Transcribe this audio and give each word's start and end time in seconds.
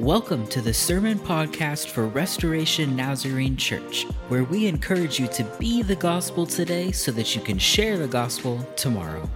Welcome 0.00 0.48
to 0.48 0.60
the 0.60 0.74
Sermon 0.74 1.20
Podcast 1.20 1.86
for 1.86 2.08
Restoration 2.08 2.96
Nazarene 2.96 3.56
Church, 3.56 4.06
where 4.26 4.42
we 4.42 4.66
encourage 4.66 5.20
you 5.20 5.28
to 5.28 5.44
be 5.60 5.82
the 5.82 5.94
gospel 5.94 6.46
today 6.46 6.90
so 6.90 7.12
that 7.12 7.36
you 7.36 7.40
can 7.40 7.58
share 7.58 7.96
the 7.96 8.08
gospel 8.08 8.58
tomorrow. 8.74 9.30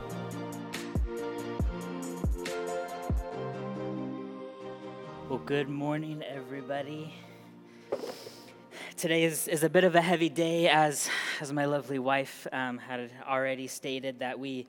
Well, 5.28 5.38
good 5.46 5.68
morning, 5.68 6.24
everybody. 6.28 7.14
Today 8.96 9.22
is, 9.22 9.46
is 9.46 9.62
a 9.62 9.68
bit 9.68 9.84
of 9.84 9.94
a 9.94 10.00
heavy 10.00 10.28
day, 10.28 10.68
as, 10.68 11.08
as 11.40 11.52
my 11.52 11.66
lovely 11.66 12.00
wife 12.00 12.48
um, 12.50 12.78
had 12.78 13.12
already 13.28 13.68
stated, 13.68 14.18
that 14.18 14.40
we, 14.40 14.66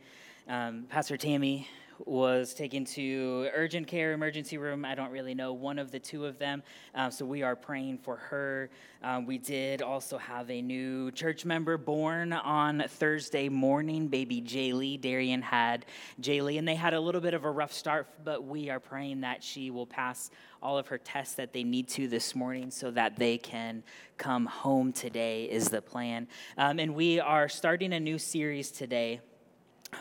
um, 0.47 0.85
Pastor 0.87 1.17
Tammy, 1.17 1.67
was 2.05 2.53
taken 2.53 2.85
to 2.85 3.49
urgent 3.53 3.87
care, 3.87 4.13
emergency 4.13 4.57
room. 4.57 4.85
I 4.85 4.95
don't 4.95 5.11
really 5.11 5.33
know, 5.33 5.53
one 5.53 5.79
of 5.79 5.91
the 5.91 5.99
two 5.99 6.25
of 6.25 6.39
them. 6.39 6.63
Um, 6.95 7.11
so 7.11 7.25
we 7.25 7.43
are 7.43 7.55
praying 7.55 7.99
for 7.99 8.15
her. 8.15 8.69
Um, 9.03 9.25
we 9.25 9.37
did 9.37 9.81
also 9.81 10.17
have 10.17 10.49
a 10.49 10.61
new 10.61 11.11
church 11.11 11.45
member 11.45 11.77
born 11.77 12.33
on 12.33 12.83
Thursday 12.87 13.49
morning, 13.49 14.07
baby 14.07 14.41
Jaylee. 14.41 14.99
Darian 14.99 15.41
had 15.41 15.85
Jaylee, 16.21 16.57
and 16.57 16.67
they 16.67 16.75
had 16.75 16.93
a 16.93 16.99
little 16.99 17.21
bit 17.21 17.33
of 17.33 17.45
a 17.45 17.51
rough 17.51 17.73
start, 17.73 18.07
but 18.23 18.43
we 18.43 18.69
are 18.69 18.79
praying 18.79 19.21
that 19.21 19.43
she 19.43 19.71
will 19.71 19.85
pass 19.85 20.31
all 20.61 20.77
of 20.77 20.87
her 20.87 20.97
tests 20.97 21.35
that 21.35 21.53
they 21.53 21.63
need 21.63 21.87
to 21.87 22.07
this 22.07 22.35
morning 22.35 22.69
so 22.69 22.91
that 22.91 23.15
they 23.15 23.37
can 23.37 23.83
come 24.17 24.45
home 24.45 24.91
today, 24.91 25.45
is 25.45 25.69
the 25.69 25.81
plan. 25.81 26.27
Um, 26.57 26.79
and 26.79 26.93
we 26.95 27.19
are 27.19 27.47
starting 27.47 27.93
a 27.93 27.99
new 27.99 28.17
series 28.17 28.71
today 28.71 29.21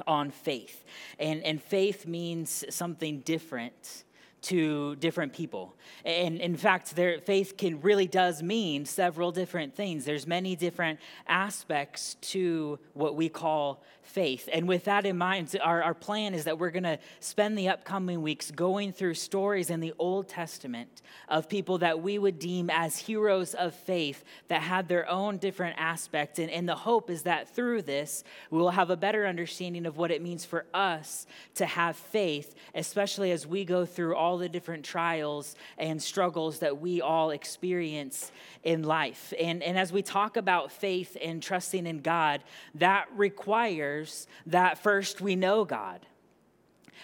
on 0.07 0.31
faith. 0.31 0.85
And, 1.19 1.43
and 1.43 1.63
faith 1.63 2.07
means 2.07 2.65
something 2.71 3.21
different 3.21 4.05
to 4.41 4.97
different 4.97 5.33
people. 5.33 5.75
And 6.05 6.41
in 6.41 6.57
fact, 6.57 6.95
their 6.95 7.19
faith 7.19 7.57
can 7.57 7.81
really 7.81 8.07
does 8.07 8.43
mean 8.43 8.85
several 8.85 9.33
different 9.33 9.75
things. 9.75 10.05
There's 10.05 10.27
many 10.27 10.55
different 10.55 11.01
aspects 11.27 12.15
to 12.21 12.79
what 12.95 13.17
we 13.17 13.29
call 13.29 13.83
faith. 14.09 14.49
And 14.53 14.67
with 14.67 14.85
that 14.85 15.05
in 15.05 15.19
mind, 15.19 15.55
our, 15.63 15.83
our 15.83 15.95
plan 15.95 16.35
is 16.35 16.45
that 16.45 16.59
we're 16.59 16.71
going 16.71 16.85
to 16.85 16.99
spend 17.21 17.59
the 17.59 17.69
upcoming 17.69 18.23
weeks 18.23 18.51
going 18.51 18.93
through 18.93 19.15
stories 19.15 19.71
in 19.71 19.81
the 19.81 19.93
Old 19.99 20.29
Testament 20.29 21.03
of 21.29 21.49
people 21.49 21.79
that 21.79 22.01
we 22.01 22.19
would 22.19 22.39
deem 22.39 22.71
as 22.71 22.97
heroes 22.99 23.55
of 23.55 23.75
faith 23.75 24.25
that 24.49 24.63
had 24.63 24.89
their 24.89 25.09
own 25.09 25.37
different 25.37 25.77
aspects. 25.79 26.39
And, 26.39 26.51
and 26.51 26.69
the 26.69 26.75
hope 26.75 27.11
is 27.11 27.23
that 27.23 27.55
through 27.55 27.83
this, 27.83 28.25
we 28.51 28.59
will 28.59 28.71
have 28.71 28.91
a 28.91 28.97
better 28.97 29.27
understanding 29.27 29.85
of 29.87 29.97
what 29.97 30.11
it 30.11 30.23
means 30.23 30.45
for 30.45 30.65
us 30.73 31.27
to 31.57 31.67
have 31.67 31.97
faith, 31.97 32.55
especially 32.75 33.31
as 33.31 33.47
we 33.47 33.65
go 33.65 33.85
through 33.85 34.17
all 34.17 34.39
the 34.39 34.49
different 34.49 34.85
trials 34.85 35.55
and 35.77 36.03
struggles 36.03 36.61
that 36.61 36.81
we 36.81 37.01
all 37.01 37.31
experience 37.31 38.33
in 38.65 38.83
life. 38.83 39.33
And, 39.39 39.63
and 39.63 39.79
as 39.79 39.93
we 39.93 40.03
talk 40.03 40.37
about 40.37 40.73
faith 40.73 41.17
and 41.23 41.43
trusting 41.43 41.87
in 41.87 42.01
God, 42.01 42.43
that 42.75 43.07
requires 43.15 43.98
that 44.47 44.79
first 44.79 45.21
we 45.21 45.37
know 45.37 45.65
God. 45.65 46.07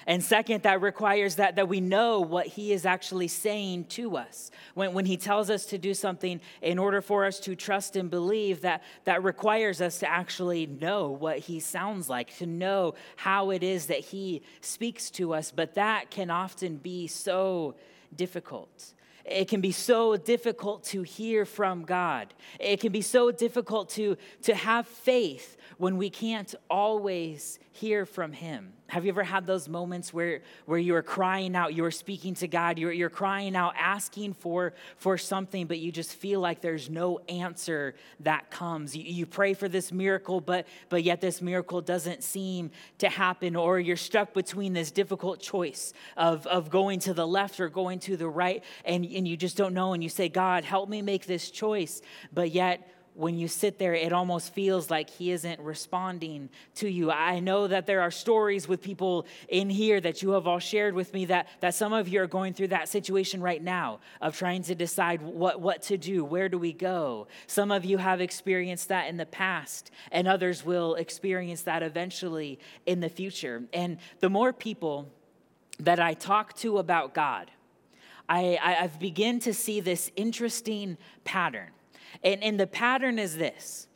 And 0.06 0.22
second, 0.22 0.64
that 0.64 0.82
requires 0.82 1.36
that, 1.36 1.56
that 1.56 1.68
we 1.68 1.80
know 1.80 2.20
what 2.20 2.46
he 2.46 2.72
is 2.72 2.84
actually 2.84 3.28
saying 3.28 3.86
to 3.86 4.16
us. 4.16 4.50
When, 4.74 4.92
when 4.92 5.06
he 5.06 5.16
tells 5.16 5.50
us 5.50 5.64
to 5.66 5.78
do 5.78 5.94
something, 5.94 6.40
in 6.60 6.78
order 6.78 7.00
for 7.00 7.24
us 7.24 7.40
to 7.40 7.54
trust 7.54 7.96
and 7.96 8.10
believe, 8.10 8.60
that, 8.62 8.82
that 9.04 9.22
requires 9.22 9.80
us 9.80 9.98
to 10.00 10.10
actually 10.10 10.66
know 10.66 11.08
what 11.08 11.38
he 11.38 11.60
sounds 11.60 12.08
like, 12.08 12.36
to 12.38 12.46
know 12.46 12.94
how 13.16 13.50
it 13.50 13.62
is 13.62 13.86
that 13.86 14.00
he 14.00 14.42
speaks 14.60 15.10
to 15.12 15.32
us. 15.32 15.50
But 15.50 15.74
that 15.74 16.10
can 16.10 16.30
often 16.30 16.76
be 16.76 17.06
so 17.06 17.74
difficult. 18.14 18.94
It 19.24 19.48
can 19.48 19.60
be 19.60 19.72
so 19.72 20.16
difficult 20.16 20.84
to 20.84 21.02
hear 21.02 21.44
from 21.44 21.84
God. 21.84 22.34
It 22.60 22.80
can 22.80 22.92
be 22.92 23.00
so 23.00 23.30
difficult 23.30 23.88
to, 23.90 24.16
to 24.42 24.54
have 24.54 24.86
faith 24.86 25.56
when 25.78 25.96
we 25.96 26.10
can't 26.10 26.54
always 26.68 27.58
hear 27.72 28.04
from 28.04 28.32
Him. 28.32 28.74
Have 28.88 29.06
you 29.06 29.08
ever 29.08 29.24
had 29.24 29.46
those 29.46 29.66
moments 29.66 30.12
where, 30.12 30.42
where 30.66 30.78
you 30.78 30.94
are 30.94 31.02
crying 31.02 31.56
out, 31.56 31.72
you 31.72 31.84
are 31.86 31.90
speaking 31.90 32.34
to 32.34 32.46
God, 32.46 32.78
you're, 32.78 32.92
you're 32.92 33.08
crying 33.08 33.56
out, 33.56 33.74
asking 33.78 34.34
for, 34.34 34.74
for 34.98 35.16
something, 35.16 35.66
but 35.66 35.78
you 35.78 35.90
just 35.90 36.12
feel 36.12 36.40
like 36.40 36.60
there's 36.60 36.90
no 36.90 37.18
answer 37.28 37.94
that 38.20 38.50
comes? 38.50 38.94
You, 38.94 39.02
you 39.04 39.26
pray 39.26 39.54
for 39.54 39.68
this 39.68 39.90
miracle, 39.90 40.40
but, 40.40 40.66
but 40.90 41.02
yet 41.02 41.22
this 41.22 41.40
miracle 41.40 41.80
doesn't 41.80 42.22
seem 42.22 42.70
to 42.98 43.08
happen, 43.08 43.56
or 43.56 43.80
you're 43.80 43.96
stuck 43.96 44.34
between 44.34 44.74
this 44.74 44.90
difficult 44.90 45.40
choice 45.40 45.94
of, 46.18 46.46
of 46.46 46.68
going 46.68 47.00
to 47.00 47.14
the 47.14 47.26
left 47.26 47.60
or 47.60 47.70
going 47.70 47.98
to 48.00 48.18
the 48.18 48.28
right, 48.28 48.62
and, 48.84 49.06
and 49.06 49.26
you 49.26 49.36
just 49.36 49.56
don't 49.56 49.72
know, 49.72 49.94
and 49.94 50.02
you 50.02 50.10
say, 50.10 50.28
God, 50.28 50.62
help 50.62 50.90
me 50.90 51.00
make 51.00 51.24
this 51.24 51.50
choice, 51.50 52.02
but 52.34 52.50
yet 52.50 52.86
when 53.14 53.38
you 53.38 53.46
sit 53.46 53.78
there, 53.78 53.94
it 53.94 54.12
almost 54.12 54.52
feels 54.52 54.90
like 54.90 55.08
he 55.08 55.30
isn't 55.30 55.60
responding 55.60 56.50
to 56.74 56.88
you. 56.88 57.12
I 57.12 57.38
know 57.38 57.68
that 57.68 57.86
there 57.86 58.00
are 58.00 58.10
stories 58.10 58.66
with 58.66 58.82
people 58.82 59.26
in 59.48 59.70
here 59.70 60.00
that 60.00 60.20
you 60.20 60.30
have 60.30 60.48
all 60.48 60.58
shared 60.58 60.94
with 60.94 61.14
me 61.14 61.26
that, 61.26 61.48
that 61.60 61.74
some 61.74 61.92
of 61.92 62.08
you 62.08 62.20
are 62.22 62.26
going 62.26 62.54
through 62.54 62.68
that 62.68 62.88
situation 62.88 63.40
right 63.40 63.62
now 63.62 64.00
of 64.20 64.36
trying 64.36 64.62
to 64.64 64.74
decide 64.74 65.22
what, 65.22 65.60
what 65.60 65.82
to 65.82 65.96
do, 65.96 66.24
where 66.24 66.48
do 66.48 66.58
we 66.58 66.72
go. 66.72 67.28
Some 67.46 67.70
of 67.70 67.84
you 67.84 67.98
have 67.98 68.20
experienced 68.20 68.88
that 68.88 69.08
in 69.08 69.16
the 69.16 69.26
past, 69.26 69.92
and 70.10 70.26
others 70.26 70.64
will 70.64 70.96
experience 70.96 71.62
that 71.62 71.84
eventually 71.84 72.58
in 72.84 72.98
the 72.98 73.08
future. 73.08 73.62
And 73.72 73.98
the 74.18 74.30
more 74.30 74.52
people 74.52 75.08
that 75.78 76.00
I 76.00 76.14
talk 76.14 76.54
to 76.58 76.78
about 76.78 77.14
God, 77.14 77.50
I, 78.28 78.58
I've 78.60 78.98
begun 78.98 79.38
to 79.40 79.54
see 79.54 79.80
this 79.80 80.10
interesting 80.16 80.96
pattern 81.24 81.70
and, 82.22 82.42
and 82.42 82.58
the 82.58 82.66
pattern 82.66 83.18
is 83.18 83.36
this 83.36 83.88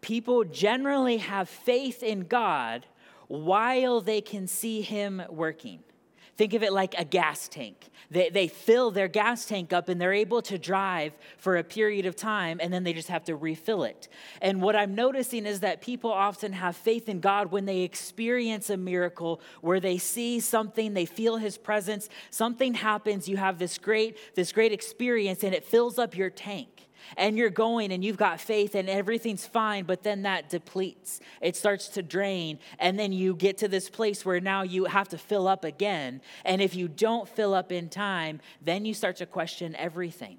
people 0.00 0.44
generally 0.44 1.18
have 1.18 1.48
faith 1.48 2.02
in 2.02 2.20
God 2.20 2.86
while 3.26 4.00
they 4.00 4.20
can 4.20 4.46
see 4.46 4.80
Him 4.80 5.22
working. 5.28 5.80
Think 6.38 6.54
of 6.54 6.62
it 6.62 6.72
like 6.72 6.94
a 6.96 7.04
gas 7.04 7.48
tank. 7.48 7.90
They, 8.12 8.30
they 8.30 8.46
fill 8.46 8.92
their 8.92 9.08
gas 9.08 9.44
tank 9.44 9.72
up 9.72 9.88
and 9.88 10.00
they're 10.00 10.12
able 10.12 10.40
to 10.42 10.56
drive 10.56 11.12
for 11.36 11.56
a 11.56 11.64
period 11.64 12.06
of 12.06 12.14
time 12.14 12.58
and 12.62 12.72
then 12.72 12.84
they 12.84 12.92
just 12.92 13.08
have 13.08 13.24
to 13.24 13.34
refill 13.34 13.82
it. 13.82 14.06
And 14.40 14.62
what 14.62 14.76
I'm 14.76 14.94
noticing 14.94 15.46
is 15.46 15.60
that 15.60 15.80
people 15.80 16.12
often 16.12 16.52
have 16.52 16.76
faith 16.76 17.08
in 17.08 17.18
God 17.18 17.50
when 17.50 17.64
they 17.64 17.80
experience 17.80 18.70
a 18.70 18.76
miracle 18.76 19.40
where 19.62 19.80
they 19.80 19.98
see 19.98 20.38
something, 20.38 20.94
they 20.94 21.06
feel 21.06 21.38
his 21.38 21.58
presence, 21.58 22.08
something 22.30 22.74
happens, 22.74 23.28
you 23.28 23.36
have 23.36 23.58
this 23.58 23.76
great 23.76 24.16
this 24.36 24.52
great 24.52 24.72
experience 24.72 25.42
and 25.42 25.52
it 25.52 25.64
fills 25.64 25.98
up 25.98 26.16
your 26.16 26.30
tank 26.30 26.77
and 27.16 27.36
you're 27.36 27.50
going 27.50 27.92
and 27.92 28.04
you've 28.04 28.16
got 28.16 28.40
faith 28.40 28.74
and 28.74 28.88
everything's 28.88 29.46
fine, 29.46 29.84
but 29.84 30.02
then 30.02 30.22
that 30.22 30.48
depletes. 30.48 31.20
It 31.40 31.56
starts 31.56 31.88
to 31.88 32.02
drain. 32.02 32.58
And 32.78 32.98
then 32.98 33.12
you 33.12 33.34
get 33.34 33.58
to 33.58 33.68
this 33.68 33.88
place 33.88 34.24
where 34.24 34.40
now 34.40 34.62
you 34.62 34.84
have 34.86 35.08
to 35.10 35.18
fill 35.18 35.48
up 35.48 35.64
again. 35.64 36.20
And 36.44 36.60
if 36.60 36.74
you 36.74 36.88
don't 36.88 37.28
fill 37.28 37.54
up 37.54 37.72
in 37.72 37.88
time, 37.88 38.40
then 38.60 38.84
you 38.84 38.94
start 38.94 39.16
to 39.16 39.26
question 39.26 39.74
everything. 39.76 40.38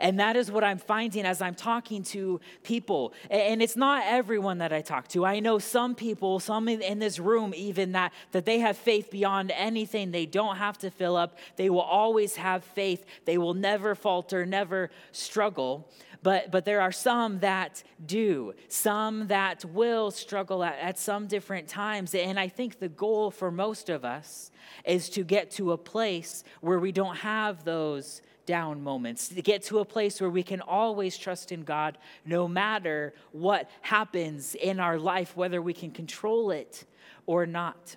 And 0.00 0.18
that 0.20 0.36
is 0.36 0.50
what 0.50 0.64
I'm 0.64 0.78
finding 0.78 1.24
as 1.24 1.40
I'm 1.40 1.54
talking 1.54 2.02
to 2.04 2.40
people. 2.62 3.12
And 3.30 3.62
it's 3.62 3.76
not 3.76 4.04
everyone 4.06 4.58
that 4.58 4.72
I 4.72 4.80
talk 4.80 5.08
to. 5.08 5.24
I 5.24 5.40
know 5.40 5.58
some 5.58 5.94
people, 5.94 6.40
some 6.40 6.68
in 6.68 6.98
this 6.98 7.18
room 7.18 7.52
even, 7.54 7.92
that, 7.92 8.12
that 8.32 8.44
they 8.44 8.58
have 8.60 8.76
faith 8.76 9.10
beyond 9.10 9.52
anything. 9.52 10.10
They 10.10 10.26
don't 10.26 10.56
have 10.56 10.78
to 10.78 10.90
fill 10.90 11.16
up. 11.16 11.38
They 11.56 11.70
will 11.70 11.80
always 11.80 12.36
have 12.36 12.64
faith. 12.64 13.04
They 13.24 13.38
will 13.38 13.54
never 13.54 13.94
falter, 13.94 14.44
never 14.46 14.90
struggle. 15.12 15.88
But, 16.24 16.50
but 16.50 16.64
there 16.64 16.80
are 16.80 16.90
some 16.90 17.40
that 17.40 17.82
do, 18.04 18.54
some 18.68 19.26
that 19.26 19.62
will 19.66 20.10
struggle 20.10 20.64
at, 20.64 20.78
at 20.78 20.98
some 20.98 21.26
different 21.26 21.68
times. 21.68 22.14
And 22.14 22.40
I 22.40 22.48
think 22.48 22.78
the 22.78 22.88
goal 22.88 23.30
for 23.30 23.50
most 23.50 23.90
of 23.90 24.06
us 24.06 24.50
is 24.86 25.10
to 25.10 25.22
get 25.22 25.50
to 25.52 25.72
a 25.72 25.76
place 25.76 26.42
where 26.62 26.78
we 26.78 26.92
don't 26.92 27.16
have 27.16 27.64
those 27.64 28.22
down 28.46 28.82
moments, 28.82 29.28
to 29.28 29.42
get 29.42 29.64
to 29.64 29.80
a 29.80 29.84
place 29.84 30.18
where 30.18 30.30
we 30.30 30.42
can 30.42 30.62
always 30.62 31.18
trust 31.18 31.52
in 31.52 31.62
God 31.62 31.98
no 32.24 32.48
matter 32.48 33.12
what 33.32 33.68
happens 33.82 34.54
in 34.54 34.80
our 34.80 34.98
life, 34.98 35.36
whether 35.36 35.60
we 35.60 35.74
can 35.74 35.90
control 35.90 36.50
it 36.50 36.86
or 37.26 37.44
not. 37.44 37.96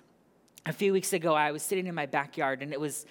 A 0.66 0.72
few 0.74 0.92
weeks 0.92 1.14
ago, 1.14 1.34
I 1.34 1.50
was 1.50 1.62
sitting 1.62 1.86
in 1.86 1.94
my 1.94 2.04
backyard 2.04 2.60
and 2.60 2.74
it 2.74 2.80
was 2.80 3.06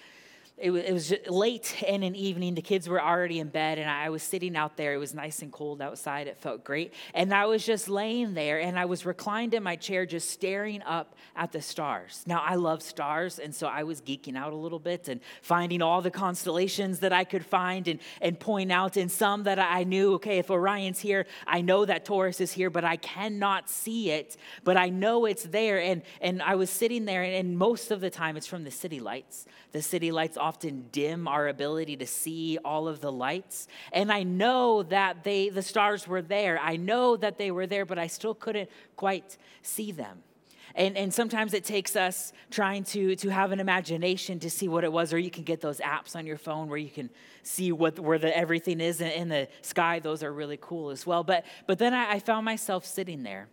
it 0.60 0.70
was, 0.70 0.82
it 0.82 0.92
was 0.92 1.14
late 1.28 1.82
in 1.82 2.02
an 2.02 2.16
evening. 2.16 2.54
The 2.54 2.62
kids 2.62 2.88
were 2.88 3.02
already 3.02 3.38
in 3.38 3.48
bed, 3.48 3.78
and 3.78 3.88
I 3.88 4.10
was 4.10 4.22
sitting 4.22 4.56
out 4.56 4.76
there. 4.76 4.94
It 4.94 4.98
was 4.98 5.14
nice 5.14 5.42
and 5.42 5.52
cold 5.52 5.80
outside. 5.80 6.26
It 6.26 6.38
felt 6.38 6.64
great. 6.64 6.94
And 7.14 7.32
I 7.32 7.46
was 7.46 7.64
just 7.64 7.88
laying 7.88 8.34
there, 8.34 8.60
and 8.60 8.78
I 8.78 8.84
was 8.86 9.06
reclined 9.06 9.54
in 9.54 9.62
my 9.62 9.76
chair, 9.76 10.06
just 10.06 10.30
staring 10.30 10.82
up 10.82 11.14
at 11.36 11.52
the 11.52 11.62
stars. 11.62 12.24
Now, 12.26 12.42
I 12.44 12.56
love 12.56 12.82
stars, 12.82 13.38
and 13.38 13.54
so 13.54 13.66
I 13.66 13.84
was 13.84 14.00
geeking 14.00 14.36
out 14.36 14.52
a 14.52 14.56
little 14.56 14.78
bit 14.78 15.08
and 15.08 15.20
finding 15.42 15.82
all 15.82 16.02
the 16.02 16.10
constellations 16.10 17.00
that 17.00 17.12
I 17.12 17.24
could 17.24 17.44
find 17.44 17.86
and, 17.86 18.00
and 18.20 18.38
point 18.38 18.72
out. 18.72 18.96
And 18.96 19.10
some 19.10 19.44
that 19.44 19.58
I 19.58 19.84
knew, 19.84 20.14
okay, 20.14 20.38
if 20.38 20.50
Orion's 20.50 20.98
here, 20.98 21.26
I 21.46 21.60
know 21.60 21.84
that 21.84 22.04
Taurus 22.04 22.40
is 22.40 22.52
here, 22.52 22.70
but 22.70 22.84
I 22.84 22.96
cannot 22.96 23.70
see 23.70 24.10
it, 24.10 24.36
but 24.64 24.76
I 24.76 24.88
know 24.88 25.24
it's 25.26 25.44
there. 25.44 25.78
And, 25.80 26.02
and 26.20 26.42
I 26.42 26.56
was 26.56 26.70
sitting 26.70 27.04
there, 27.04 27.22
and, 27.22 27.34
and 27.34 27.58
most 27.58 27.90
of 27.90 28.00
the 28.00 28.10
time 28.10 28.36
it's 28.36 28.46
from 28.46 28.64
the 28.64 28.70
city 28.70 29.00
lights. 29.00 29.46
The 29.72 29.82
city 29.82 30.10
lights 30.10 30.36
often 30.48 30.86
dim 30.92 31.28
our 31.28 31.48
ability 31.48 31.94
to 31.98 32.06
see 32.06 32.58
all 32.64 32.88
of 32.88 33.00
the 33.00 33.12
lights. 33.12 33.68
And 33.92 34.10
I 34.10 34.22
know 34.22 34.82
that 34.84 35.22
they, 35.22 35.50
the 35.50 35.62
stars 35.62 36.08
were 36.08 36.22
there. 36.22 36.58
I 36.58 36.76
know 36.76 37.16
that 37.18 37.36
they 37.36 37.50
were 37.50 37.66
there, 37.66 37.84
but 37.84 37.98
I 37.98 38.06
still 38.06 38.34
couldn't 38.34 38.70
quite 38.96 39.36
see 39.60 39.92
them. 39.92 40.22
And, 40.74 40.96
and 40.96 41.12
sometimes 41.12 41.52
it 41.52 41.64
takes 41.64 41.96
us 41.96 42.32
trying 42.50 42.84
to, 42.84 43.16
to 43.16 43.28
have 43.28 43.52
an 43.52 43.60
imagination 43.60 44.38
to 44.40 44.48
see 44.48 44.68
what 44.68 44.84
it 44.84 44.92
was, 44.92 45.12
or 45.12 45.18
you 45.18 45.30
can 45.30 45.44
get 45.44 45.60
those 45.60 45.80
apps 45.80 46.16
on 46.16 46.24
your 46.24 46.38
phone 46.38 46.68
where 46.68 46.78
you 46.78 46.90
can 46.90 47.10
see 47.42 47.70
what, 47.72 47.98
where 47.98 48.18
the, 48.18 48.34
everything 48.34 48.80
is 48.80 49.00
in, 49.00 49.10
in 49.10 49.28
the 49.28 49.48
sky. 49.60 49.98
Those 49.98 50.22
are 50.22 50.32
really 50.32 50.58
cool 50.60 50.90
as 50.90 51.06
well. 51.06 51.24
But, 51.24 51.44
but 51.66 51.78
then 51.78 51.92
I, 51.92 52.12
I 52.12 52.18
found 52.20 52.44
myself 52.44 52.86
sitting 52.86 53.22
there 53.22 53.48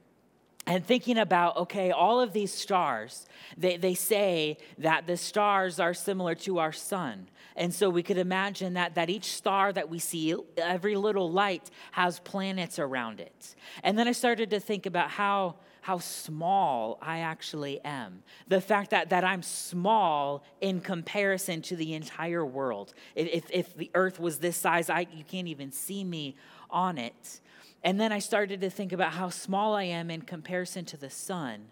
and 0.67 0.85
thinking 0.85 1.17
about 1.17 1.57
okay 1.57 1.91
all 1.91 2.19
of 2.19 2.33
these 2.33 2.51
stars 2.51 3.27
they, 3.57 3.77
they 3.77 3.93
say 3.93 4.57
that 4.77 5.07
the 5.07 5.17
stars 5.17 5.79
are 5.79 5.93
similar 5.93 6.35
to 6.35 6.59
our 6.59 6.71
sun. 6.71 7.27
And 7.55 7.73
so 7.73 7.89
we 7.89 8.03
could 8.03 8.17
imagine 8.17 8.73
that, 8.73 8.95
that 8.95 9.09
each 9.09 9.31
star 9.31 9.71
that 9.71 9.89
we 9.89 9.99
see 9.99 10.35
every 10.57 10.95
little 10.97 11.31
light 11.31 11.69
has 11.91 12.19
planets 12.19 12.79
around 12.79 13.21
it. 13.21 13.55
And 13.83 13.97
then 13.97 14.07
i 14.07 14.11
started 14.11 14.49
to 14.49 14.59
think 14.59 14.85
about 14.85 15.09
how 15.09 15.55
how 15.85 15.99
small 15.99 16.97
I 16.99 17.19
actually 17.19 17.79
am. 17.85 18.23
The 18.47 18.59
fact 18.59 18.89
that, 18.89 19.11
that 19.11 19.23
I'm 19.23 19.43
small 19.43 20.43
in 20.59 20.81
comparison 20.81 21.61
to 21.61 21.75
the 21.75 21.93
entire 21.93 22.43
world. 22.43 22.95
If, 23.13 23.45
if 23.51 23.77
the 23.77 23.91
earth 23.93 24.19
was 24.19 24.39
this 24.39 24.57
size, 24.57 24.89
I, 24.89 25.01
you 25.13 25.23
can't 25.23 25.47
even 25.47 25.71
see 25.71 26.03
me 26.03 26.37
on 26.71 26.97
it. 26.97 27.39
And 27.83 28.01
then 28.01 28.11
I 28.11 28.17
started 28.17 28.61
to 28.61 28.69
think 28.71 28.93
about 28.93 29.11
how 29.11 29.29
small 29.29 29.75
I 29.75 29.83
am 29.83 30.09
in 30.09 30.23
comparison 30.23 30.85
to 30.85 30.97
the 30.97 31.11
sun 31.11 31.65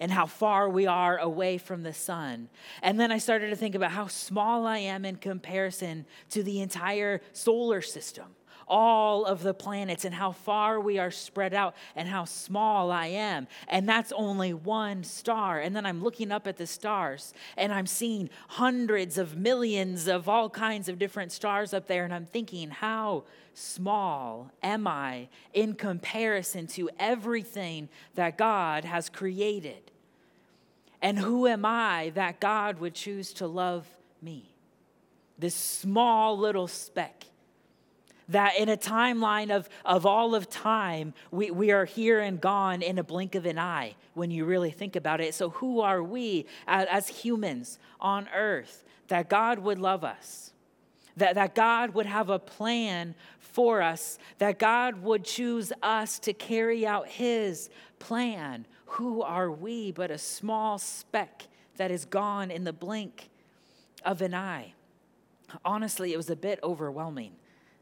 and 0.00 0.10
how 0.10 0.24
far 0.24 0.70
we 0.70 0.86
are 0.86 1.18
away 1.18 1.58
from 1.58 1.82
the 1.82 1.92
sun. 1.92 2.48
And 2.80 2.98
then 2.98 3.12
I 3.12 3.18
started 3.18 3.50
to 3.50 3.56
think 3.56 3.74
about 3.74 3.90
how 3.90 4.06
small 4.06 4.66
I 4.66 4.78
am 4.78 5.04
in 5.04 5.16
comparison 5.16 6.06
to 6.30 6.42
the 6.42 6.62
entire 6.62 7.20
solar 7.34 7.82
system 7.82 8.28
all 8.68 9.24
of 9.24 9.42
the 9.42 9.54
planets 9.54 10.04
and 10.04 10.14
how 10.14 10.32
far 10.32 10.80
we 10.80 10.98
are 10.98 11.10
spread 11.10 11.54
out 11.54 11.74
and 11.96 12.08
how 12.08 12.24
small 12.24 12.90
I 12.90 13.06
am. 13.06 13.48
And 13.68 13.88
that's 13.88 14.12
only 14.12 14.52
one 14.52 15.04
star. 15.04 15.60
And 15.60 15.74
then 15.74 15.86
I'm 15.86 16.02
looking 16.02 16.30
up 16.30 16.46
at 16.46 16.56
the 16.56 16.66
stars 16.66 17.32
and 17.56 17.72
I'm 17.72 17.86
seeing 17.86 18.30
hundreds 18.48 19.18
of 19.18 19.36
millions 19.36 20.06
of 20.08 20.28
all 20.28 20.50
kinds 20.50 20.88
of 20.88 20.98
different 20.98 21.32
stars 21.32 21.72
up 21.72 21.86
there. 21.86 22.04
And 22.04 22.14
I'm 22.14 22.26
thinking, 22.26 22.70
how 22.70 23.24
small 23.54 24.50
am 24.62 24.86
I 24.86 25.28
in 25.52 25.74
comparison 25.74 26.66
to 26.68 26.90
everything 26.98 27.88
that 28.14 28.38
God 28.38 28.84
has 28.84 29.08
created? 29.08 29.90
And 31.00 31.18
who 31.18 31.46
am 31.46 31.64
I 31.64 32.12
that 32.14 32.40
God 32.40 32.80
would 32.80 32.94
choose 32.94 33.32
to 33.34 33.46
love 33.46 33.86
me? 34.20 34.50
This 35.38 35.54
small 35.54 36.36
little 36.36 36.66
speck 36.66 37.27
that 38.28 38.56
in 38.58 38.68
a 38.68 38.76
timeline 38.76 39.50
of, 39.50 39.68
of 39.84 40.04
all 40.04 40.34
of 40.34 40.50
time, 40.50 41.14
we, 41.30 41.50
we 41.50 41.70
are 41.70 41.84
here 41.84 42.20
and 42.20 42.40
gone 42.40 42.82
in 42.82 42.98
a 42.98 43.04
blink 43.04 43.34
of 43.34 43.46
an 43.46 43.58
eye 43.58 43.94
when 44.14 44.30
you 44.30 44.44
really 44.44 44.70
think 44.70 44.96
about 44.96 45.20
it. 45.20 45.34
So, 45.34 45.50
who 45.50 45.80
are 45.80 46.02
we 46.02 46.46
as, 46.66 47.08
humans 47.08 47.78
on 48.00 48.28
earth 48.34 48.84
that 49.08 49.28
God 49.28 49.58
would 49.60 49.78
love 49.78 50.04
us? 50.04 50.52
That, 51.16 51.34
that 51.34 51.54
God 51.54 51.94
would 51.94 52.06
have 52.06 52.28
a 52.28 52.38
plan 52.38 53.14
for 53.40 53.82
us, 53.82 54.18
that 54.38 54.58
God 54.58 55.02
would 55.02 55.24
choose 55.24 55.72
us 55.82 56.18
to 56.20 56.32
carry 56.32 56.86
out 56.86 57.08
His 57.08 57.70
plan. 57.98 58.66
Who 58.92 59.22
are 59.22 59.50
we 59.50 59.90
but 59.90 60.10
a 60.10 60.18
small 60.18 60.78
speck 60.78 61.48
that 61.76 61.90
is 61.90 62.04
gone 62.04 62.50
in 62.50 62.64
the 62.64 62.72
blink 62.72 63.30
of 64.04 64.22
an 64.22 64.34
eye? 64.34 64.74
Honestly, 65.64 66.12
it 66.12 66.16
was 66.16 66.30
a 66.30 66.36
bit 66.36 66.60
overwhelming 66.62 67.32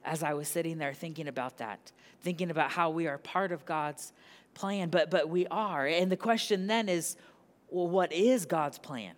as 0.06 0.22
I 0.22 0.32
was 0.34 0.48
sitting 0.48 0.78
there 0.78 0.94
thinking 0.94 1.28
about 1.28 1.58
that, 1.58 1.92
thinking 2.22 2.50
about 2.50 2.70
how 2.70 2.90
we 2.90 3.08
are 3.08 3.18
part 3.18 3.52
of 3.52 3.66
God's 3.66 4.12
plan, 4.54 4.88
but, 4.88 5.10
but 5.10 5.28
we 5.28 5.46
are. 5.48 5.86
And 5.86 6.10
the 6.10 6.16
question 6.16 6.66
then 6.66 6.88
is 6.88 7.16
well, 7.68 7.88
what 7.88 8.12
is 8.12 8.46
God's 8.46 8.78
plan? 8.78 9.14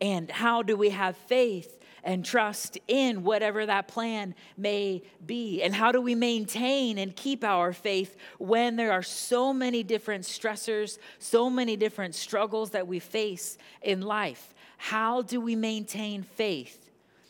And 0.00 0.30
how 0.30 0.62
do 0.62 0.76
we 0.76 0.90
have 0.90 1.16
faith 1.16 1.78
and 2.02 2.24
trust 2.24 2.78
in 2.88 3.22
whatever 3.22 3.64
that 3.64 3.86
plan 3.86 4.34
may 4.56 5.02
be? 5.24 5.62
And 5.62 5.74
how 5.74 5.92
do 5.92 6.00
we 6.00 6.14
maintain 6.14 6.98
and 6.98 7.14
keep 7.14 7.44
our 7.44 7.72
faith 7.72 8.16
when 8.38 8.76
there 8.76 8.92
are 8.92 9.02
so 9.02 9.52
many 9.52 9.82
different 9.82 10.24
stressors, 10.24 10.98
so 11.18 11.48
many 11.48 11.76
different 11.76 12.14
struggles 12.14 12.70
that 12.70 12.88
we 12.88 12.98
face 12.98 13.56
in 13.82 14.00
life? 14.00 14.54
How 14.78 15.22
do 15.22 15.40
we 15.40 15.54
maintain 15.54 16.22
faith 16.22 16.83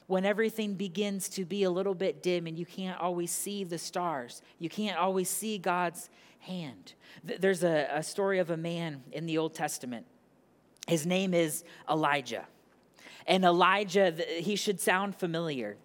when 0.06 0.24
everything 0.24 0.74
begins 0.74 1.28
to 1.30 1.44
be 1.44 1.62
a 1.62 1.70
little 1.70 1.94
bit 1.94 2.22
dim 2.22 2.46
and 2.46 2.58
you 2.58 2.66
can't 2.66 3.00
always 3.00 3.30
see 3.30 3.64
the 3.64 3.78
stars, 3.78 4.42
you 4.58 4.68
can't 4.68 4.98
always 4.98 5.30
see 5.30 5.58
God's 5.58 6.10
hand. 6.40 6.94
There's 7.22 7.64
a, 7.64 7.88
a 7.90 8.02
story 8.02 8.38
of 8.38 8.50
a 8.50 8.56
man 8.56 9.02
in 9.12 9.26
the 9.26 9.38
Old 9.38 9.54
Testament. 9.54 10.06
His 10.86 11.06
name 11.06 11.32
is 11.32 11.64
Elijah. 11.88 12.46
And 13.26 13.44
Elijah, 13.44 14.14
he 14.38 14.56
should 14.56 14.80
sound 14.80 15.16
familiar 15.16 15.76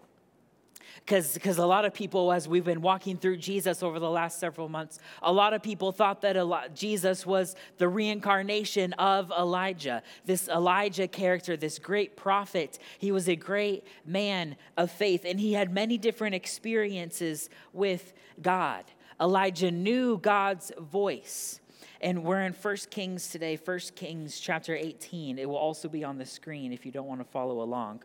because 1.05 1.57
a 1.57 1.65
lot 1.65 1.85
of 1.85 1.93
people, 1.93 2.31
as 2.31 2.47
we've 2.47 2.63
been 2.63 2.81
walking 2.81 3.17
through 3.17 3.37
Jesus 3.37 3.81
over 3.81 3.99
the 3.99 4.09
last 4.09 4.39
several 4.39 4.69
months, 4.69 4.99
a 5.21 5.31
lot 5.31 5.53
of 5.53 5.63
people 5.63 5.91
thought 5.91 6.21
that 6.21 6.71
Jesus 6.75 7.25
was 7.25 7.55
the 7.77 7.87
reincarnation 7.87 8.93
of 8.93 9.31
Elijah. 9.31 10.03
This 10.25 10.47
Elijah 10.47 11.07
character, 11.07 11.57
this 11.57 11.79
great 11.79 12.15
prophet, 12.15 12.79
he 12.99 13.11
was 13.11 13.27
a 13.27 13.35
great 13.35 13.85
man 14.05 14.55
of 14.77 14.91
faith, 14.91 15.23
and 15.25 15.39
he 15.39 15.53
had 15.53 15.73
many 15.73 15.97
different 15.97 16.35
experiences 16.35 17.49
with 17.73 18.13
God. 18.41 18.85
Elijah 19.19 19.71
knew 19.71 20.17
God's 20.17 20.71
voice. 20.79 21.59
And 22.01 22.23
we're 22.23 22.43
in 22.43 22.53
1 22.53 22.75
Kings 22.89 23.27
today, 23.27 23.59
1 23.63 23.79
Kings 23.95 24.39
chapter 24.39 24.73
18. 24.73 25.37
It 25.37 25.49
will 25.49 25.57
also 25.57 25.89
be 25.89 26.05
on 26.05 26.17
the 26.17 26.25
screen 26.25 26.71
if 26.71 26.85
you 26.85 26.93
don't 26.93 27.07
want 27.07 27.19
to 27.19 27.25
follow 27.25 27.61
along. 27.61 28.03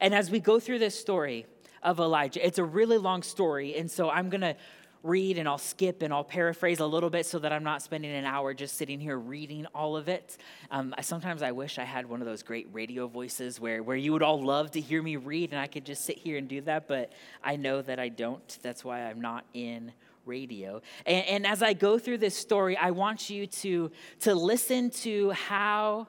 And 0.00 0.14
as 0.14 0.30
we 0.30 0.38
go 0.38 0.60
through 0.60 0.78
this 0.78 0.98
story, 0.98 1.46
of 1.82 2.00
Elijah. 2.00 2.44
It's 2.44 2.58
a 2.58 2.64
really 2.64 2.98
long 2.98 3.22
story, 3.22 3.76
and 3.76 3.90
so 3.90 4.10
I'm 4.10 4.30
going 4.30 4.42
to 4.42 4.56
read 5.02 5.38
and 5.38 5.48
I'll 5.48 5.58
skip 5.58 6.02
and 6.02 6.12
I'll 6.12 6.24
paraphrase 6.24 6.80
a 6.80 6.86
little 6.86 7.10
bit 7.10 7.26
so 7.26 7.38
that 7.38 7.52
I'm 7.52 7.62
not 7.62 7.82
spending 7.82 8.12
an 8.12 8.24
hour 8.24 8.52
just 8.54 8.76
sitting 8.76 9.00
here 9.00 9.16
reading 9.16 9.66
all 9.74 9.96
of 9.96 10.08
it. 10.08 10.36
Um, 10.70 10.94
sometimes 11.00 11.42
I 11.42 11.52
wish 11.52 11.78
I 11.78 11.84
had 11.84 12.08
one 12.08 12.20
of 12.20 12.26
those 12.26 12.42
great 12.42 12.68
radio 12.72 13.06
voices 13.06 13.60
where, 13.60 13.82
where 13.82 13.96
you 13.96 14.12
would 14.12 14.22
all 14.22 14.42
love 14.42 14.72
to 14.72 14.80
hear 14.80 15.02
me 15.02 15.16
read 15.16 15.52
and 15.52 15.60
I 15.60 15.66
could 15.66 15.84
just 15.84 16.04
sit 16.04 16.18
here 16.18 16.36
and 16.36 16.48
do 16.48 16.60
that, 16.62 16.88
but 16.88 17.12
I 17.42 17.56
know 17.56 17.80
that 17.82 17.98
I 17.98 18.08
don't. 18.08 18.58
That's 18.62 18.84
why 18.84 19.02
I'm 19.02 19.20
not 19.20 19.44
in 19.54 19.92
radio. 20.26 20.82
And, 21.06 21.26
and 21.26 21.46
as 21.46 21.62
I 21.62 21.72
go 21.72 21.98
through 21.98 22.18
this 22.18 22.36
story, 22.36 22.76
I 22.76 22.90
want 22.90 23.30
you 23.30 23.46
to, 23.46 23.90
to 24.20 24.34
listen 24.34 24.90
to 24.90 25.30
how 25.30 26.08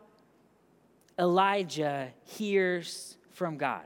Elijah 1.17 2.09
hears 2.25 3.17
from 3.31 3.57
God. 3.57 3.85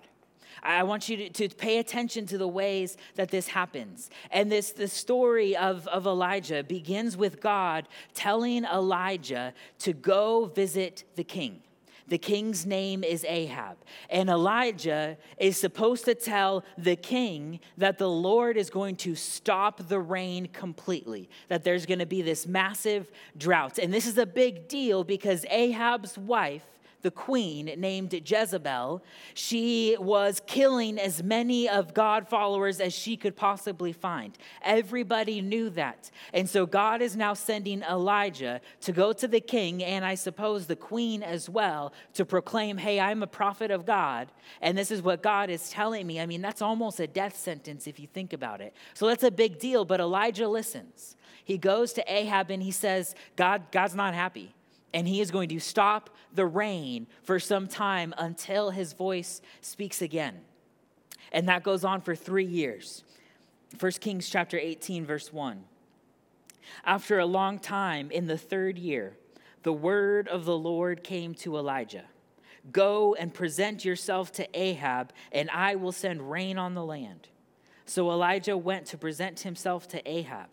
I 0.61 0.83
want 0.83 1.09
you 1.09 1.17
to, 1.17 1.29
to 1.29 1.55
pay 1.55 1.79
attention 1.79 2.25
to 2.27 2.37
the 2.37 2.47
ways 2.47 2.97
that 3.15 3.29
this 3.29 3.47
happens. 3.47 4.09
And 4.31 4.51
this 4.51 4.71
the 4.71 4.87
story 4.87 5.55
of, 5.55 5.87
of 5.87 6.05
Elijah 6.05 6.63
begins 6.63 7.17
with 7.17 7.41
God 7.41 7.87
telling 8.13 8.65
Elijah 8.65 9.53
to 9.79 9.93
go 9.93 10.45
visit 10.45 11.03
the 11.15 11.23
king. 11.23 11.61
The 12.07 12.17
king's 12.17 12.65
name 12.65 13.03
is 13.03 13.25
Ahab. 13.27 13.77
And 14.09 14.29
Elijah 14.29 15.17
is 15.37 15.57
supposed 15.57 16.05
to 16.05 16.15
tell 16.15 16.63
the 16.77 16.95
king 16.95 17.59
that 17.77 17.97
the 17.97 18.09
Lord 18.09 18.57
is 18.57 18.69
going 18.69 18.97
to 18.97 19.15
stop 19.15 19.87
the 19.87 19.99
rain 19.99 20.47
completely, 20.47 21.29
that 21.47 21.63
there's 21.63 21.85
going 21.85 21.99
to 21.99 22.05
be 22.05 22.21
this 22.21 22.45
massive 22.45 23.09
drought. 23.37 23.79
And 23.79 23.93
this 23.93 24.05
is 24.05 24.17
a 24.17 24.25
big 24.25 24.67
deal 24.67 25.03
because 25.03 25.45
Ahab's 25.49 26.17
wife 26.17 26.65
the 27.03 27.11
queen 27.11 27.65
named 27.77 28.13
Jezebel, 28.13 29.03
she 29.33 29.95
was 29.99 30.41
killing 30.47 30.97
as 30.97 31.21
many 31.21 31.69
of 31.69 31.93
God 31.93 32.27
followers 32.27 32.79
as 32.79 32.93
she 32.93 33.15
could 33.17 33.35
possibly 33.35 33.91
find. 33.91 34.37
Everybody 34.63 35.41
knew 35.41 35.69
that. 35.71 36.09
And 36.33 36.49
so 36.49 36.65
God 36.65 37.01
is 37.01 37.15
now 37.15 37.33
sending 37.33 37.83
Elijah 37.83 38.61
to 38.81 38.91
go 38.91 39.13
to 39.13 39.27
the 39.27 39.41
king 39.41 39.83
and 39.83 40.03
I 40.05 40.15
suppose 40.15 40.65
the 40.65 40.75
queen 40.75 41.21
as 41.21 41.49
well 41.49 41.93
to 42.13 42.25
proclaim, 42.25 42.77
hey, 42.77 42.99
I'm 42.99 43.21
a 43.21 43.27
prophet 43.27 43.69
of 43.69 43.85
God. 43.85 44.31
And 44.61 44.77
this 44.77 44.89
is 44.89 45.01
what 45.01 45.21
God 45.21 45.49
is 45.49 45.69
telling 45.69 46.07
me. 46.07 46.19
I 46.21 46.25
mean, 46.25 46.41
that's 46.41 46.61
almost 46.61 46.99
a 46.99 47.07
death 47.07 47.35
sentence 47.35 47.85
if 47.85 47.99
you 47.99 48.07
think 48.07 48.31
about 48.33 48.61
it. 48.61 48.73
So 48.93 49.07
that's 49.07 49.23
a 49.23 49.31
big 49.31 49.59
deal. 49.59 49.83
But 49.83 49.99
Elijah 49.99 50.47
listens. 50.47 51.17
He 51.43 51.57
goes 51.57 51.91
to 51.93 52.13
Ahab 52.13 52.49
and 52.49 52.63
he 52.63 52.71
says, 52.71 53.13
God, 53.35 53.63
God's 53.71 53.95
not 53.95 54.13
happy 54.13 54.55
and 54.93 55.07
he 55.07 55.21
is 55.21 55.31
going 55.31 55.49
to 55.49 55.59
stop 55.59 56.09
the 56.33 56.45
rain 56.45 57.07
for 57.23 57.39
some 57.39 57.67
time 57.67 58.13
until 58.17 58.69
his 58.69 58.93
voice 58.93 59.41
speaks 59.61 60.01
again. 60.01 60.41
And 61.31 61.47
that 61.49 61.63
goes 61.63 61.83
on 61.83 62.01
for 62.01 62.15
three 62.15 62.45
years. 62.45 63.03
1 63.79 63.91
Kings 63.93 64.29
chapter 64.29 64.57
18, 64.57 65.05
verse 65.05 65.33
1. 65.33 65.63
After 66.85 67.19
a 67.19 67.25
long 67.25 67.59
time, 67.59 68.11
in 68.11 68.27
the 68.27 68.37
third 68.37 68.77
year, 68.77 69.17
the 69.63 69.73
word 69.73 70.27
of 70.27 70.45
the 70.45 70.57
Lord 70.57 71.03
came 71.03 71.33
to 71.35 71.57
Elijah 71.57 72.05
Go 72.71 73.13
and 73.15 73.33
present 73.33 73.83
yourself 73.83 74.31
to 74.33 74.47
Ahab, 74.53 75.11
and 75.33 75.49
I 75.49 75.75
will 75.75 75.91
send 75.91 76.31
rain 76.31 76.57
on 76.57 76.75
the 76.75 76.85
land. 76.85 77.27
So 77.85 78.09
Elijah 78.09 78.57
went 78.57 78.85
to 78.87 78.97
present 78.97 79.41
himself 79.41 79.87
to 79.89 80.09
Ahab. 80.09 80.47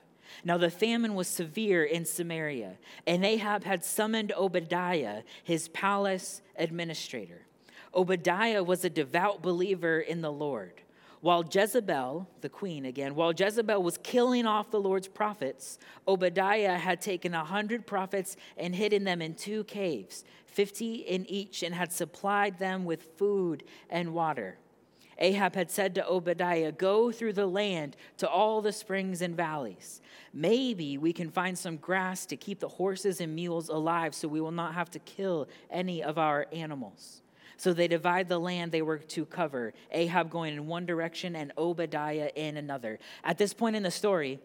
Now 0.44 0.58
the 0.58 0.70
famine 0.70 1.14
was 1.14 1.28
severe 1.28 1.84
in 1.84 2.04
Samaria, 2.04 2.78
and 3.06 3.25
Ahab 3.25 3.64
had 3.64 3.84
summoned 3.84 4.32
Obadiah, 4.37 5.22
his 5.44 5.68
palace 5.68 6.42
administrator. 6.56 7.46
Obadiah 7.94 8.62
was 8.62 8.84
a 8.84 8.90
devout 8.90 9.42
believer 9.42 10.00
in 10.00 10.20
the 10.20 10.32
Lord. 10.32 10.82
While 11.20 11.44
Jezebel, 11.44 12.26
the 12.40 12.49
queen 12.49 12.87
again, 12.87 13.14
while 13.14 13.32
Jezebel 13.32 13.82
was 13.82 13.99
killing 13.99 14.46
off 14.46 14.70
the 14.70 14.80
Lord's 14.80 15.08
prophets, 15.08 15.78
Obadiah 16.08 16.78
had 16.78 17.02
taken 17.02 17.34
a 17.34 17.44
hundred 17.44 17.87
prophets 17.87 18.37
and 18.56 18.75
hidden 18.75 19.04
them 19.04 19.20
in 19.20 19.34
two 19.34 19.64
caves, 19.64 20.25
fifty 20.46 20.94
in 20.94 21.26
each, 21.26 21.62
and 21.62 21.75
had 21.75 21.92
supplied 21.92 22.58
them 22.58 22.87
with 22.87 23.18
food 23.18 23.64
and 23.90 24.14
water. 24.14 24.56
Ahab 25.20 25.54
had 25.54 25.70
said 25.70 25.94
to 25.94 26.08
Obadiah, 26.08 26.72
Go 26.72 27.12
through 27.12 27.34
the 27.34 27.46
land 27.46 27.96
to 28.18 28.28
all 28.28 28.62
the 28.62 28.72
springs 28.72 29.22
and 29.22 29.36
valleys. 29.36 30.00
Maybe 30.32 30.96
we 30.96 31.12
can 31.12 31.30
find 31.30 31.58
some 31.58 31.76
grass 31.76 32.24
to 32.26 32.36
keep 32.36 32.60
the 32.60 32.68
horses 32.68 33.20
and 33.20 33.34
mules 33.34 33.68
alive 33.68 34.14
so 34.14 34.28
we 34.28 34.40
will 34.40 34.50
not 34.50 34.74
have 34.74 34.90
to 34.92 34.98
kill 35.00 35.48
any 35.70 36.02
of 36.02 36.18
our 36.18 36.46
animals. 36.52 37.22
So 37.56 37.74
they 37.74 37.88
divide 37.88 38.28
the 38.28 38.38
land 38.38 38.72
they 38.72 38.80
were 38.80 38.98
to 38.98 39.26
cover, 39.26 39.74
Ahab 39.90 40.30
going 40.30 40.54
in 40.54 40.66
one 40.66 40.86
direction 40.86 41.36
and 41.36 41.52
Obadiah 41.58 42.30
in 42.34 42.56
another. 42.56 42.98
At 43.22 43.36
this 43.36 43.52
point 43.52 43.76
in 43.76 43.82
the 43.82 43.90
story, 43.90 44.38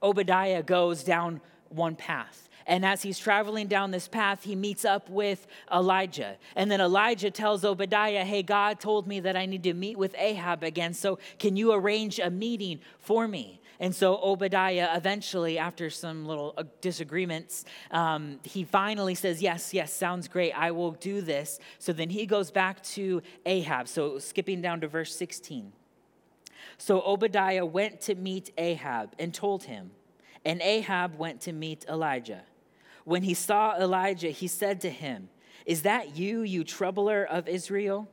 Obadiah 0.00 0.62
goes 0.62 1.02
down 1.02 1.40
one 1.70 1.96
path. 1.96 2.48
And 2.70 2.86
as 2.86 3.02
he's 3.02 3.18
traveling 3.18 3.66
down 3.66 3.90
this 3.90 4.06
path, 4.06 4.44
he 4.44 4.54
meets 4.54 4.84
up 4.84 5.10
with 5.10 5.48
Elijah. 5.74 6.36
And 6.54 6.70
then 6.70 6.80
Elijah 6.80 7.32
tells 7.32 7.64
Obadiah, 7.64 8.24
Hey, 8.24 8.44
God 8.44 8.78
told 8.78 9.08
me 9.08 9.18
that 9.20 9.36
I 9.36 9.44
need 9.44 9.64
to 9.64 9.74
meet 9.74 9.98
with 9.98 10.14
Ahab 10.16 10.62
again. 10.62 10.94
So 10.94 11.18
can 11.40 11.56
you 11.56 11.72
arrange 11.72 12.20
a 12.20 12.30
meeting 12.30 12.78
for 13.00 13.26
me? 13.26 13.60
And 13.80 13.92
so 13.92 14.20
Obadiah, 14.22 14.90
eventually, 14.94 15.58
after 15.58 15.90
some 15.90 16.24
little 16.24 16.54
uh, 16.56 16.62
disagreements, 16.80 17.64
um, 17.90 18.38
he 18.44 18.62
finally 18.62 19.16
says, 19.16 19.42
Yes, 19.42 19.74
yes, 19.74 19.92
sounds 19.92 20.28
great. 20.28 20.52
I 20.52 20.70
will 20.70 20.92
do 20.92 21.22
this. 21.22 21.58
So 21.80 21.92
then 21.92 22.08
he 22.08 22.24
goes 22.24 22.52
back 22.52 22.84
to 22.84 23.20
Ahab. 23.46 23.88
So 23.88 24.20
skipping 24.20 24.62
down 24.62 24.80
to 24.82 24.86
verse 24.86 25.16
16. 25.16 25.72
So 26.78 27.02
Obadiah 27.02 27.66
went 27.66 28.00
to 28.02 28.14
meet 28.14 28.52
Ahab 28.56 29.16
and 29.18 29.34
told 29.34 29.64
him, 29.64 29.90
and 30.44 30.62
Ahab 30.62 31.18
went 31.18 31.40
to 31.42 31.52
meet 31.52 31.84
Elijah. 31.88 32.44
When 33.10 33.24
he 33.24 33.34
saw 33.34 33.74
Elijah, 33.76 34.28
he 34.30 34.46
said 34.46 34.82
to 34.82 34.88
him, 34.88 35.30
Is 35.66 35.82
that 35.82 36.16
you, 36.16 36.42
you 36.42 36.62
troubler 36.62 37.24
of 37.24 37.48
Israel? 37.48 38.08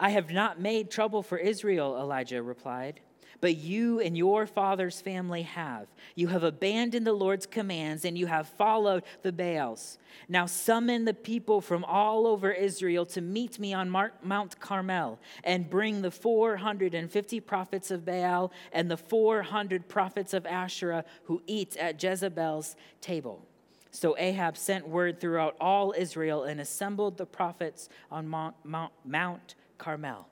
I 0.00 0.10
have 0.10 0.32
not 0.32 0.60
made 0.60 0.90
trouble 0.90 1.22
for 1.22 1.38
Israel, 1.38 1.96
Elijah 1.96 2.42
replied 2.42 2.98
but 3.40 3.56
you 3.56 4.00
and 4.00 4.18
your 4.18 4.46
father's 4.46 5.00
family 5.00 5.42
have. 5.42 5.86
You 6.14 6.28
have 6.28 6.42
abandoned 6.42 7.06
the 7.06 7.14
Lord's 7.14 7.46
commands 7.46 8.04
and 8.04 8.18
you 8.18 8.26
have 8.26 8.46
followed 8.46 9.02
the 9.22 9.32
Baals. 9.32 9.96
Now 10.28 10.44
summon 10.44 11.06
the 11.06 11.14
people 11.14 11.62
from 11.62 11.82
all 11.84 12.26
over 12.26 12.52
Israel 12.52 13.06
to 13.06 13.22
meet 13.22 13.58
me 13.58 13.72
on 13.72 13.88
Mount 14.22 14.60
Carmel 14.60 15.18
and 15.42 15.70
bring 15.70 16.02
the 16.02 16.10
450 16.10 17.40
prophets 17.40 17.90
of 17.90 18.04
Baal 18.04 18.52
and 18.72 18.90
the 18.90 18.98
400 18.98 19.88
prophets 19.88 20.34
of 20.34 20.44
Asherah 20.44 21.06
who 21.24 21.40
eat 21.46 21.78
at 21.78 22.02
Jezebel's 22.02 22.76
table. 23.00 23.46
So 23.90 24.16
Ahab 24.18 24.56
sent 24.56 24.88
word 24.88 25.20
throughout 25.20 25.56
all 25.60 25.94
Israel 25.96 26.44
and 26.44 26.60
assembled 26.60 27.16
the 27.16 27.26
prophets 27.26 27.88
on 28.10 28.28
Mount, 28.28 28.54
Mount, 28.64 28.92
Mount 29.04 29.54
Carmel. 29.78 30.28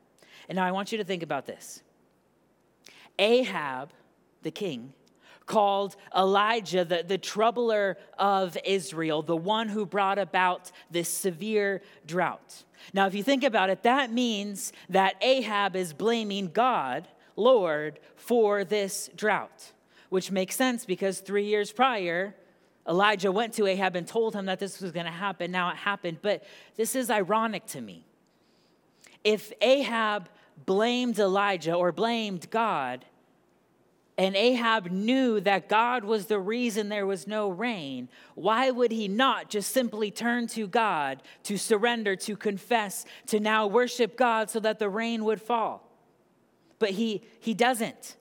And 0.48 0.56
now 0.56 0.64
I 0.64 0.70
want 0.70 0.92
you 0.92 0.98
to 0.98 1.04
think 1.04 1.22
about 1.22 1.46
this. 1.46 1.82
Ahab, 3.18 3.90
the 4.42 4.50
king, 4.50 4.92
called 5.48 5.96
Elijah 6.16 6.84
the, 6.84 7.02
the 7.02 7.18
troubler 7.18 7.96
of 8.18 8.56
Israel, 8.64 9.22
the 9.22 9.36
one 9.36 9.68
who 9.68 9.84
brought 9.84 10.18
about 10.18 10.70
this 10.90 11.08
severe 11.08 11.82
drought. 12.06 12.62
Now, 12.92 13.06
if 13.06 13.14
you 13.14 13.24
think 13.24 13.42
about 13.42 13.70
it, 13.70 13.82
that 13.82 14.12
means 14.12 14.72
that 14.90 15.16
Ahab 15.20 15.74
is 15.74 15.92
blaming 15.92 16.50
God, 16.50 17.08
Lord, 17.34 17.98
for 18.14 18.62
this 18.62 19.10
drought, 19.16 19.72
which 20.10 20.30
makes 20.30 20.54
sense 20.54 20.84
because 20.84 21.18
three 21.20 21.46
years 21.46 21.72
prior, 21.72 22.36
Elijah 22.88 23.30
went 23.30 23.52
to 23.54 23.66
Ahab 23.66 23.97
and 23.97 24.07
told 24.07 24.35
him 24.35 24.47
that 24.47 24.59
this 24.59 24.80
was 24.80 24.92
going 24.92 25.07
to 25.07 25.12
happen. 25.12 25.50
Now 25.50 25.71
it 25.71 25.76
happened. 25.76 26.18
But 26.23 26.42
this 26.76 26.95
is 26.97 27.11
ironic 27.11 27.66
to 27.66 27.80
me. 27.80 28.07
If 29.25 29.52
Ahab 29.61 30.28
blamed 30.64 31.18
Elijah 31.18 31.75
or 31.75 31.92
blamed 31.92 32.50
God, 32.50 33.04
and 34.16 34.35
Ahab 34.35 34.90
knew 34.90 35.38
that 35.40 35.68
God 35.68 36.02
was 36.02 36.26
the 36.26 36.40
reason 36.40 36.88
there 36.88 37.07
was 37.07 37.28
no 37.28 37.50
rain, 37.50 38.09
why 38.35 38.71
would 38.71 38.90
he 38.90 39.07
not 39.07 39.49
just 39.49 39.71
simply 39.71 40.11
turn 40.11 40.49
to 40.49 40.66
God 40.66 41.23
to 41.45 41.57
surrender, 41.57 42.16
to 42.16 42.37
confess, 42.37 43.04
to 43.26 43.38
now 43.38 43.68
worship 43.68 44.16
God 44.16 44.50
so 44.50 44.59
that 44.59 44.80
the 44.80 44.88
rain 44.88 45.25
would 45.25 45.40
fall? 45.40 45.88
But 46.80 46.90
he, 46.90 47.23
he 47.38 47.54
doesn't. 47.54 48.16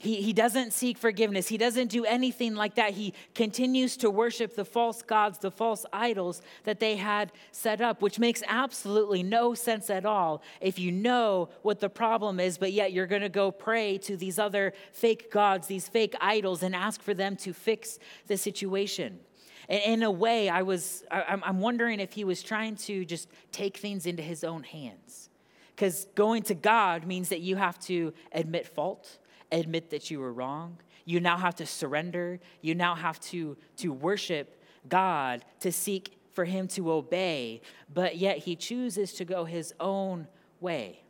He, 0.00 0.20
he 0.22 0.32
doesn't 0.32 0.72
seek 0.72 0.98
forgiveness. 0.98 1.48
He 1.48 1.56
doesn't 1.56 1.88
do 1.88 2.04
anything 2.04 2.54
like 2.54 2.74
that. 2.74 2.92
He 2.94 3.14
continues 3.34 3.96
to 3.98 4.10
worship 4.10 4.56
the 4.56 4.64
false 4.64 5.02
gods, 5.02 5.38
the 5.38 5.52
false 5.52 5.86
idols 5.92 6.42
that 6.64 6.80
they 6.80 6.96
had 6.96 7.32
set 7.52 7.80
up, 7.80 8.02
which 8.02 8.18
makes 8.18 8.42
absolutely 8.48 9.22
no 9.22 9.54
sense 9.54 9.90
at 9.90 10.04
all 10.04 10.42
if 10.60 10.78
you 10.78 10.90
know 10.90 11.48
what 11.62 11.80
the 11.80 11.88
problem 11.88 12.40
is, 12.40 12.58
but 12.58 12.72
yet 12.72 12.92
you're 12.92 13.06
going 13.06 13.22
to 13.22 13.28
go 13.28 13.50
pray 13.50 13.96
to 13.98 14.16
these 14.16 14.38
other 14.38 14.72
fake 14.92 15.30
gods, 15.30 15.68
these 15.68 15.88
fake 15.88 16.14
idols, 16.20 16.62
and 16.62 16.74
ask 16.74 17.00
for 17.00 17.14
them 17.14 17.36
to 17.36 17.52
fix 17.52 17.98
the 18.26 18.36
situation. 18.36 19.20
And 19.68 19.80
in 19.84 20.02
a 20.02 20.10
way, 20.10 20.48
I 20.48 20.62
was, 20.62 21.04
I'm 21.10 21.60
wondering 21.60 22.00
if 22.00 22.12
he 22.12 22.24
was 22.24 22.42
trying 22.42 22.76
to 22.76 23.04
just 23.04 23.28
take 23.52 23.78
things 23.78 24.04
into 24.04 24.22
his 24.22 24.44
own 24.44 24.64
hands. 24.64 25.30
Because 25.74 26.06
going 26.14 26.42
to 26.44 26.54
God 26.54 27.06
means 27.06 27.30
that 27.30 27.40
you 27.40 27.56
have 27.56 27.78
to 27.80 28.12
admit 28.32 28.66
fault 28.66 29.18
admit 29.54 29.90
that 29.90 30.10
you 30.10 30.20
were 30.20 30.32
wrong. 30.32 30.78
You 31.04 31.20
now 31.20 31.36
have 31.36 31.54
to 31.56 31.66
surrender. 31.66 32.40
You 32.60 32.74
now 32.74 32.94
have 32.94 33.20
to, 33.20 33.56
to 33.78 33.92
worship 33.92 34.62
God, 34.88 35.44
to 35.60 35.72
seek 35.72 36.18
for 36.32 36.44
Him 36.44 36.68
to 36.68 36.90
obey, 36.92 37.62
but 37.92 38.16
yet 38.16 38.38
He 38.38 38.56
chooses 38.56 39.12
to 39.14 39.24
go 39.24 39.44
His 39.44 39.74
own 39.80 40.26
way. 40.60 41.04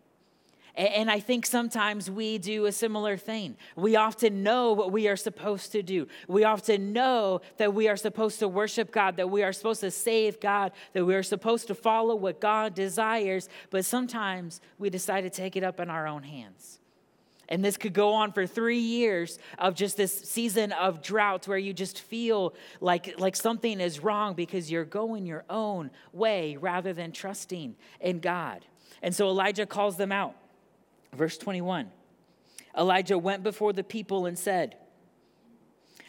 And 0.77 1.09
I 1.09 1.21
think 1.21 1.47
sometimes 1.47 2.11
we 2.11 2.37
do 2.39 2.67
a 2.67 2.73
similar 2.73 3.17
thing. 3.17 3.57
We 3.77 3.95
often 3.95 4.43
know 4.43 4.73
what 4.73 4.91
we 4.91 5.07
are 5.07 5.15
supposed 5.15 5.71
to 5.71 5.85
do. 5.85 6.09
We 6.27 6.43
often 6.43 6.93
know 6.93 7.43
that 7.59 7.75
we 7.75 7.87
are 7.87 7.97
supposed 7.97 8.41
to 8.41 8.49
worship 8.49 8.91
God, 8.91 9.17
that 9.19 9.31
we 9.31 9.45
are 9.45 9.53
supposed 9.53 9.83
to 9.83 9.93
save 9.93 10.41
God, 10.41 10.73
that 10.93 11.05
we 11.05 11.15
are 11.15 11.23
supposed 11.23 11.69
to 11.69 11.77
follow 11.77 12.17
what 12.17 12.41
God 12.41 12.75
desires, 12.75 13.49
but 13.71 13.85
sometimes 13.85 14.61
we 14.77 14.91
decide 14.91 15.21
to 15.21 15.31
take 15.31 15.55
it 15.55 15.63
up 15.63 15.79
in 15.79 15.91
our 15.91 16.09
own 16.09 16.25
hands. 16.25 16.81
And 17.49 17.65
this 17.65 17.77
could 17.77 17.93
go 17.93 18.15
on 18.15 18.33
for 18.33 18.47
three 18.47 18.79
years 18.79 19.39
of 19.59 19.75
just 19.75 19.97
this 19.97 20.13
season 20.13 20.73
of 20.73 21.03
drought 21.03 21.47
where 21.47 21.59
you 21.59 21.73
just 21.73 22.01
feel 22.01 22.55
like, 22.81 23.19
like 23.19 23.37
something 23.37 23.81
is 23.81 24.01
wrong 24.01 24.35
because 24.35 24.71
you're 24.71 24.85
going 24.85 25.27
your 25.27 25.45
own 25.51 25.91
way 26.13 26.57
rather 26.57 26.93
than 26.93 27.13
trusting 27.13 27.77
in 28.01 28.21
God. 28.21 28.65
And 29.03 29.15
so 29.15 29.29
Elijah 29.29 29.67
calls 29.67 29.97
them 29.97 30.13
out. 30.13 30.35
Verse 31.13 31.39
21 31.39 31.91
Elijah 32.77 33.19
went 33.19 33.43
before 33.43 33.73
the 33.73 33.85
people 33.85 34.27
and 34.27 34.39
said, 34.39 34.77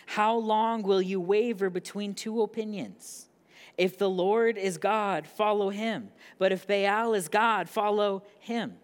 How 0.07 0.35
long 0.35 0.81
will 0.81 1.01
you 1.01 1.19
waver 1.19 1.69
between 1.69 2.13
two 2.15 2.41
opinions? 2.41 3.27
If 3.77 3.97
the 3.97 4.09
Lord 4.09 4.57
is 4.57 4.77
God, 4.77 5.27
follow 5.27 5.69
him. 5.69 6.09
But 6.39 6.51
if 6.51 6.65
Baal 6.65 7.13
is 7.13 7.27
God, 7.27 7.69
follow 7.69 8.23
him. 8.39 8.77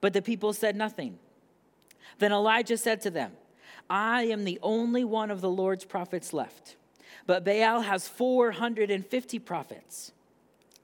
But 0.00 0.12
the 0.12 0.22
people 0.22 0.52
said 0.52 0.76
nothing. 0.76 1.18
Then 2.18 2.32
Elijah 2.32 2.78
said 2.78 3.00
to 3.02 3.10
them, 3.10 3.32
I 3.90 4.24
am 4.24 4.44
the 4.44 4.58
only 4.62 5.04
one 5.04 5.30
of 5.30 5.40
the 5.40 5.50
Lord's 5.50 5.84
prophets 5.84 6.32
left, 6.32 6.76
but 7.26 7.44
Baal 7.44 7.82
has 7.82 8.08
450 8.08 9.38
prophets. 9.38 10.12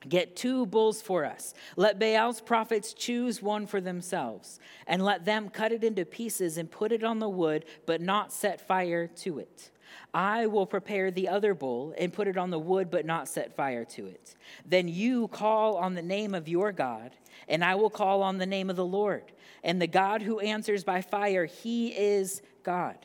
Get 0.08 0.36
two 0.36 0.66
bulls 0.66 1.00
for 1.00 1.24
us. 1.24 1.54
Let 1.76 1.98
Baal's 1.98 2.40
prophets 2.40 2.92
choose 2.92 3.42
one 3.42 3.66
for 3.66 3.80
themselves, 3.80 4.60
and 4.86 5.02
let 5.02 5.24
them 5.24 5.48
cut 5.48 5.72
it 5.72 5.82
into 5.82 6.04
pieces 6.04 6.58
and 6.58 6.70
put 6.70 6.92
it 6.92 7.02
on 7.02 7.18
the 7.18 7.28
wood, 7.28 7.64
but 7.86 8.00
not 8.00 8.32
set 8.32 8.66
fire 8.66 9.06
to 9.06 9.38
it. 9.38 9.70
I 10.12 10.46
will 10.46 10.66
prepare 10.66 11.10
the 11.10 11.28
other 11.28 11.54
bull 11.54 11.94
and 11.98 12.12
put 12.12 12.28
it 12.28 12.36
on 12.36 12.50
the 12.50 12.58
wood, 12.58 12.90
but 12.90 13.06
not 13.06 13.28
set 13.28 13.56
fire 13.56 13.84
to 13.86 14.06
it. 14.06 14.34
Then 14.64 14.88
you 14.88 15.28
call 15.28 15.76
on 15.76 15.94
the 15.94 16.02
name 16.02 16.34
of 16.34 16.48
your 16.48 16.72
God, 16.72 17.12
and 17.48 17.64
I 17.64 17.74
will 17.74 17.90
call 17.90 18.22
on 18.22 18.38
the 18.38 18.46
name 18.46 18.70
of 18.70 18.76
the 18.76 18.84
Lord. 18.84 19.32
And 19.62 19.80
the 19.80 19.86
God 19.86 20.22
who 20.22 20.40
answers 20.40 20.84
by 20.84 21.00
fire, 21.00 21.46
he 21.46 21.88
is 21.88 22.42
God. 22.62 22.98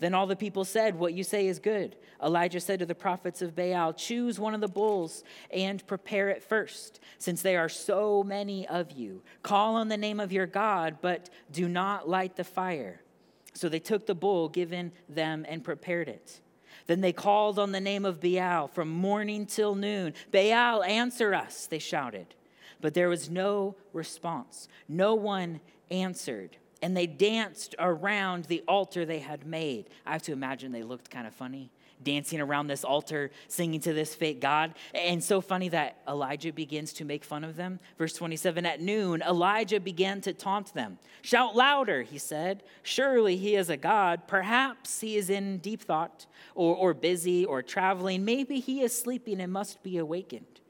Then 0.00 0.14
all 0.14 0.26
the 0.26 0.34
people 0.34 0.64
said, 0.64 0.98
What 0.98 1.12
you 1.12 1.22
say 1.22 1.46
is 1.46 1.58
good. 1.58 1.96
Elijah 2.22 2.60
said 2.60 2.78
to 2.78 2.86
the 2.86 2.94
prophets 2.94 3.42
of 3.42 3.54
Baal, 3.54 3.92
Choose 3.92 4.40
one 4.40 4.54
of 4.54 4.60
the 4.62 4.68
bulls 4.68 5.22
and 5.52 5.86
prepare 5.86 6.30
it 6.30 6.42
first, 6.42 7.00
since 7.18 7.42
there 7.42 7.60
are 7.60 7.68
so 7.68 8.22
many 8.22 8.66
of 8.66 8.92
you. 8.92 9.22
Call 9.42 9.76
on 9.76 9.88
the 9.88 9.96
name 9.98 10.18
of 10.18 10.32
your 10.32 10.46
God, 10.46 10.98
but 11.02 11.28
do 11.52 11.68
not 11.68 12.08
light 12.08 12.36
the 12.36 12.44
fire. 12.44 13.02
So 13.52 13.68
they 13.68 13.80
took 13.80 14.06
the 14.06 14.14
bull 14.14 14.48
given 14.48 14.92
them 15.08 15.44
and 15.48 15.64
prepared 15.64 16.08
it. 16.08 16.40
Then 16.86 17.00
they 17.00 17.12
called 17.12 17.58
on 17.58 17.72
the 17.72 17.80
name 17.80 18.04
of 18.04 18.20
Baal 18.20 18.68
from 18.68 18.88
morning 18.90 19.46
till 19.46 19.74
noon. 19.74 20.14
Baal, 20.32 20.82
answer 20.82 21.34
us, 21.34 21.66
they 21.66 21.78
shouted. 21.78 22.34
But 22.80 22.94
there 22.94 23.08
was 23.08 23.28
no 23.28 23.76
response. 23.92 24.68
No 24.88 25.14
one 25.14 25.60
answered 25.90 26.56
and 26.82 26.96
they 26.96 27.06
danced 27.06 27.74
around 27.78 28.44
the 28.44 28.62
altar 28.66 29.04
they 29.04 29.18
had 29.18 29.46
made. 29.46 29.90
I 30.06 30.12
have 30.12 30.22
to 30.22 30.32
imagine 30.32 30.72
they 30.72 30.82
looked 30.82 31.10
kind 31.10 31.26
of 31.26 31.34
funny, 31.34 31.70
dancing 32.02 32.40
around 32.40 32.66
this 32.66 32.84
altar, 32.84 33.30
singing 33.48 33.80
to 33.80 33.92
this 33.92 34.14
fake 34.14 34.40
God. 34.40 34.74
And 34.94 35.22
so 35.22 35.40
funny 35.40 35.68
that 35.70 35.98
Elijah 36.08 36.52
begins 36.52 36.92
to 36.94 37.04
make 37.04 37.24
fun 37.24 37.44
of 37.44 37.56
them. 37.56 37.80
Verse 37.98 38.14
27 38.14 38.66
At 38.66 38.80
noon, 38.80 39.22
Elijah 39.22 39.80
began 39.80 40.20
to 40.22 40.32
taunt 40.32 40.74
them. 40.74 40.98
Shout 41.22 41.56
louder, 41.56 42.02
he 42.02 42.18
said. 42.18 42.62
Surely 42.82 43.36
he 43.36 43.54
is 43.56 43.70
a 43.70 43.76
God. 43.76 44.26
Perhaps 44.26 45.00
he 45.00 45.16
is 45.16 45.30
in 45.30 45.58
deep 45.58 45.82
thought, 45.82 46.26
or, 46.54 46.74
or 46.74 46.94
busy, 46.94 47.44
or 47.44 47.62
traveling. 47.62 48.24
Maybe 48.24 48.60
he 48.60 48.82
is 48.82 48.96
sleeping 48.96 49.40
and 49.40 49.52
must 49.52 49.82
be 49.82 49.98
awakened. 49.98 50.60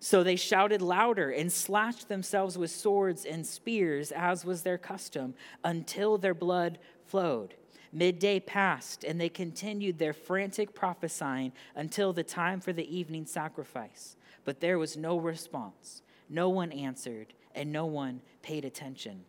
So 0.00 0.22
they 0.22 0.36
shouted 0.36 0.82
louder 0.82 1.30
and 1.30 1.50
slashed 1.50 2.08
themselves 2.08 2.58
with 2.58 2.70
swords 2.70 3.24
and 3.24 3.46
spears, 3.46 4.12
as 4.12 4.44
was 4.44 4.62
their 4.62 4.76
custom, 4.76 5.34
until 5.64 6.18
their 6.18 6.34
blood 6.34 6.78
flowed. 7.06 7.54
Midday 7.94 8.40
passed, 8.40 9.04
and 9.04 9.20
they 9.20 9.28
continued 9.28 9.98
their 9.98 10.12
frantic 10.12 10.74
prophesying 10.74 11.52
until 11.76 12.12
the 12.12 12.24
time 12.24 12.60
for 12.60 12.72
the 12.72 12.94
evening 12.94 13.24
sacrifice. 13.24 14.16
But 14.44 14.60
there 14.60 14.78
was 14.78 14.96
no 14.96 15.16
response. 15.16 16.02
No 16.28 16.48
one 16.48 16.72
answered, 16.72 17.32
and 17.54 17.70
no 17.70 17.86
one 17.86 18.20
paid 18.42 18.64
attention. 18.64 19.24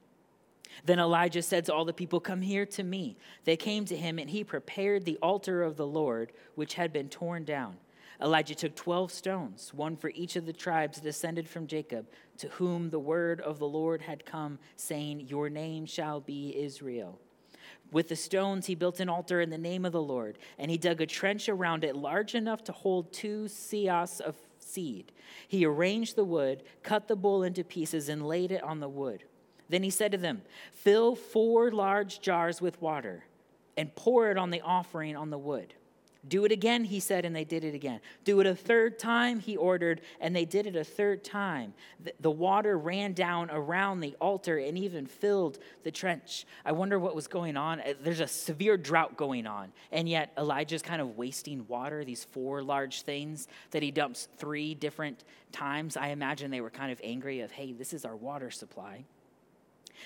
Then 0.84 1.00
Elijah 1.00 1.44
said 1.44 1.66
to 1.66 1.74
all 1.74 1.86
the 1.86 1.94
people, 1.94 2.20
Come 2.20 2.42
here 2.42 2.66
to 2.66 2.84
me. 2.84 3.18
They 3.44 3.56
came 3.56 3.86
to 3.86 3.96
him, 3.96 4.18
and 4.18 4.30
he 4.30 4.44
prepared 4.44 5.06
the 5.06 5.20
altar 5.22 5.62
of 5.62 5.78
the 5.78 5.88
Lord, 5.88 6.32
which 6.56 6.74
had 6.74 6.92
been 6.92 7.08
torn 7.08 7.46
down. 7.46 7.78
Elijah 8.22 8.56
took 8.56 8.76
12 8.76 9.12
stones, 9.12 9.74
one 9.74 9.96
for 9.96 10.10
each 10.16 10.36
of 10.36 10.46
the 10.46 10.54
tribes 10.54 11.00
descended 11.00 11.48
from 11.48 11.68
Jacob, 11.68 12.08
to 12.38 12.48
whom 12.50 12.90
the 12.90 13.00
word 13.00 13.42
of 13.42 13.60
the 13.60 13.68
Lord 13.68 14.02
had 14.02 14.26
come, 14.26 14.58
saying, 14.76 15.28
Your 15.28 15.50
name 15.50 15.86
shall 15.86 16.20
be 16.20 16.58
Israel. 16.58 17.20
With 17.96 18.10
the 18.10 18.18
stones, 18.18 18.66
he 18.66 18.76
built 18.76 19.00
an 19.00 19.08
altar 19.08 19.40
in 19.40 19.52
the 19.52 19.58
name 19.58 19.86
of 19.86 19.94
the 19.94 20.02
Lord, 20.02 20.38
and 20.60 20.70
he 20.70 20.78
dug 20.78 21.00
a 21.00 21.06
trench 21.06 21.48
around 21.48 21.86
it 21.86 21.96
large 21.96 22.36
enough 22.36 22.62
to 22.66 22.74
hold 22.74 23.14
two 23.14 23.46
seahs 23.46 24.20
of 24.20 24.36
seed. 24.60 25.14
He 25.48 25.66
arranged 25.66 26.18
the 26.18 26.26
wood, 26.26 26.64
cut 26.84 27.08
the 27.08 27.16
bull 27.16 27.42
into 27.42 27.64
pieces, 27.64 28.10
and 28.10 28.28
laid 28.28 28.52
it 28.52 28.62
on 28.64 28.82
the 28.82 28.90
wood. 28.90 29.24
Then 29.70 29.82
he 29.82 29.90
said 29.90 30.12
to 30.12 30.18
them, 30.18 30.42
Fill 30.74 31.16
four 31.16 31.72
large 31.72 32.20
jars 32.20 32.60
with 32.60 32.82
water, 32.82 33.24
and 33.78 33.96
pour 33.96 34.30
it 34.30 34.38
on 34.38 34.50
the 34.50 34.60
offering 34.60 35.16
on 35.16 35.30
the 35.30 35.38
wood. 35.38 35.74
Do 36.28 36.44
it 36.46 36.52
again, 36.52 36.86
he 36.86 37.00
said, 37.00 37.24
and 37.24 37.36
they 37.36 37.44
did 37.44 37.64
it 37.64 37.76
again. 37.76 38.00
Do 38.24 38.40
it 38.40 38.48
a 38.48 38.56
third 38.56 38.98
time, 38.98 39.40
he 39.40 39.58
ordered, 39.58 40.02
and 40.20 40.36
they 40.36 40.46
did 40.46 40.66
it 40.66 40.76
a 40.76 40.84
third 40.84 41.24
time. 41.24 41.74
The 42.20 42.32
water 42.32 42.78
ran 42.78 43.14
down 43.14 43.52
around 43.52 44.00
the 44.00 44.16
altar 44.20 44.58
and 44.58 44.78
even 44.78 45.06
filled 45.06 45.60
the 45.84 45.92
trench. 45.92 46.46
I 46.66 46.72
wonder 46.72 46.98
what 46.98 47.16
was 47.16 47.28
going 47.28 47.58
on. 47.58 47.80
Uh, 47.80 47.94
there's 48.02 48.22
a 48.22 48.28
severe 48.28 48.76
drought 48.76 49.18
going 49.18 49.46
on, 49.46 49.72
and 49.92 50.10
yet 50.10 50.32
Elijah's 50.38 50.82
kind 50.82 51.02
of 51.02 51.16
wasting 51.16 51.68
water, 51.68 52.04
these 52.04 52.24
four 52.24 52.64
large 52.64 53.04
things 53.04 53.48
that 53.70 53.84
he 53.84 53.92
dumps 53.92 54.28
three 54.38 54.74
different 54.74 55.24
times. 55.52 55.96
I 55.96 56.08
imagine 56.08 56.50
they 56.50 56.62
were 56.62 56.72
kind 56.72 56.92
of 56.92 57.00
angry 57.04 57.42
of, 57.42 57.52
hey, 57.52 57.72
this 57.72 57.94
is 57.94 58.04
our 58.04 58.16
water 58.16 58.50
supply. 58.50 59.06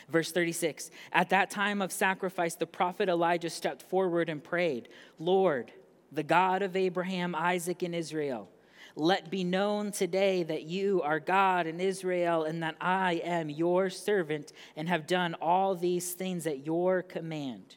Verse 0.09 0.31
36 0.31 0.91
At 1.13 1.29
that 1.29 1.49
time 1.49 1.81
of 1.81 1.91
sacrifice, 1.91 2.55
the 2.55 2.65
prophet 2.65 3.07
Elijah 3.07 3.49
stepped 3.49 3.83
forward 3.83 4.29
and 4.29 4.43
prayed, 4.43 4.89
Lord, 5.17 5.71
the 6.11 6.23
God 6.23 6.61
of 6.61 6.75
Abraham, 6.75 7.35
Isaac, 7.35 7.83
and 7.83 7.93
Israel. 7.95 8.49
Let 8.95 9.29
be 9.29 9.43
known 9.43 9.91
today 9.91 10.43
that 10.43 10.63
you 10.63 11.01
are 11.03 11.19
God 11.19 11.67
in 11.67 11.79
Israel, 11.79 12.43
and 12.43 12.63
that 12.63 12.75
I 12.81 13.21
am 13.23 13.49
your 13.49 13.89
servant, 13.89 14.51
and 14.75 14.89
have 14.89 15.07
done 15.07 15.35
all 15.35 15.75
these 15.75 16.13
things 16.13 16.47
at 16.47 16.65
your 16.65 17.01
command. 17.01 17.75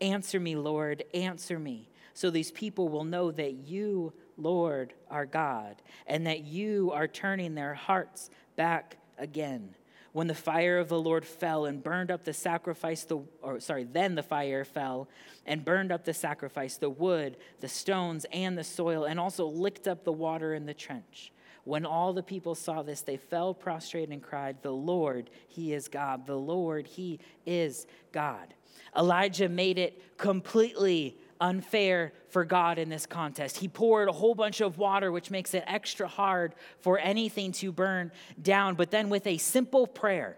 Answer 0.00 0.40
me, 0.40 0.56
Lord, 0.56 1.04
answer 1.14 1.58
me, 1.58 1.88
so 2.14 2.30
these 2.30 2.50
people 2.50 2.88
will 2.88 3.04
know 3.04 3.30
that 3.30 3.52
you, 3.52 4.12
Lord, 4.36 4.94
are 5.10 5.26
God, 5.26 5.82
and 6.06 6.26
that 6.26 6.44
you 6.44 6.90
are 6.92 7.08
turning 7.08 7.54
their 7.54 7.74
hearts 7.74 8.30
back 8.56 8.96
again 9.18 9.74
when 10.16 10.28
the 10.28 10.34
fire 10.34 10.78
of 10.78 10.88
the 10.88 10.98
Lord 10.98 11.26
fell 11.26 11.66
and 11.66 11.82
burned 11.82 12.10
up 12.10 12.24
the 12.24 12.32
sacrifice, 12.32 13.04
the, 13.04 13.18
or 13.42 13.60
sorry, 13.60 13.84
then 13.84 14.14
the 14.14 14.22
fire 14.22 14.64
fell 14.64 15.10
and 15.44 15.62
burned 15.62 15.92
up 15.92 16.06
the 16.06 16.14
sacrifice, 16.14 16.78
the 16.78 16.88
wood, 16.88 17.36
the 17.60 17.68
stones, 17.68 18.24
and 18.32 18.56
the 18.56 18.64
soil, 18.64 19.04
and 19.04 19.20
also 19.20 19.46
licked 19.46 19.86
up 19.86 20.04
the 20.04 20.12
water 20.12 20.54
in 20.54 20.64
the 20.64 20.72
trench. 20.72 21.32
When 21.64 21.84
all 21.84 22.14
the 22.14 22.22
people 22.22 22.54
saw 22.54 22.80
this, 22.80 23.02
they 23.02 23.18
fell 23.18 23.52
prostrate 23.52 24.08
and 24.08 24.22
cried, 24.22 24.62
The 24.62 24.70
Lord, 24.70 25.28
He 25.48 25.74
is 25.74 25.86
God. 25.86 26.26
The 26.26 26.34
Lord, 26.34 26.86
He 26.86 27.20
is 27.44 27.86
God. 28.10 28.54
Elijah 28.96 29.50
made 29.50 29.76
it 29.76 30.16
completely 30.16 31.18
unfair 31.40 32.12
for 32.28 32.44
God 32.44 32.78
in 32.78 32.88
this 32.88 33.06
contest. 33.06 33.58
He 33.58 33.68
poured 33.68 34.08
a 34.08 34.12
whole 34.12 34.34
bunch 34.34 34.60
of 34.60 34.78
water, 34.78 35.10
which 35.12 35.30
makes 35.30 35.54
it 35.54 35.64
extra 35.66 36.08
hard 36.08 36.54
for 36.80 36.98
anything 36.98 37.52
to 37.52 37.72
burn 37.72 38.12
down. 38.40 38.74
But 38.74 38.90
then, 38.90 39.08
with 39.08 39.26
a 39.26 39.38
simple 39.38 39.86
prayer, 39.86 40.36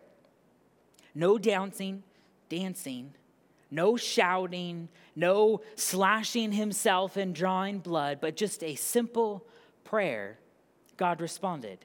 no 1.14 1.38
dancing, 1.38 2.02
dancing, 2.48 3.14
no 3.70 3.96
shouting, 3.96 4.88
no 5.14 5.60
slashing 5.74 6.52
himself 6.52 7.16
and 7.16 7.34
drawing 7.34 7.78
blood, 7.78 8.18
but 8.20 8.36
just 8.36 8.62
a 8.62 8.74
simple 8.74 9.46
prayer, 9.84 10.38
God 10.96 11.20
responded. 11.20 11.78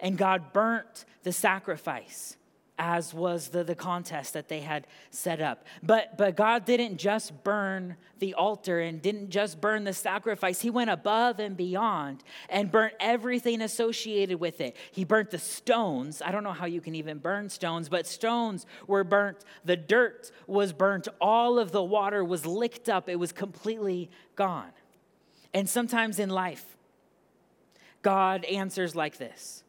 And 0.00 0.18
God 0.18 0.52
burnt 0.52 1.04
the 1.22 1.32
sacrifice 1.32 2.36
as 2.78 3.14
was 3.14 3.48
the, 3.48 3.64
the 3.64 3.74
contest 3.74 4.34
that 4.34 4.48
they 4.48 4.60
had 4.60 4.86
set 5.10 5.40
up. 5.40 5.64
But, 5.82 6.18
but 6.18 6.36
God 6.36 6.64
didn't 6.64 6.98
just 6.98 7.42
burn 7.42 7.96
the 8.18 8.34
altar 8.34 8.80
and 8.80 9.00
didn't 9.00 9.30
just 9.30 9.60
burn 9.60 9.84
the 9.84 9.92
sacrifice. 9.92 10.60
He 10.60 10.70
went 10.70 10.90
above 10.90 11.38
and 11.38 11.56
beyond 11.56 12.22
and 12.48 12.70
burnt 12.70 12.94
everything 13.00 13.62
associated 13.62 14.40
with 14.40 14.60
it. 14.60 14.76
He 14.92 15.04
burnt 15.04 15.30
the 15.30 15.38
stones. 15.38 16.20
I 16.22 16.30
don't 16.30 16.44
know 16.44 16.52
how 16.52 16.66
you 16.66 16.80
can 16.80 16.94
even 16.94 17.18
burn 17.18 17.48
stones, 17.48 17.88
but 17.88 18.06
stones 18.06 18.66
were 18.86 19.04
burnt. 19.04 19.38
The 19.64 19.76
dirt 19.76 20.30
was 20.46 20.72
burnt. 20.72 21.08
All 21.20 21.58
of 21.58 21.72
the 21.72 21.82
water 21.82 22.24
was 22.24 22.44
licked 22.44 22.88
up. 22.88 23.08
It 23.08 23.16
was 23.16 23.32
completely 23.32 24.10
gone. 24.34 24.70
And 25.54 25.68
sometimes 25.68 26.18
in 26.18 26.28
life, 26.28 26.76
God 28.02 28.44
answers 28.44 28.94
like 28.94 29.16
this 29.16 29.64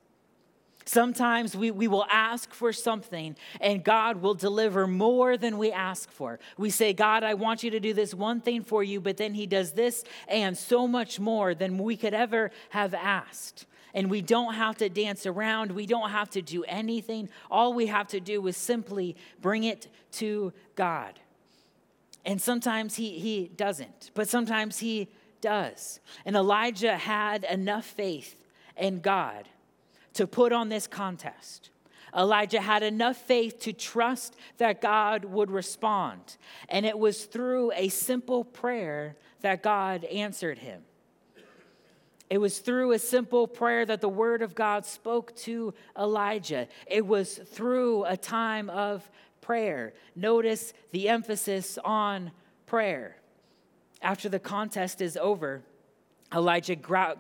Sometimes 0.88 1.54
we, 1.54 1.70
we 1.70 1.90
will 1.90 2.06
ask 2.10 2.54
for 2.54 2.72
something 2.72 3.36
and 3.60 3.84
God 3.84 4.22
will 4.22 4.34
deliver 4.34 4.88
more 4.88 5.36
than 5.36 5.58
we 5.58 5.70
ask 5.70 6.10
for. 6.10 6.40
We 6.58 6.70
say, 6.70 6.94
God, 6.94 7.26
I 7.26 7.34
want 7.34 7.62
you 7.62 7.72
to 7.72 7.80
do 7.82 7.94
this 7.94 8.14
one 8.14 8.40
thing 8.40 8.64
for 8.64 8.82
you, 8.84 9.02
but 9.02 9.18
then 9.18 9.34
He 9.34 9.48
does 9.48 9.74
this 9.74 10.06
and 10.30 10.58
so 10.58 10.88
much 10.88 11.20
more 11.20 11.54
than 11.54 11.78
we 11.78 11.98
could 11.98 12.14
ever 12.14 12.52
have 12.70 12.94
asked. 12.94 13.66
And 13.94 14.10
we 14.10 14.22
don't 14.22 14.54
have 14.54 14.78
to 14.78 14.88
dance 14.88 15.26
around, 15.26 15.72
we 15.72 15.88
don't 15.88 16.10
have 16.10 16.30
to 16.32 16.42
do 16.42 16.64
anything. 16.64 17.28
All 17.52 17.74
we 17.74 17.88
have 17.88 18.08
to 18.10 18.22
do 18.22 18.48
is 18.48 18.56
simply 18.56 19.18
bring 19.42 19.66
it 19.66 19.90
to 20.14 20.54
God. 20.76 21.20
And 22.24 22.42
sometimes 22.42 22.96
He, 22.96 23.20
he 23.20 23.50
doesn't, 23.50 24.12
but 24.14 24.30
sometimes 24.30 24.80
He 24.80 25.10
does. 25.42 26.00
And 26.26 26.38
Elijah 26.38 26.96
had 26.96 27.44
enough 27.44 27.86
faith 27.86 28.42
in 28.78 29.02
God 29.02 29.50
to 30.18 30.28
put 30.28 30.52
on 30.52 30.70
this 30.70 30.88
contest. 30.88 31.70
Elijah 32.16 32.62
had 32.62 32.84
enough 32.84 33.18
faith 33.18 33.60
to 33.60 33.74
trust 33.74 34.36
that 34.58 34.82
God 34.82 35.26
would 35.26 35.52
respond. 35.52 36.38
And 36.70 36.86
it 36.86 36.98
was 36.98 37.26
through 37.26 37.72
a 37.74 37.90
simple 37.90 38.44
prayer 38.44 39.16
that 39.42 39.62
God 39.62 40.04
answered 40.06 40.58
him. 40.58 40.82
It 42.30 42.40
was 42.40 42.60
through 42.60 42.92
a 42.92 43.00
simple 43.00 43.48
prayer 43.48 43.86
that 43.86 44.02
the 44.02 44.10
word 44.10 44.42
of 44.42 44.56
God 44.56 44.86
spoke 44.86 45.36
to 45.38 45.74
Elijah. 45.98 46.68
It 46.88 47.06
was 47.06 47.38
through 47.38 48.04
a 48.06 48.18
time 48.18 48.70
of 48.70 49.10
prayer. 49.40 49.94
Notice 50.16 50.74
the 50.92 51.10
emphasis 51.10 51.78
on 51.86 52.32
prayer. 52.66 53.18
After 54.02 54.28
the 54.28 54.40
contest 54.40 55.00
is 55.00 55.16
over, 55.16 55.62
Elijah 56.36 56.76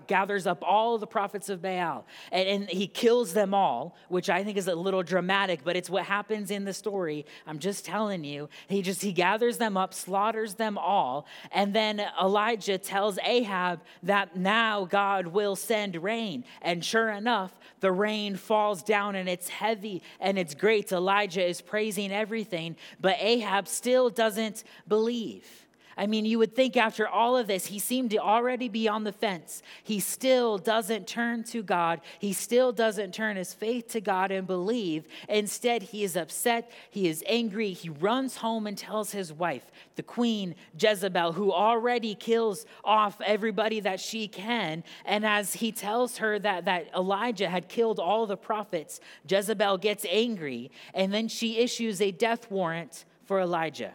gathers 0.07 0.45
up 0.45 0.61
all 0.61 0.97
the 0.97 1.07
prophets 1.07 1.47
of 1.47 1.61
Baal 1.61 2.05
and, 2.29 2.47
and, 2.47 2.69
he 2.69 2.87
kills 2.87 3.33
them 3.33 3.53
all, 3.53 3.95
which 4.09 4.29
I 4.29 4.43
think 4.43 4.57
is 4.57 4.67
a 4.67 4.75
little 4.75 5.01
dramatic, 5.01 5.61
but 5.63 5.77
it's 5.77 5.89
what 5.89 6.03
happens 6.03 6.51
in 6.51 6.65
the 6.65 6.73
story. 6.73 7.25
I'm 7.45 7.59
just 7.59 7.85
telling 7.85 8.25
you. 8.25 8.49
He 8.67 8.81
just 8.81 9.01
he 9.01 9.13
gathers 9.13 9.57
them 9.57 9.77
up, 9.77 9.93
slaughters 9.93 10.55
them 10.55 10.77
all, 10.77 11.25
and 11.53 11.73
then 11.73 12.01
Elijah 12.21 12.77
tells 12.77 13.17
Ahab 13.23 13.79
that 14.03 14.35
now 14.35 14.83
God 14.83 15.27
will 15.27 15.55
send 15.55 15.95
rain. 15.95 16.43
And 16.61 16.83
sure 16.83 17.09
enough, 17.09 17.57
the 17.79 17.93
rain 17.93 18.35
falls 18.35 18.83
down 18.83 19.15
and 19.15 19.29
it's 19.29 19.47
heavy 19.47 20.01
and 20.19 20.37
it's 20.37 20.53
great. 20.53 20.91
Elijah 20.91 21.47
is 21.47 21.61
praising 21.61 22.11
everything, 22.11 22.75
but 22.99 23.15
Ahab 23.19 23.69
still 23.69 24.09
doesn't 24.09 24.65
believe. 24.87 25.66
I 25.97 26.05
mean, 26.05 26.25
you 26.25 26.37
would 26.39 26.55
think 26.55 26.77
after 26.77 27.07
all 27.07 27.35
of 27.35 27.47
this, 27.47 27.65
he 27.65 27.79
seemed 27.79 28.11
to 28.11 28.17
already 28.17 28.69
be 28.69 28.87
on 28.87 29.03
the 29.03 29.11
fence. 29.11 29.63
He 29.83 29.99
still 29.99 30.57
doesn't 30.57 31.07
turn 31.07 31.43
to 31.45 31.63
God. 31.63 32.01
He 32.19 32.33
still 32.33 32.71
doesn't 32.71 33.13
turn 33.13 33.35
his 33.35 33.53
faith 33.53 33.87
to 33.89 34.01
God 34.01 34.31
and 34.31 34.45
believe. 34.45 35.05
Instead, 35.27 35.81
he 35.81 36.03
is 36.03 36.15
upset. 36.15 36.71
He 36.91 37.07
is 37.07 37.23
angry. 37.27 37.73
He 37.73 37.89
runs 37.89 38.37
home 38.37 38.67
and 38.67 38.77
tells 38.77 39.11
his 39.11 39.33
wife, 39.33 39.71
the 39.95 40.03
queen 40.03 40.55
Jezebel, 40.79 41.33
who 41.33 41.51
already 41.51 42.13
kills 42.13 42.65
off 42.83 43.19
everybody 43.25 43.79
that 43.79 43.99
she 43.99 44.27
can. 44.27 44.83
And 45.03 45.25
as 45.25 45.53
he 45.53 45.71
tells 45.71 46.17
her 46.17 46.37
that, 46.39 46.65
that 46.65 46.89
Elijah 46.95 47.49
had 47.49 47.69
killed 47.69 47.99
all 47.99 48.27
the 48.27 48.37
prophets, 48.37 48.99
Jezebel 49.27 49.79
gets 49.79 50.05
angry 50.09 50.71
and 50.93 51.13
then 51.13 51.27
she 51.27 51.57
issues 51.57 52.01
a 52.01 52.11
death 52.11 52.51
warrant 52.51 53.05
for 53.25 53.39
Elijah. 53.39 53.93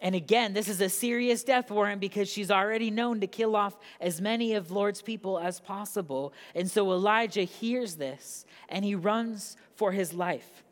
And 0.00 0.14
again, 0.14 0.52
this 0.52 0.68
is 0.68 0.80
a 0.80 0.88
serious 0.88 1.42
death 1.42 1.70
warrant 1.70 2.00
because 2.00 2.28
she's 2.28 2.50
already 2.50 2.90
known 2.90 3.20
to 3.20 3.26
kill 3.26 3.56
off 3.56 3.76
as 4.00 4.20
many 4.20 4.54
of 4.54 4.70
Lord's 4.70 5.02
people 5.02 5.38
as 5.38 5.58
possible. 5.58 6.32
And 6.54 6.70
so 6.70 6.92
Elijah 6.92 7.42
hears 7.42 7.96
this 7.96 8.46
and 8.68 8.84
he 8.84 8.94
runs 8.94 9.56
for 9.74 9.90
his 9.90 10.14
life. 10.14 10.62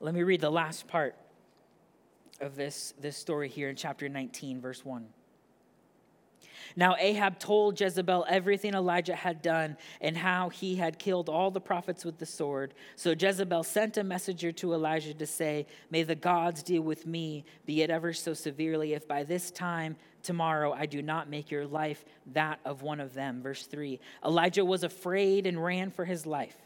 Let 0.00 0.14
me 0.14 0.22
read 0.22 0.40
the 0.40 0.50
last 0.50 0.86
part 0.86 1.16
of 2.40 2.56
this, 2.56 2.94
this 3.00 3.16
story 3.16 3.48
here 3.48 3.68
in 3.68 3.76
chapter 3.76 4.08
19, 4.08 4.60
verse 4.60 4.84
1. 4.84 5.06
Now 6.76 6.96
Ahab 6.98 7.38
told 7.38 7.80
Jezebel 7.80 8.26
everything 8.28 8.74
Elijah 8.74 9.14
had 9.14 9.42
done 9.42 9.76
and 10.00 10.16
how 10.16 10.48
he 10.48 10.76
had 10.76 10.98
killed 10.98 11.28
all 11.28 11.50
the 11.50 11.60
prophets 11.60 12.04
with 12.04 12.18
the 12.18 12.26
sword. 12.26 12.74
So 12.96 13.14
Jezebel 13.18 13.62
sent 13.62 13.96
a 13.96 14.04
messenger 14.04 14.50
to 14.52 14.74
Elijah 14.74 15.14
to 15.14 15.26
say, 15.26 15.66
May 15.90 16.02
the 16.02 16.16
gods 16.16 16.62
deal 16.62 16.82
with 16.82 17.06
me, 17.06 17.44
be 17.64 17.82
it 17.82 17.90
ever 17.90 18.12
so 18.12 18.34
severely, 18.34 18.94
if 18.94 19.06
by 19.06 19.22
this 19.22 19.50
time 19.50 19.96
tomorrow 20.22 20.72
I 20.72 20.86
do 20.86 21.00
not 21.00 21.28
make 21.28 21.50
your 21.50 21.66
life 21.66 22.04
that 22.32 22.58
of 22.64 22.82
one 22.82 22.98
of 23.00 23.14
them. 23.14 23.42
Verse 23.42 23.66
3 23.66 24.00
Elijah 24.24 24.64
was 24.64 24.82
afraid 24.82 25.46
and 25.46 25.62
ran 25.62 25.90
for 25.90 26.04
his 26.04 26.26
life. 26.26 26.56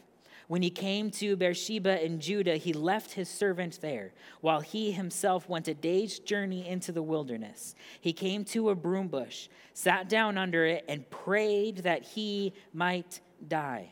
When 0.49 0.63
he 0.63 0.71
came 0.71 1.11
to 1.11 1.35
Beersheba 1.35 2.03
in 2.03 2.19
Judah, 2.19 2.57
he 2.57 2.73
left 2.73 3.13
his 3.13 3.29
servant 3.29 3.81
there, 3.81 4.13
while 4.41 4.61
he 4.61 4.91
himself 4.91 5.47
went 5.47 5.67
a 5.67 5.75
day's 5.75 6.17
journey 6.17 6.67
into 6.67 6.91
the 6.91 7.03
wilderness. 7.03 7.75
He 8.01 8.13
came 8.13 8.43
to 8.45 8.71
a 8.71 8.75
broom 8.75 9.09
bush, 9.09 9.47
sat 9.75 10.09
down 10.09 10.39
under 10.39 10.65
it, 10.65 10.85
and 10.89 11.07
prayed 11.11 11.77
that 11.83 12.01
he 12.01 12.53
might 12.73 13.21
die. 13.47 13.91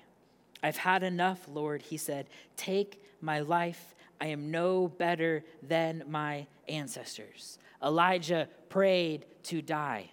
I've 0.63 0.77
had 0.77 1.03
enough, 1.03 1.47
Lord, 1.47 1.83
he 1.83 1.95
said. 1.95 2.25
Take 2.55 3.03
my 3.21 3.41
life. 3.41 3.93
I 4.19 4.25
am 4.25 4.49
no 4.49 4.87
better 4.87 5.43
than 5.61 6.05
my 6.07 6.47
ancestors. 6.67 7.59
Elijah 7.83 8.49
prayed 8.67 9.27
to 9.43 9.61
die. 9.61 10.09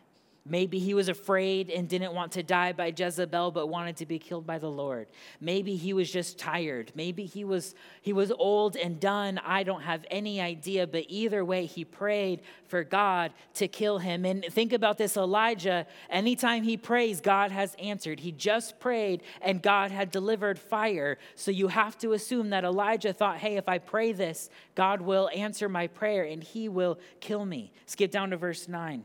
Maybe 0.47 0.79
he 0.79 0.93
was 0.93 1.09
afraid 1.09 1.71
and 1.71 1.89
didn't 1.89 2.13
want 2.13 2.33
to 2.33 2.43
die 2.43 2.75
by 2.75 2.93
Jezebel 2.95 3.51
but 3.53 3.69
wanted 3.69 3.97
to 3.97 4.07
be 4.07 4.19
killed 4.19 4.47
by 4.47 4.59
the 4.59 4.71
Lord. 4.71 5.07
Maybe 5.41 5.75
he 5.75 5.95
was 5.95 6.13
just 6.13 6.39
tired. 6.39 6.93
Maybe 6.95 7.25
he 7.25 7.45
was 7.45 7.75
he 8.03 8.13
was 8.13 8.31
old 8.31 8.77
and 8.77 9.01
done. 9.01 9.41
I 9.43 9.63
don't 9.63 9.81
have 9.81 10.05
any 10.11 10.43
idea, 10.43 10.87
but 10.87 11.07
either 11.09 11.43
way 11.47 11.65
he 11.65 11.87
prayed 11.87 12.43
for 12.69 12.85
God 12.85 13.33
to 13.55 13.69
kill 13.69 13.97
him. 13.97 14.27
And 14.27 14.45
think 14.45 14.75
about 14.75 14.99
this 14.99 15.17
Elijah, 15.17 15.87
anytime 16.11 16.63
he 16.63 16.77
prays, 16.77 17.23
God 17.23 17.51
has 17.51 17.75
answered. 17.77 18.21
He 18.21 18.31
just 18.31 18.79
prayed 18.79 19.23
and 19.41 19.63
God 19.63 19.93
had 19.93 20.11
delivered 20.11 20.59
fire. 20.59 21.17
So 21.37 21.53
you 21.53 21.69
have 21.69 21.97
to 22.01 22.13
assume 22.13 22.51
that 22.51 22.65
Elijah 22.65 23.15
thought, 23.15 23.39
"Hey, 23.39 23.57
if 23.57 23.67
I 23.67 23.79
pray 23.79 24.13
this, 24.13 24.51
God 24.75 25.01
will 25.01 25.31
answer 25.35 25.71
my 25.71 25.87
prayer 25.87 26.25
and 26.25 26.45
he 26.45 26.69
will 26.69 26.99
kill 27.21 27.47
me." 27.47 27.73
Skip 27.87 28.11
down 28.11 28.29
to 28.29 28.37
verse 28.37 28.69
9. 28.69 29.05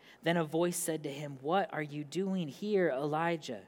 Then 0.23 0.37
a 0.37 0.43
voice 0.43 0.77
said 0.77 1.03
to 1.03 1.09
him, 1.09 1.37
What 1.41 1.69
are 1.73 1.81
you 1.81 2.03
doing 2.03 2.47
here, 2.47 2.89
Elijah? 2.89 3.61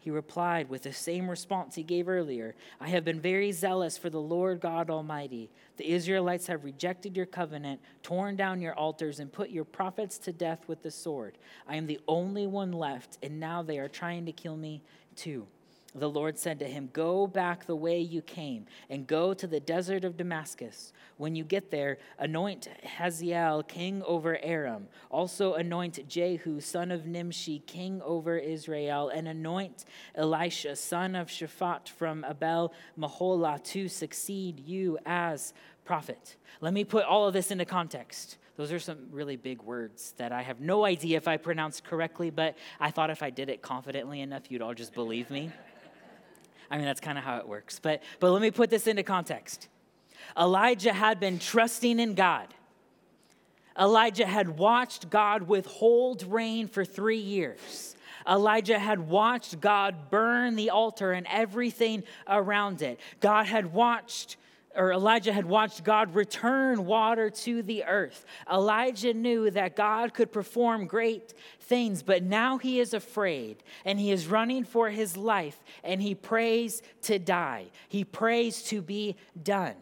He 0.00 0.10
replied 0.10 0.70
with 0.70 0.84
the 0.84 0.92
same 0.92 1.28
response 1.28 1.74
he 1.74 1.82
gave 1.82 2.08
earlier 2.08 2.54
I 2.80 2.88
have 2.88 3.04
been 3.04 3.20
very 3.20 3.52
zealous 3.52 3.98
for 3.98 4.08
the 4.08 4.20
Lord 4.20 4.60
God 4.60 4.90
Almighty. 4.90 5.50
The 5.76 5.90
Israelites 5.90 6.46
have 6.46 6.64
rejected 6.64 7.16
your 7.16 7.26
covenant, 7.26 7.80
torn 8.02 8.36
down 8.36 8.60
your 8.60 8.74
altars, 8.74 9.20
and 9.20 9.32
put 9.32 9.50
your 9.50 9.64
prophets 9.64 10.16
to 10.20 10.32
death 10.32 10.66
with 10.66 10.82
the 10.82 10.90
sword. 10.90 11.36
I 11.66 11.76
am 11.76 11.86
the 11.86 12.00
only 12.08 12.46
one 12.46 12.72
left, 12.72 13.18
and 13.22 13.38
now 13.38 13.62
they 13.62 13.78
are 13.78 13.88
trying 13.88 14.24
to 14.26 14.32
kill 14.32 14.56
me 14.56 14.82
too. 15.14 15.46
The 15.94 16.08
Lord 16.08 16.38
said 16.38 16.58
to 16.58 16.66
him, 16.66 16.90
Go 16.92 17.26
back 17.26 17.64
the 17.64 17.74
way 17.74 17.98
you 17.98 18.20
came 18.20 18.66
and 18.90 19.06
go 19.06 19.32
to 19.32 19.46
the 19.46 19.58
desert 19.58 20.04
of 20.04 20.18
Damascus. 20.18 20.92
When 21.16 21.34
you 21.34 21.44
get 21.44 21.70
there, 21.70 21.96
anoint 22.18 22.68
Hazael 22.98 23.62
king 23.62 24.02
over 24.04 24.38
Aram. 24.42 24.88
Also 25.10 25.54
anoint 25.54 26.06
Jehu 26.06 26.60
son 26.60 26.90
of 26.90 27.06
Nimshi 27.06 27.60
king 27.60 28.02
over 28.04 28.36
Israel, 28.36 29.08
and 29.08 29.26
anoint 29.26 29.86
Elisha 30.14 30.76
son 30.76 31.14
of 31.14 31.28
Shaphat 31.28 31.88
from 31.88 32.24
Abel 32.28 32.72
Meholah 32.98 33.62
to 33.64 33.88
succeed 33.88 34.60
you 34.60 34.98
as 35.06 35.54
prophet. 35.86 36.36
Let 36.60 36.74
me 36.74 36.84
put 36.84 37.06
all 37.06 37.26
of 37.26 37.32
this 37.32 37.50
into 37.50 37.64
context. 37.64 38.36
Those 38.56 38.72
are 38.72 38.80
some 38.80 39.06
really 39.10 39.36
big 39.36 39.62
words 39.62 40.12
that 40.18 40.32
I 40.32 40.42
have 40.42 40.60
no 40.60 40.84
idea 40.84 41.16
if 41.16 41.28
I 41.28 41.38
pronounced 41.38 41.84
correctly, 41.84 42.28
but 42.28 42.56
I 42.78 42.90
thought 42.90 43.08
if 43.08 43.22
I 43.22 43.30
did 43.30 43.48
it 43.48 43.62
confidently 43.62 44.20
enough, 44.20 44.50
you'd 44.50 44.62
all 44.62 44.74
just 44.74 44.92
believe 44.92 45.30
me. 45.30 45.50
I 46.70 46.76
mean, 46.76 46.86
that's 46.86 47.00
kind 47.00 47.18
of 47.18 47.24
how 47.24 47.38
it 47.38 47.48
works. 47.48 47.78
But, 47.78 48.02
but 48.20 48.30
let 48.30 48.42
me 48.42 48.50
put 48.50 48.70
this 48.70 48.86
into 48.86 49.02
context. 49.02 49.68
Elijah 50.38 50.92
had 50.92 51.20
been 51.20 51.38
trusting 51.38 51.98
in 51.98 52.14
God. 52.14 52.52
Elijah 53.78 54.26
had 54.26 54.58
watched 54.58 55.08
God 55.08 55.42
withhold 55.42 56.24
rain 56.24 56.66
for 56.66 56.84
three 56.84 57.18
years. 57.18 57.96
Elijah 58.28 58.78
had 58.78 59.08
watched 59.08 59.60
God 59.60 60.10
burn 60.10 60.56
the 60.56 60.70
altar 60.70 61.12
and 61.12 61.26
everything 61.30 62.02
around 62.26 62.82
it. 62.82 62.98
God 63.20 63.46
had 63.46 63.72
watched 63.72 64.36
or 64.78 64.92
Elijah 64.92 65.32
had 65.32 65.44
watched 65.44 65.82
God 65.82 66.14
return 66.14 66.86
water 66.86 67.30
to 67.30 67.62
the 67.64 67.84
earth. 67.84 68.24
Elijah 68.50 69.12
knew 69.12 69.50
that 69.50 69.74
God 69.74 70.14
could 70.14 70.32
perform 70.32 70.86
great 70.86 71.34
things, 71.60 72.04
but 72.04 72.22
now 72.22 72.58
he 72.58 72.78
is 72.78 72.94
afraid 72.94 73.64
and 73.84 73.98
he 73.98 74.12
is 74.12 74.28
running 74.28 74.62
for 74.62 74.88
his 74.88 75.16
life 75.16 75.60
and 75.82 76.00
he 76.00 76.14
prays 76.14 76.80
to 77.02 77.18
die. 77.18 77.66
He 77.88 78.04
prays 78.04 78.62
to 78.64 78.80
be 78.80 79.16
done. 79.42 79.74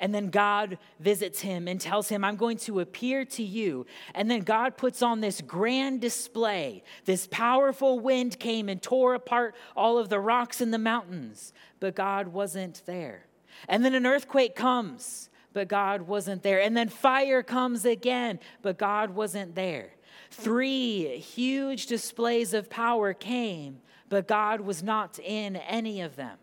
And 0.00 0.14
then 0.14 0.30
God 0.30 0.78
visits 0.98 1.42
him 1.42 1.68
and 1.68 1.80
tells 1.80 2.08
him, 2.08 2.24
I'm 2.24 2.34
going 2.36 2.56
to 2.58 2.80
appear 2.80 3.24
to 3.26 3.42
you. 3.42 3.86
And 4.14 4.30
then 4.30 4.40
God 4.40 4.76
puts 4.76 5.02
on 5.02 5.20
this 5.20 5.40
grand 5.42 6.00
display. 6.00 6.82
This 7.04 7.28
powerful 7.30 8.00
wind 8.00 8.40
came 8.40 8.68
and 8.68 8.82
tore 8.82 9.14
apart 9.14 9.54
all 9.76 9.98
of 9.98 10.08
the 10.08 10.18
rocks 10.18 10.60
in 10.60 10.72
the 10.72 10.78
mountains, 10.78 11.52
but 11.78 11.94
God 11.94 12.28
wasn't 12.28 12.82
there. 12.86 13.26
And 13.68 13.84
then 13.84 13.94
an 13.94 14.06
earthquake 14.06 14.54
comes, 14.54 15.30
but 15.52 15.68
God 15.68 16.02
wasn't 16.02 16.42
there. 16.42 16.60
And 16.60 16.76
then 16.76 16.88
fire 16.88 17.42
comes 17.42 17.84
again, 17.84 18.40
but 18.62 18.78
God 18.78 19.10
wasn't 19.10 19.54
there. 19.54 19.90
Three 20.30 21.18
huge 21.18 21.86
displays 21.86 22.54
of 22.54 22.70
power 22.70 23.12
came, 23.12 23.80
but 24.08 24.26
God 24.26 24.60
was 24.60 24.82
not 24.82 25.18
in 25.18 25.56
any 25.56 26.00
of 26.00 26.16
them. 26.16 26.38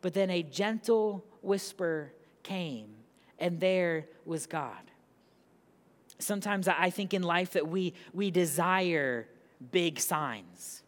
But 0.00 0.14
then 0.14 0.30
a 0.30 0.42
gentle 0.42 1.24
whisper 1.42 2.12
came, 2.42 2.94
and 3.38 3.60
there 3.60 4.06
was 4.24 4.46
God. 4.46 4.90
Sometimes 6.18 6.68
I 6.68 6.90
think 6.90 7.12
in 7.12 7.22
life 7.22 7.52
that 7.52 7.68
we, 7.68 7.94
we 8.12 8.30
desire 8.30 9.28
big 9.72 9.98
signs. 9.98 10.83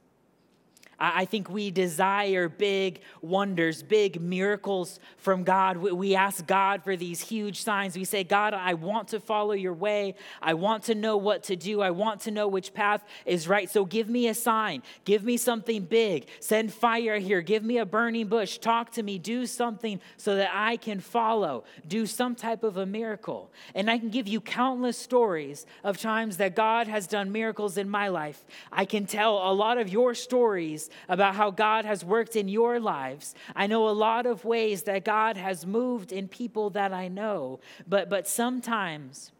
I 0.98 1.26
think 1.26 1.50
we 1.50 1.70
desire 1.70 2.48
big 2.48 3.00
wonders, 3.20 3.82
big 3.82 4.18
miracles 4.18 4.98
from 5.18 5.44
God. 5.44 5.76
We 5.76 6.14
ask 6.14 6.46
God 6.46 6.84
for 6.84 6.96
these 6.96 7.20
huge 7.20 7.62
signs. 7.62 7.96
We 7.96 8.04
say, 8.04 8.24
God, 8.24 8.54
I 8.54 8.72
want 8.74 9.08
to 9.08 9.20
follow 9.20 9.52
your 9.52 9.74
way. 9.74 10.14
I 10.40 10.54
want 10.54 10.84
to 10.84 10.94
know 10.94 11.18
what 11.18 11.42
to 11.44 11.56
do. 11.56 11.82
I 11.82 11.90
want 11.90 12.22
to 12.22 12.30
know 12.30 12.48
which 12.48 12.72
path 12.72 13.04
is 13.26 13.46
right. 13.46 13.68
So 13.68 13.84
give 13.84 14.08
me 14.08 14.28
a 14.28 14.34
sign. 14.34 14.82
Give 15.04 15.22
me 15.22 15.36
something 15.36 15.84
big. 15.84 16.28
Send 16.40 16.72
fire 16.72 17.18
here. 17.18 17.42
Give 17.42 17.62
me 17.62 17.76
a 17.76 17.84
burning 17.84 18.28
bush. 18.28 18.56
Talk 18.56 18.92
to 18.92 19.02
me. 19.02 19.18
Do 19.18 19.44
something 19.44 20.00
so 20.16 20.36
that 20.36 20.50
I 20.54 20.78
can 20.78 21.00
follow. 21.00 21.64
Do 21.86 22.06
some 22.06 22.34
type 22.34 22.62
of 22.64 22.78
a 22.78 22.86
miracle. 22.86 23.50
And 23.74 23.90
I 23.90 23.98
can 23.98 24.08
give 24.08 24.26
you 24.26 24.40
countless 24.40 24.96
stories 24.96 25.66
of 25.84 25.98
times 25.98 26.38
that 26.38 26.56
God 26.56 26.88
has 26.88 27.06
done 27.06 27.32
miracles 27.32 27.76
in 27.76 27.90
my 27.90 28.08
life. 28.08 28.44
I 28.72 28.86
can 28.86 29.04
tell 29.04 29.50
a 29.50 29.52
lot 29.52 29.76
of 29.76 29.90
your 29.90 30.14
stories 30.14 30.85
about 31.08 31.34
how 31.34 31.50
God 31.50 31.84
has 31.84 32.04
worked 32.04 32.36
in 32.36 32.48
your 32.48 32.80
lives. 32.80 33.34
I 33.54 33.66
know 33.66 33.88
a 33.88 33.90
lot 33.90 34.26
of 34.26 34.44
ways 34.44 34.84
that 34.84 35.04
God 35.04 35.36
has 35.36 35.66
moved 35.66 36.12
in 36.12 36.28
people 36.28 36.70
that 36.70 36.92
I 36.92 37.08
know, 37.08 37.60
but, 37.86 38.08
but 38.08 38.26
sometimes 38.26 39.32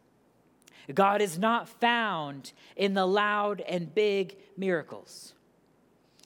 God 0.94 1.20
is 1.20 1.38
not 1.38 1.68
found 1.68 2.52
in 2.76 2.94
the 2.94 3.06
loud 3.06 3.61
and 3.62 3.94
big 3.94 4.37
miracles. 4.56 5.35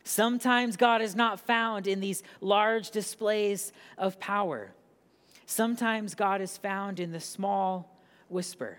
Sometimes 0.05 0.77
God 0.77 1.03
is 1.03 1.15
not 1.15 1.41
found 1.41 1.87
in 1.87 2.01
these 2.01 2.23
large 2.41 2.91
displays 2.91 3.73
of 3.97 4.19
power. 4.19 4.73
Sometimes 5.47 6.15
God 6.15 6.41
is 6.41 6.57
found 6.57 7.01
in 7.01 7.13
the 7.13 7.21
small 7.21 7.97
whisper, 8.29 8.79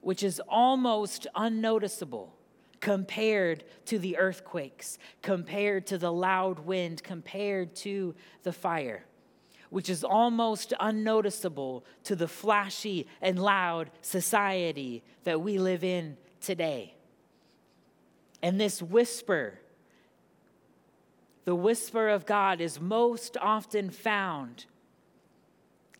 which 0.00 0.22
is 0.22 0.40
almost 0.48 1.26
unnoticeable 1.34 2.32
compared 2.80 3.64
to 3.86 3.98
the 3.98 4.16
earthquakes, 4.16 4.98
compared 5.22 5.86
to 5.86 5.98
the 5.98 6.12
loud 6.12 6.60
wind, 6.60 7.02
compared 7.02 7.74
to 7.76 8.14
the 8.42 8.52
fire, 8.52 9.04
which 9.68 9.90
is 9.90 10.02
almost 10.02 10.72
unnoticeable 10.80 11.84
to 12.04 12.16
the 12.16 12.28
flashy 12.28 13.06
and 13.20 13.38
loud 13.38 13.90
society 14.00 15.02
that 15.24 15.40
we 15.40 15.58
live 15.58 15.84
in 15.84 16.16
today. 16.40 16.94
And 18.42 18.58
this 18.58 18.82
whisper, 18.82 19.60
the 21.44 21.54
whisper 21.54 22.08
of 22.08 22.24
God, 22.24 22.60
is 22.62 22.80
most 22.80 23.36
often 23.40 23.90
found 23.90 24.64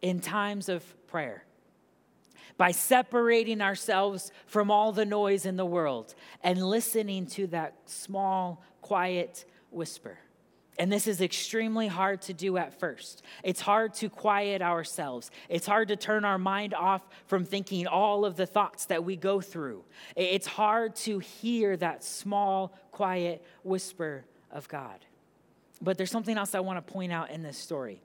in 0.01 0.21
times 0.21 0.71
of 0.71 0.83
prayer 1.07 1.45
by 2.61 2.73
separating 2.73 3.63
ourselves 3.63 4.31
from 4.45 4.71
all 4.71 4.93
the 4.93 5.07
noise 5.07 5.47
in 5.47 5.57
the 5.57 5.65
world 5.65 6.15
and 6.43 6.63
listening 6.63 7.25
to 7.25 7.47
that 7.47 7.73
small, 7.87 8.63
quiet 8.83 9.47
whisper. 9.71 10.19
And 10.79 10.93
this 10.93 11.07
is 11.07 11.23
extremely 11.23 11.89
hard 11.89 12.21
to 12.23 12.35
do 12.35 12.59
at 12.59 12.79
first. 12.79 13.23
It's 13.43 13.63
hard 13.63 13.95
to 13.95 14.11
quiet 14.11 14.61
ourselves. 14.61 15.31
It's 15.49 15.67
hard 15.67 15.89
to 15.89 15.97
turn 15.97 16.27
our 16.27 16.37
mind 16.37 16.75
off 16.75 17.01
from 17.29 17.47
thinking 17.47 17.87
all 17.87 18.27
of 18.27 18.37
the 18.37 18.45
thoughts 18.45 18.85
that 18.87 19.05
we 19.05 19.17
go 19.17 19.41
through. 19.41 19.83
It's 20.15 20.47
hard 20.47 20.97
to 20.97 21.19
hear 21.19 21.79
that 21.79 22.05
small, 22.05 22.77
quiet 22.93 23.43
whisper 23.65 24.27
of 24.51 24.69
God. 24.69 25.07
But 25.81 25.97
there's 25.97 26.11
something 26.11 26.37
else 26.37 26.55
I 26.55 26.61
want 26.61 26.87
to 26.87 26.93
point 26.93 27.11
out 27.11 27.31
in 27.31 27.43
this 27.43 27.57
story. 27.57 28.03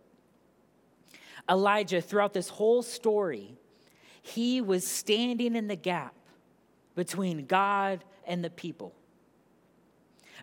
Elijah, 1.50 2.00
throughout 2.00 2.32
this 2.32 2.48
whole 2.48 2.82
story, 2.82 3.58
he 4.26 4.60
was 4.60 4.88
standing 4.88 5.56
in 5.56 5.68
the 5.68 5.76
gap 5.76 6.16
between 6.96 7.46
God 7.46 8.04
and 8.26 8.44
the 8.44 8.50
people. 8.50 8.96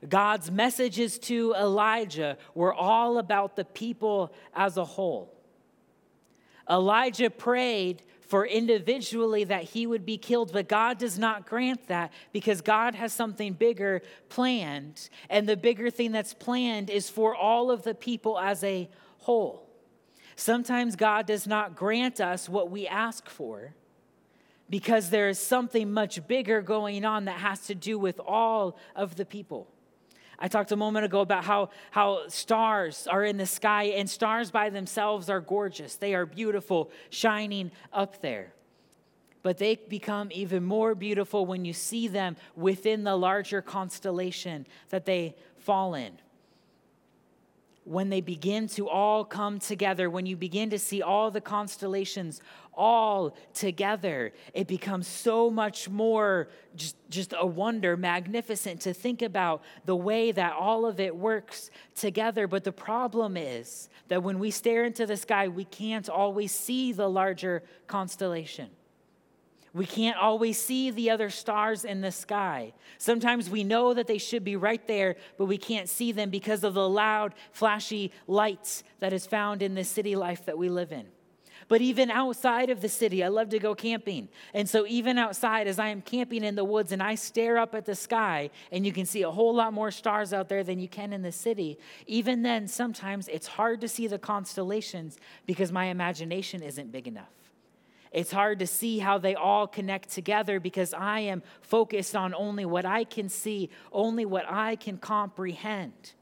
God's 0.08 0.52
messages 0.52 1.18
to 1.20 1.52
Elijah 1.54 2.38
were 2.54 2.72
all 2.72 3.18
about 3.18 3.56
the 3.56 3.64
people 3.64 4.32
as 4.54 4.76
a 4.76 4.84
whole. 4.84 5.34
Elijah 6.70 7.28
prayed 7.28 8.02
for 8.20 8.46
individually 8.46 9.42
that 9.44 9.64
he 9.64 9.84
would 9.84 10.06
be 10.06 10.16
killed, 10.16 10.52
but 10.52 10.68
God 10.68 10.98
does 10.98 11.18
not 11.18 11.44
grant 11.44 11.88
that 11.88 12.12
because 12.32 12.60
God 12.60 12.94
has 12.94 13.12
something 13.12 13.52
bigger 13.52 14.00
planned. 14.28 15.10
And 15.28 15.48
the 15.48 15.56
bigger 15.56 15.90
thing 15.90 16.12
that's 16.12 16.34
planned 16.34 16.88
is 16.88 17.10
for 17.10 17.34
all 17.34 17.72
of 17.72 17.82
the 17.82 17.94
people 17.94 18.38
as 18.38 18.62
a 18.62 18.88
whole. 19.18 19.71
Sometimes 20.36 20.96
God 20.96 21.26
does 21.26 21.46
not 21.46 21.76
grant 21.76 22.20
us 22.20 22.48
what 22.48 22.70
we 22.70 22.86
ask 22.86 23.28
for 23.28 23.74
because 24.70 25.10
there 25.10 25.28
is 25.28 25.38
something 25.38 25.92
much 25.92 26.26
bigger 26.26 26.62
going 26.62 27.04
on 27.04 27.26
that 27.26 27.38
has 27.38 27.66
to 27.66 27.74
do 27.74 27.98
with 27.98 28.18
all 28.20 28.78
of 28.96 29.16
the 29.16 29.26
people. 29.26 29.68
I 30.38 30.48
talked 30.48 30.72
a 30.72 30.76
moment 30.76 31.04
ago 31.04 31.20
about 31.20 31.44
how, 31.44 31.70
how 31.90 32.26
stars 32.28 33.06
are 33.06 33.22
in 33.22 33.36
the 33.36 33.46
sky, 33.46 33.84
and 33.84 34.08
stars 34.08 34.50
by 34.50 34.70
themselves 34.70 35.28
are 35.30 35.40
gorgeous. 35.40 35.96
They 35.96 36.14
are 36.14 36.26
beautiful, 36.26 36.90
shining 37.10 37.70
up 37.92 38.22
there. 38.22 38.54
But 39.42 39.58
they 39.58 39.76
become 39.76 40.30
even 40.32 40.64
more 40.64 40.94
beautiful 40.94 41.46
when 41.46 41.64
you 41.64 41.72
see 41.72 42.08
them 42.08 42.36
within 42.56 43.04
the 43.04 43.14
larger 43.14 43.60
constellation 43.60 44.66
that 44.88 45.04
they 45.04 45.36
fall 45.58 45.94
in 45.94 46.18
when 47.84 48.10
they 48.10 48.20
begin 48.20 48.68
to 48.68 48.88
all 48.88 49.24
come 49.24 49.58
together, 49.58 50.08
when 50.08 50.26
you 50.26 50.36
begin 50.36 50.70
to 50.70 50.78
see 50.78 51.02
all 51.02 51.30
the 51.30 51.40
constellations 51.40 52.40
all 52.74 53.36
together, 53.52 54.32
it 54.54 54.66
becomes 54.66 55.06
so 55.06 55.50
much 55.50 55.88
more 55.88 56.48
just, 56.76 56.96
just 57.10 57.34
a 57.36 57.46
wonder, 57.46 57.96
magnificent 57.96 58.80
to 58.80 58.94
think 58.94 59.20
about 59.20 59.62
the 59.84 59.96
way 59.96 60.32
that 60.32 60.52
all 60.52 60.86
of 60.86 61.00
it 61.00 61.14
works 61.14 61.70
together. 61.94 62.46
But 62.46 62.64
the 62.64 62.72
problem 62.72 63.36
is 63.36 63.88
that 64.08 64.22
when 64.22 64.38
we 64.38 64.50
stare 64.50 64.84
into 64.84 65.04
the 65.04 65.16
sky, 65.16 65.48
we 65.48 65.64
can't 65.64 66.08
always 66.08 66.52
see 66.52 66.92
the 66.92 67.08
larger 67.08 67.62
constellation. 67.88 68.70
We 69.74 69.86
can't 69.86 70.18
always 70.18 70.60
see 70.60 70.90
the 70.90 71.10
other 71.10 71.30
stars 71.30 71.84
in 71.84 72.02
the 72.02 72.12
sky. 72.12 72.74
Sometimes 72.98 73.48
we 73.48 73.64
know 73.64 73.94
that 73.94 74.06
they 74.06 74.18
should 74.18 74.44
be 74.44 74.56
right 74.56 74.86
there, 74.86 75.16
but 75.38 75.46
we 75.46 75.56
can't 75.56 75.88
see 75.88 76.12
them 76.12 76.28
because 76.28 76.62
of 76.62 76.74
the 76.74 76.88
loud, 76.88 77.34
flashy 77.52 78.12
lights 78.26 78.84
that 78.98 79.14
is 79.14 79.24
found 79.24 79.62
in 79.62 79.74
the 79.74 79.84
city 79.84 80.14
life 80.14 80.44
that 80.44 80.58
we 80.58 80.68
live 80.68 80.92
in. 80.92 81.06
But 81.68 81.80
even 81.80 82.10
outside 82.10 82.68
of 82.68 82.82
the 82.82 82.88
city, 82.88 83.24
I 83.24 83.28
love 83.28 83.48
to 83.50 83.58
go 83.58 83.74
camping. 83.74 84.28
And 84.52 84.68
so, 84.68 84.84
even 84.86 85.16
outside, 85.16 85.66
as 85.66 85.78
I 85.78 85.88
am 85.88 86.02
camping 86.02 86.44
in 86.44 86.54
the 86.54 86.64
woods 86.64 86.92
and 86.92 87.02
I 87.02 87.14
stare 87.14 87.56
up 87.56 87.74
at 87.74 87.86
the 87.86 87.94
sky, 87.94 88.50
and 88.70 88.84
you 88.84 88.92
can 88.92 89.06
see 89.06 89.22
a 89.22 89.30
whole 89.30 89.54
lot 89.54 89.72
more 89.72 89.90
stars 89.90 90.34
out 90.34 90.50
there 90.50 90.64
than 90.64 90.78
you 90.78 90.88
can 90.88 91.14
in 91.14 91.22
the 91.22 91.32
city, 91.32 91.78
even 92.06 92.42
then, 92.42 92.68
sometimes 92.68 93.26
it's 93.28 93.46
hard 93.46 93.80
to 93.80 93.88
see 93.88 94.06
the 94.06 94.18
constellations 94.18 95.16
because 95.46 95.72
my 95.72 95.86
imagination 95.86 96.62
isn't 96.62 96.92
big 96.92 97.08
enough. 97.08 97.41
It's 98.12 98.30
hard 98.30 98.58
to 98.58 98.66
see 98.66 98.98
how 98.98 99.16
they 99.18 99.34
all 99.34 99.66
connect 99.66 100.10
together 100.10 100.60
because 100.60 100.92
I 100.92 101.20
am 101.20 101.42
focused 101.62 102.14
on 102.14 102.34
only 102.34 102.66
what 102.66 102.84
I 102.84 103.04
can 103.04 103.28
see, 103.30 103.70
only 103.90 104.26
what 104.26 104.44
I 104.48 104.76
can 104.76 104.98
comprehend. 104.98 106.12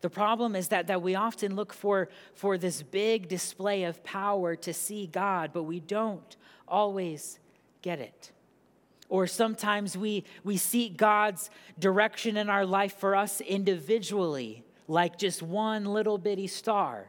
The 0.00 0.10
problem 0.10 0.56
is 0.56 0.68
that, 0.68 0.86
that 0.86 1.02
we 1.02 1.14
often 1.14 1.54
look 1.54 1.72
for, 1.72 2.08
for 2.34 2.56
this 2.56 2.82
big 2.82 3.28
display 3.28 3.84
of 3.84 4.02
power 4.04 4.56
to 4.56 4.72
see 4.72 5.06
God, 5.06 5.50
but 5.52 5.64
we 5.64 5.80
don't 5.80 6.36
always 6.66 7.38
get 7.82 8.00
it. 8.00 8.32
Or 9.10 9.26
sometimes 9.26 9.98
we, 9.98 10.24
we 10.44 10.56
seek 10.56 10.96
God's 10.96 11.50
direction 11.78 12.38
in 12.38 12.48
our 12.48 12.64
life 12.64 12.96
for 12.98 13.14
us 13.14 13.42
individually, 13.42 14.64
like 14.88 15.18
just 15.18 15.42
one 15.42 15.84
little 15.84 16.16
bitty 16.16 16.46
star 16.46 17.08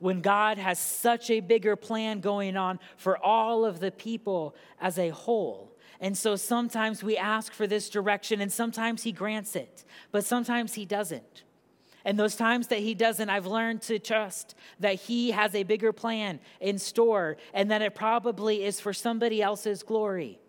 when 0.00 0.20
God 0.20 0.58
has 0.58 0.78
such 0.78 1.30
a 1.30 1.40
bigger 1.40 1.76
plan 1.76 2.20
going 2.20 2.56
on 2.56 2.80
for 2.96 3.16
all 3.16 3.64
of 3.64 3.78
the 3.78 3.92
people 3.92 4.56
as 4.80 4.98
a 4.98 5.10
whole. 5.10 5.76
And 6.00 6.16
so 6.18 6.34
sometimes 6.34 7.04
we 7.04 7.16
ask 7.16 7.52
for 7.52 7.66
this 7.66 7.88
direction, 7.88 8.40
and 8.40 8.52
sometimes 8.52 9.04
He 9.04 9.12
grants 9.12 9.54
it, 9.54 9.84
but 10.10 10.24
sometimes 10.24 10.74
He 10.74 10.84
doesn't. 10.84 11.44
And 12.04 12.18
those 12.18 12.34
times 12.34 12.68
that 12.68 12.78
he 12.78 12.94
doesn't, 12.94 13.28
I've 13.28 13.46
learned 13.46 13.82
to 13.82 13.98
trust 13.98 14.54
that 14.78 14.94
he 14.94 15.32
has 15.32 15.54
a 15.54 15.64
bigger 15.64 15.92
plan 15.92 16.40
in 16.60 16.78
store 16.78 17.36
and 17.52 17.70
that 17.70 17.82
it 17.82 17.94
probably 17.94 18.64
is 18.64 18.80
for 18.80 18.92
somebody 18.92 19.42
else's 19.42 19.82
glory. 19.82 20.39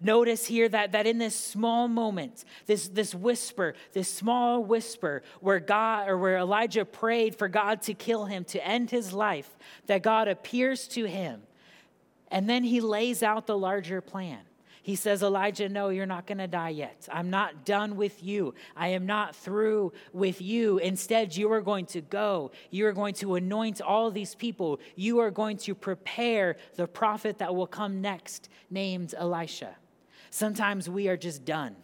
Notice 0.00 0.46
here 0.46 0.68
that, 0.68 0.92
that 0.92 1.06
in 1.06 1.18
this 1.18 1.38
small 1.38 1.86
moment, 1.86 2.44
this, 2.66 2.88
this 2.88 3.14
whisper, 3.14 3.74
this 3.92 4.12
small 4.12 4.64
whisper 4.64 5.22
where 5.40 5.60
God 5.60 6.08
or 6.08 6.16
where 6.16 6.38
Elijah 6.38 6.86
prayed 6.86 7.36
for 7.36 7.48
God 7.48 7.82
to 7.82 7.94
kill 7.94 8.24
him, 8.24 8.44
to 8.44 8.66
end 8.66 8.90
his 8.90 9.12
life, 9.12 9.58
that 9.86 10.02
God 10.02 10.26
appears 10.26 10.88
to 10.88 11.04
him. 11.04 11.42
And 12.30 12.48
then 12.48 12.64
he 12.64 12.80
lays 12.80 13.22
out 13.22 13.46
the 13.46 13.58
larger 13.58 14.00
plan. 14.00 14.38
He 14.82 14.96
says, 14.96 15.22
Elijah, 15.22 15.68
no, 15.68 15.90
you're 15.90 16.06
not 16.06 16.26
going 16.26 16.38
to 16.38 16.46
die 16.46 16.70
yet. 16.70 17.06
I'm 17.12 17.28
not 17.28 17.66
done 17.66 17.96
with 17.96 18.22
you. 18.24 18.54
I 18.74 18.88
am 18.88 19.04
not 19.04 19.36
through 19.36 19.92
with 20.14 20.40
you. 20.40 20.78
Instead, 20.78 21.36
you 21.36 21.52
are 21.52 21.60
going 21.60 21.84
to 21.86 22.00
go. 22.00 22.52
You 22.70 22.86
are 22.86 22.92
going 22.92 23.14
to 23.16 23.34
anoint 23.34 23.82
all 23.82 24.10
these 24.10 24.34
people. 24.34 24.80
You 24.96 25.18
are 25.18 25.30
going 25.30 25.58
to 25.58 25.74
prepare 25.74 26.56
the 26.76 26.86
prophet 26.86 27.38
that 27.38 27.54
will 27.54 27.66
come 27.66 28.00
next, 28.00 28.48
named 28.70 29.14
Elisha. 29.16 29.76
Sometimes 30.30 30.88
we 30.88 31.08
are 31.08 31.16
just 31.16 31.44
done. 31.44 31.76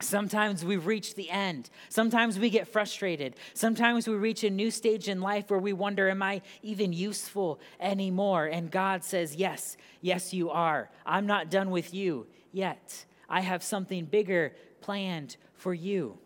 Sometimes 0.00 0.64
we 0.64 0.76
reach 0.76 1.14
the 1.14 1.30
end. 1.30 1.68
Sometimes 1.90 2.38
we 2.38 2.48
get 2.48 2.68
frustrated. 2.68 3.36
Sometimes 3.52 4.08
we 4.08 4.14
reach 4.14 4.42
a 4.44 4.50
new 4.50 4.70
stage 4.70 5.08
in 5.08 5.20
life 5.20 5.50
where 5.50 5.60
we 5.60 5.72
wonder, 5.74 6.08
Am 6.08 6.22
I 6.22 6.40
even 6.62 6.92
useful 6.92 7.60
anymore? 7.78 8.46
And 8.46 8.70
God 8.70 9.04
says, 9.04 9.36
Yes, 9.36 9.76
yes, 10.00 10.32
you 10.32 10.50
are. 10.50 10.90
I'm 11.04 11.26
not 11.26 11.50
done 11.50 11.70
with 11.70 11.92
you 11.92 12.26
yet. 12.50 13.04
I 13.28 13.42
have 13.42 13.62
something 13.62 14.06
bigger 14.06 14.54
planned 14.80 15.36
for 15.54 15.74
you. 15.74 16.18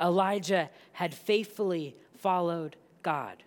Elijah 0.00 0.70
had 0.92 1.12
faithfully 1.12 1.96
followed 2.16 2.76
God, 3.02 3.42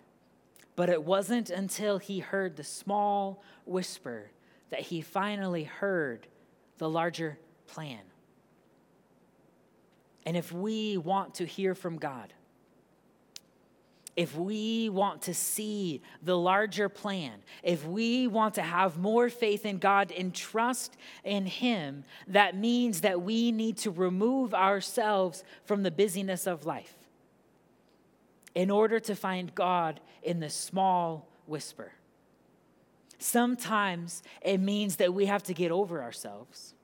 but 0.76 0.90
it 0.90 1.02
wasn't 1.02 1.50
until 1.50 1.98
he 1.98 2.20
heard 2.20 2.56
the 2.56 2.64
small 2.64 3.42
whisper 3.64 4.30
that 4.70 4.80
he 4.80 5.00
finally 5.00 5.64
heard 5.64 6.26
the 6.84 6.90
larger 6.90 7.38
plan. 7.66 8.00
And 10.26 10.36
if 10.36 10.52
we 10.52 10.98
want 10.98 11.36
to 11.36 11.46
hear 11.46 11.74
from 11.74 11.96
God, 11.96 12.34
if 14.16 14.36
we 14.36 14.90
want 14.90 15.22
to 15.22 15.32
see 15.32 16.02
the 16.22 16.36
larger 16.36 16.90
plan, 16.90 17.38
if 17.62 17.86
we 17.86 18.26
want 18.26 18.56
to 18.56 18.62
have 18.62 18.98
more 18.98 19.30
faith 19.30 19.64
in 19.64 19.78
God 19.78 20.12
and 20.12 20.34
trust 20.34 20.94
in 21.24 21.46
Him, 21.46 22.04
that 22.28 22.54
means 22.54 23.00
that 23.00 23.22
we 23.22 23.50
need 23.50 23.78
to 23.78 23.90
remove 23.90 24.52
ourselves 24.52 25.42
from 25.64 25.84
the 25.84 25.90
busyness 25.90 26.46
of 26.46 26.66
life 26.66 26.92
in 28.54 28.70
order 28.70 29.00
to 29.00 29.16
find 29.16 29.54
God 29.54 30.00
in 30.22 30.40
the 30.40 30.50
small 30.50 31.30
whisper. 31.46 31.92
Sometimes 33.18 34.22
it 34.42 34.58
means 34.58 34.96
that 34.96 35.14
we 35.14 35.26
have 35.26 35.42
to 35.44 35.54
get 35.54 35.70
over 35.70 36.02
ourselves. 36.02 36.74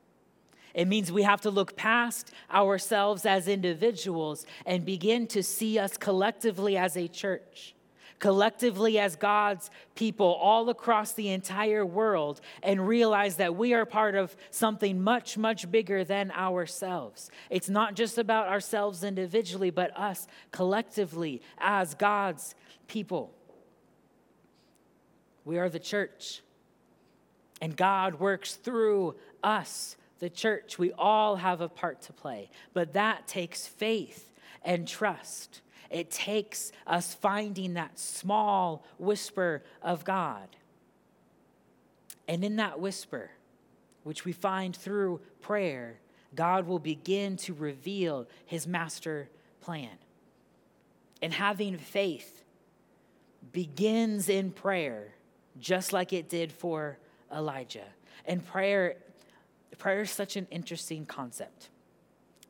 It 0.75 0.87
means 0.87 1.11
we 1.11 1.23
have 1.23 1.41
to 1.43 1.51
look 1.51 1.77
past 1.77 2.33
ourselves 2.53 3.27
as 3.27 3.49
individuals 3.49 4.47
and 4.65 4.85
begin 4.85 5.27
to 5.29 5.43
see 5.43 5.79
us 5.79 5.97
collectively 5.97 6.77
as 6.77 6.97
a 6.97 7.09
church, 7.09 7.75
collectively 8.21 8.99
as 8.99 9.17
God's 9.17 9.71
people 9.95 10.27
all 10.27 10.69
across 10.69 11.13
the 11.13 11.31
entire 11.31 11.85
world, 11.85 12.41
and 12.63 12.87
realize 12.87 13.37
that 13.37 13.57
we 13.57 13.75
are 13.75 13.85
part 13.85 14.15
of 14.15 14.37
something 14.51 15.03
much, 15.03 15.37
much 15.37 15.71
bigger 15.71 16.05
than 16.05 16.31
ourselves. 16.31 17.31
It's 17.49 17.69
not 17.69 17.95
just 17.95 18.17
about 18.17 18.47
ourselves 18.47 19.03
individually, 19.03 19.71
but 19.71 19.97
us 19.99 20.29
collectively 20.53 21.43
as 21.59 21.95
God's 21.95 22.55
people. 22.87 23.33
We 25.45 25.59
are 25.59 25.69
the 25.69 25.79
church. 25.79 26.43
And 27.61 27.77
God 27.77 28.21
works 28.21 28.55
through 28.55 29.17
us, 29.43 29.97
the 30.19 30.31
church. 30.31 30.79
We 30.79 30.93
all 30.93 31.37
have 31.37 31.61
a 31.61 31.69
part 31.69 32.03
to 32.03 32.13
play. 32.13 32.51
But 32.73 32.95
that 32.95 33.27
takes 33.29 33.67
faith 33.67 34.31
and 34.65 34.87
trust. 34.87 35.61
It 35.91 36.11
takes 36.11 36.73
us 36.87 37.15
finding 37.15 37.75
that 37.75 37.99
small 37.99 38.85
whisper 38.99 39.63
of 39.83 40.05
God. 40.05 40.49
And 42.29 42.45
in 42.45 42.57
that 42.57 42.79
whisper, 42.81 43.31
which 44.05 44.25
we 44.25 44.33
find 44.33 44.75
through 44.75 45.21
prayer, 45.41 45.99
God 46.35 46.67
will 46.67 46.79
begin 46.79 47.37
to 47.39 47.55
reveal 47.55 48.29
his 48.47 48.67
master 48.67 49.29
plan. 49.61 49.91
And 51.21 51.33
having 51.33 51.77
faith 51.77 52.45
begins 53.53 54.29
in 54.29 54.53
prayer 54.53 55.15
just 55.59 55.93
like 55.93 56.13
it 56.13 56.29
did 56.29 56.53
for 56.53 56.99
Elijah. 57.35 57.87
And 58.25 58.45
prayer, 58.45 58.97
prayer 59.79 60.03
is 60.03 60.11
such 60.11 60.37
an 60.37 60.47
interesting 60.51 61.07
concept. 61.07 61.71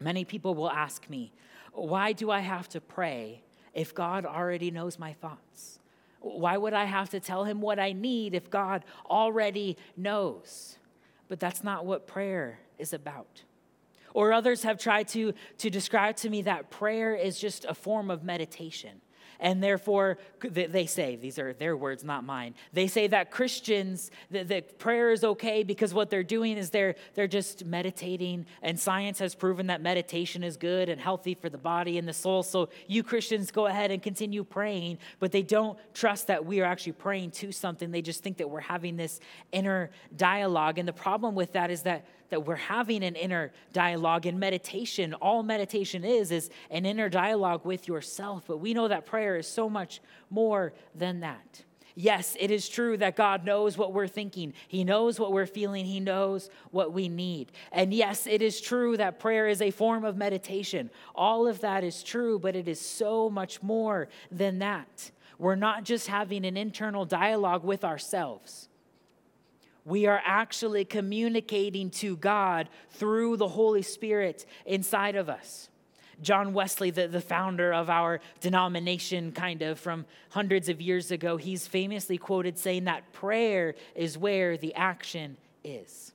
Many 0.00 0.24
people 0.24 0.54
will 0.54 0.70
ask 0.70 1.08
me, 1.08 1.32
why 1.72 2.12
do 2.12 2.30
I 2.30 2.40
have 2.40 2.68
to 2.70 2.80
pray 2.80 3.42
if 3.74 3.94
God 3.94 4.24
already 4.26 4.70
knows 4.70 4.98
my 4.98 5.12
thoughts? 5.12 5.78
Why 6.20 6.56
would 6.56 6.72
I 6.72 6.84
have 6.84 7.10
to 7.10 7.20
tell 7.20 7.44
him 7.44 7.60
what 7.60 7.78
I 7.78 7.92
need 7.92 8.34
if 8.34 8.50
God 8.50 8.84
already 9.08 9.76
knows? 9.96 10.78
But 11.28 11.40
that's 11.40 11.62
not 11.62 11.86
what 11.86 12.06
prayer 12.06 12.58
is 12.78 12.92
about. 12.92 13.42
Or 14.12 14.32
others 14.32 14.64
have 14.64 14.78
tried 14.78 15.08
to, 15.08 15.32
to 15.58 15.70
describe 15.70 16.16
to 16.16 16.30
me 16.30 16.42
that 16.42 16.70
prayer 16.70 17.14
is 17.14 17.38
just 17.38 17.64
a 17.64 17.74
form 17.74 18.10
of 18.10 18.24
meditation 18.24 19.00
and 19.40 19.62
therefore 19.62 20.18
they 20.40 20.86
say 20.86 21.16
these 21.16 21.38
are 21.38 21.52
their 21.54 21.76
words 21.76 22.04
not 22.04 22.24
mine. 22.24 22.54
They 22.72 22.86
say 22.86 23.06
that 23.08 23.30
christians 23.30 24.10
that, 24.30 24.48
that 24.48 24.78
prayer 24.78 25.10
is 25.10 25.24
okay 25.24 25.62
because 25.62 25.92
what 25.92 26.10
they're 26.10 26.22
doing 26.22 26.56
is 26.56 26.70
they're 26.70 26.94
they're 27.14 27.26
just 27.26 27.64
meditating. 27.64 28.46
And 28.62 28.78
science 28.78 29.18
has 29.18 29.34
proven 29.34 29.66
that 29.68 29.80
meditation 29.80 30.44
is 30.44 30.56
good 30.56 30.88
and 30.88 31.00
healthy 31.00 31.34
for 31.34 31.48
the 31.48 31.58
body 31.58 31.98
and 31.98 32.06
the 32.06 32.12
soul. 32.12 32.42
So 32.42 32.68
you 32.86 33.02
christians 33.02 33.50
go 33.50 33.66
ahead 33.66 33.90
and 33.90 34.02
continue 34.02 34.44
praying 34.44 34.98
but 35.18 35.32
they 35.32 35.42
don't 35.42 35.78
trust 35.94 36.26
that 36.28 36.44
we 36.44 36.60
are 36.60 36.64
actually 36.64 36.92
praying 36.92 37.30
to 37.32 37.52
something. 37.52 37.90
They 37.90 38.02
just 38.02 38.22
think 38.22 38.36
that 38.38 38.48
we're 38.48 38.60
having 38.60 38.96
this 38.96 39.20
inner 39.52 39.90
dialogue. 40.16 40.78
And 40.78 40.86
the 40.86 40.92
problem 40.92 41.34
with 41.34 41.52
that 41.52 41.70
is 41.70 41.82
that 41.82 42.06
that 42.30 42.46
we're 42.46 42.56
having 42.56 43.04
an 43.04 43.16
inner 43.16 43.52
dialogue 43.72 44.26
in 44.26 44.38
meditation. 44.38 45.14
All 45.14 45.42
meditation 45.42 46.04
is 46.04 46.30
is 46.30 46.50
an 46.70 46.86
inner 46.86 47.08
dialogue 47.08 47.64
with 47.64 47.86
yourself, 47.86 48.44
but 48.46 48.58
we 48.58 48.74
know 48.74 48.88
that 48.88 49.06
prayer 49.06 49.36
is 49.36 49.46
so 49.46 49.68
much 49.68 50.00
more 50.30 50.72
than 50.94 51.20
that. 51.20 51.64
Yes, 51.94 52.34
it 52.40 52.50
is 52.50 52.68
true 52.68 52.96
that 52.96 53.14
God 53.14 53.44
knows 53.44 53.76
what 53.76 53.92
we're 53.92 54.06
thinking. 54.06 54.54
He 54.68 54.84
knows 54.84 55.20
what 55.20 55.32
we're 55.32 55.44
feeling. 55.44 55.84
He 55.84 56.00
knows 56.00 56.48
what 56.70 56.94
we 56.94 57.08
need. 57.08 57.52
And 57.72 57.92
yes, 57.92 58.26
it 58.26 58.40
is 58.40 58.60
true 58.60 58.96
that 58.96 59.18
prayer 59.18 59.48
is 59.48 59.60
a 59.60 59.70
form 59.70 60.06
of 60.06 60.16
meditation. 60.16 60.88
All 61.14 61.46
of 61.46 61.60
that 61.60 61.84
is 61.84 62.02
true, 62.02 62.38
but 62.38 62.56
it 62.56 62.68
is 62.68 62.80
so 62.80 63.28
much 63.28 63.62
more 63.62 64.08
than 64.30 64.60
that. 64.60 65.10
We're 65.38 65.56
not 65.56 65.84
just 65.84 66.06
having 66.06 66.46
an 66.46 66.56
internal 66.56 67.04
dialogue 67.04 67.64
with 67.64 67.84
ourselves 67.84 68.69
we 69.84 70.06
are 70.06 70.20
actually 70.24 70.84
communicating 70.84 71.90
to 71.90 72.16
God 72.16 72.68
through 72.90 73.36
the 73.36 73.48
Holy 73.48 73.82
Spirit 73.82 74.46
inside 74.66 75.16
of 75.16 75.28
us. 75.28 75.68
John 76.22 76.52
Wesley, 76.52 76.90
the, 76.90 77.08
the 77.08 77.20
founder 77.20 77.72
of 77.72 77.88
our 77.88 78.20
denomination, 78.40 79.32
kind 79.32 79.62
of 79.62 79.78
from 79.78 80.04
hundreds 80.30 80.68
of 80.68 80.80
years 80.80 81.10
ago, 81.10 81.36
he's 81.36 81.66
famously 81.66 82.18
quoted 82.18 82.58
saying 82.58 82.84
that 82.84 83.12
prayer 83.12 83.74
is 83.94 84.18
where 84.18 84.56
the 84.56 84.74
action 84.74 85.38
is. 85.64 86.12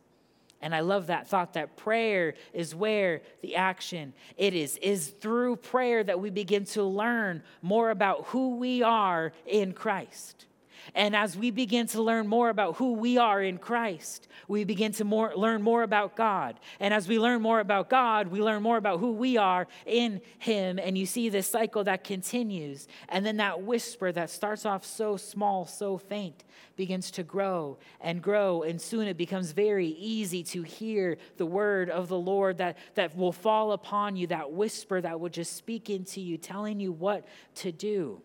And 0.61 0.73
I 0.73 0.79
love 0.79 1.07
that 1.07 1.27
thought 1.27 1.53
that 1.53 1.75
prayer 1.75 2.33
is 2.53 2.73
where 2.73 3.21
the 3.41 3.55
action 3.55 4.13
it 4.37 4.53
is. 4.53 4.77
Is 4.77 5.07
through 5.07 5.57
prayer 5.57 6.03
that 6.03 6.19
we 6.19 6.29
begin 6.29 6.65
to 6.65 6.83
learn 6.83 7.43
more 7.61 7.89
about 7.89 8.25
who 8.27 8.55
we 8.55 8.81
are 8.81 9.33
in 9.45 9.73
Christ. 9.73 10.45
And 10.93 11.15
as 11.15 11.35
we 11.35 11.49
begin 11.49 11.87
to 11.87 12.01
learn 12.01 12.27
more 12.27 12.49
about 12.49 12.75
who 12.75 12.93
we 12.93 13.17
are 13.17 13.41
in 13.41 13.57
Christ, 13.57 14.27
we 14.47 14.63
begin 14.63 14.91
to 14.93 15.03
more, 15.03 15.35
learn 15.35 15.61
more 15.61 15.83
about 15.83 16.15
God. 16.15 16.59
And 16.79 16.93
as 16.93 17.07
we 17.07 17.17
learn 17.17 17.41
more 17.41 17.59
about 17.59 17.89
God, 17.89 18.27
we 18.27 18.41
learn 18.41 18.61
more 18.61 18.77
about 18.77 18.99
who 18.99 19.13
we 19.13 19.37
are 19.37 19.67
in 19.85 20.21
Him. 20.37 20.77
And 20.77 20.97
you 20.97 21.05
see 21.05 21.29
this 21.29 21.47
cycle 21.47 21.83
that 21.85 22.03
continues. 22.03 22.87
And 23.09 23.25
then 23.25 23.37
that 23.37 23.63
whisper 23.63 24.11
that 24.11 24.29
starts 24.29 24.65
off 24.65 24.85
so 24.85 25.17
small, 25.17 25.65
so 25.65 25.97
faint, 25.97 26.43
begins 26.75 27.09
to 27.11 27.23
grow 27.23 27.77
and 27.99 28.21
grow. 28.21 28.61
And 28.61 28.79
soon 28.79 29.07
it 29.07 29.17
becomes 29.17 29.51
very 29.53 29.87
easy 29.87 30.43
to 30.43 30.61
hear 30.61 31.17
the 31.37 31.45
word 31.45 31.89
of 31.89 32.09
the 32.09 32.19
Lord 32.19 32.57
that, 32.59 32.77
that 32.93 33.17
will 33.17 33.31
fall 33.31 33.71
upon 33.71 34.15
you, 34.15 34.27
that 34.27 34.51
whisper 34.51 35.01
that 35.01 35.19
will 35.19 35.29
just 35.29 35.55
speak 35.55 35.89
into 35.89 36.21
you, 36.21 36.37
telling 36.37 36.79
you 36.79 36.91
what 36.91 37.25
to 37.55 37.71
do. 37.71 38.21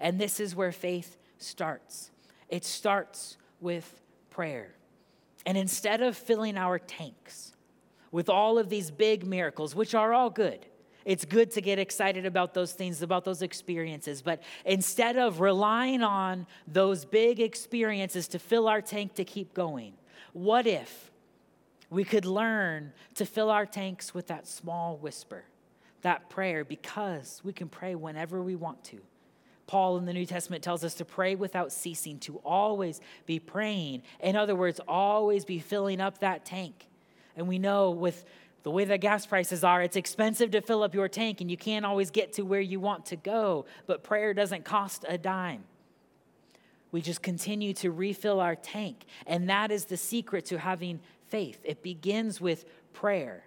And 0.00 0.18
this 0.18 0.40
is 0.40 0.56
where 0.56 0.72
faith 0.72 1.18
starts. 1.42 2.10
It 2.48 2.64
starts 2.64 3.36
with 3.60 4.00
prayer. 4.30 4.74
And 5.46 5.56
instead 5.56 6.02
of 6.02 6.16
filling 6.16 6.56
our 6.58 6.78
tanks 6.78 7.54
with 8.12 8.28
all 8.28 8.58
of 8.58 8.68
these 8.68 8.90
big 8.90 9.26
miracles, 9.26 9.74
which 9.74 9.94
are 9.94 10.12
all 10.12 10.30
good, 10.30 10.66
It's 11.04 11.24
good 11.24 11.50
to 11.52 11.60
get 11.60 11.78
excited 11.78 12.26
about 12.26 12.54
those 12.54 12.72
things, 12.72 13.02
about 13.02 13.24
those 13.24 13.42
experiences. 13.42 14.22
But 14.22 14.42
instead 14.64 15.16
of 15.16 15.40
relying 15.40 16.02
on 16.02 16.46
those 16.66 17.04
big 17.04 17.40
experiences 17.40 18.28
to 18.28 18.38
fill 18.38 18.68
our 18.68 18.82
tank 18.82 19.14
to 19.14 19.24
keep 19.24 19.54
going, 19.54 19.94
what 20.32 20.66
if 20.66 21.10
we 21.88 22.04
could 22.04 22.26
learn 22.26 22.92
to 23.14 23.24
fill 23.24 23.50
our 23.50 23.66
tanks 23.66 24.14
with 24.14 24.26
that 24.26 24.46
small 24.46 24.98
whisper, 24.98 25.44
that 26.02 26.28
prayer, 26.28 26.64
because 26.64 27.40
we 27.42 27.52
can 27.52 27.68
pray 27.68 27.94
whenever 27.94 28.42
we 28.42 28.54
want 28.54 28.84
to? 28.84 29.00
Paul 29.70 29.98
in 29.98 30.04
the 30.04 30.12
New 30.12 30.26
Testament 30.26 30.64
tells 30.64 30.82
us 30.82 30.94
to 30.94 31.04
pray 31.04 31.36
without 31.36 31.70
ceasing, 31.70 32.18
to 32.20 32.38
always 32.38 33.00
be 33.24 33.38
praying. 33.38 34.02
In 34.18 34.34
other 34.34 34.56
words, 34.56 34.80
always 34.88 35.44
be 35.44 35.60
filling 35.60 36.00
up 36.00 36.18
that 36.18 36.44
tank. 36.44 36.88
And 37.36 37.46
we 37.46 37.60
know 37.60 37.92
with 37.92 38.24
the 38.64 38.72
way 38.72 38.84
that 38.84 39.00
gas 39.00 39.26
prices 39.26 39.62
are, 39.62 39.80
it's 39.80 39.94
expensive 39.94 40.50
to 40.50 40.60
fill 40.60 40.82
up 40.82 40.92
your 40.92 41.06
tank 41.06 41.40
and 41.40 41.48
you 41.48 41.56
can't 41.56 41.86
always 41.86 42.10
get 42.10 42.32
to 42.32 42.42
where 42.42 42.60
you 42.60 42.80
want 42.80 43.06
to 43.06 43.16
go, 43.16 43.64
but 43.86 44.02
prayer 44.02 44.34
doesn't 44.34 44.64
cost 44.64 45.04
a 45.08 45.16
dime. 45.16 45.62
We 46.90 47.00
just 47.00 47.22
continue 47.22 47.72
to 47.74 47.92
refill 47.92 48.40
our 48.40 48.56
tank. 48.56 49.04
And 49.24 49.48
that 49.50 49.70
is 49.70 49.84
the 49.84 49.96
secret 49.96 50.46
to 50.46 50.58
having 50.58 50.98
faith. 51.28 51.60
It 51.62 51.80
begins 51.84 52.40
with 52.40 52.64
prayer 52.92 53.44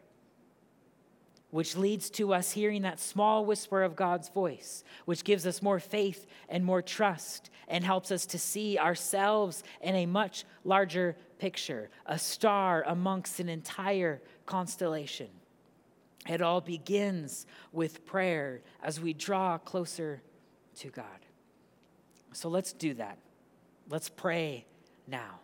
which 1.54 1.78
leads 1.78 2.10
to 2.10 2.34
us 2.34 2.49
hearing 2.49 2.82
that 2.82 2.99
small 2.99 3.45
whisper 3.45 3.84
of 3.84 3.95
God's 3.95 4.28
voice, 4.28 4.84
which 5.06 5.24
gives 5.24 5.45
us 5.45 5.62
more 5.62 5.80
faith 5.80 6.26
and 6.49 6.66
more 6.66 6.82
trust 6.82 7.51
and 7.68 7.84
helps 7.84 8.12
us 8.12 8.26
to 8.26 8.39
see 8.39 8.80
ourselves 8.80 9.64
in 9.80 9.93
a 9.93 10.08
much 10.08 10.45
larger 10.64 11.16
picture, 11.38 11.91
a 12.08 12.18
star 12.18 12.84
amongst 12.88 13.39
an 13.39 13.49
entire 13.49 14.20
constellation. 14.47 15.28
It 16.28 16.41
all 16.41 16.60
begins 16.60 17.45
with 17.72 18.04
prayer 18.04 18.62
as 18.82 18.99
we 18.99 19.14
draw 19.14 19.60
closer 19.60 20.24
to 20.78 20.88
God. 20.89 21.06
So 22.32 22.49
let's 22.49 22.74
do 22.74 22.95
that. 22.95 23.20
Let's 23.91 24.10
pray 24.10 24.66
now. 25.08 25.39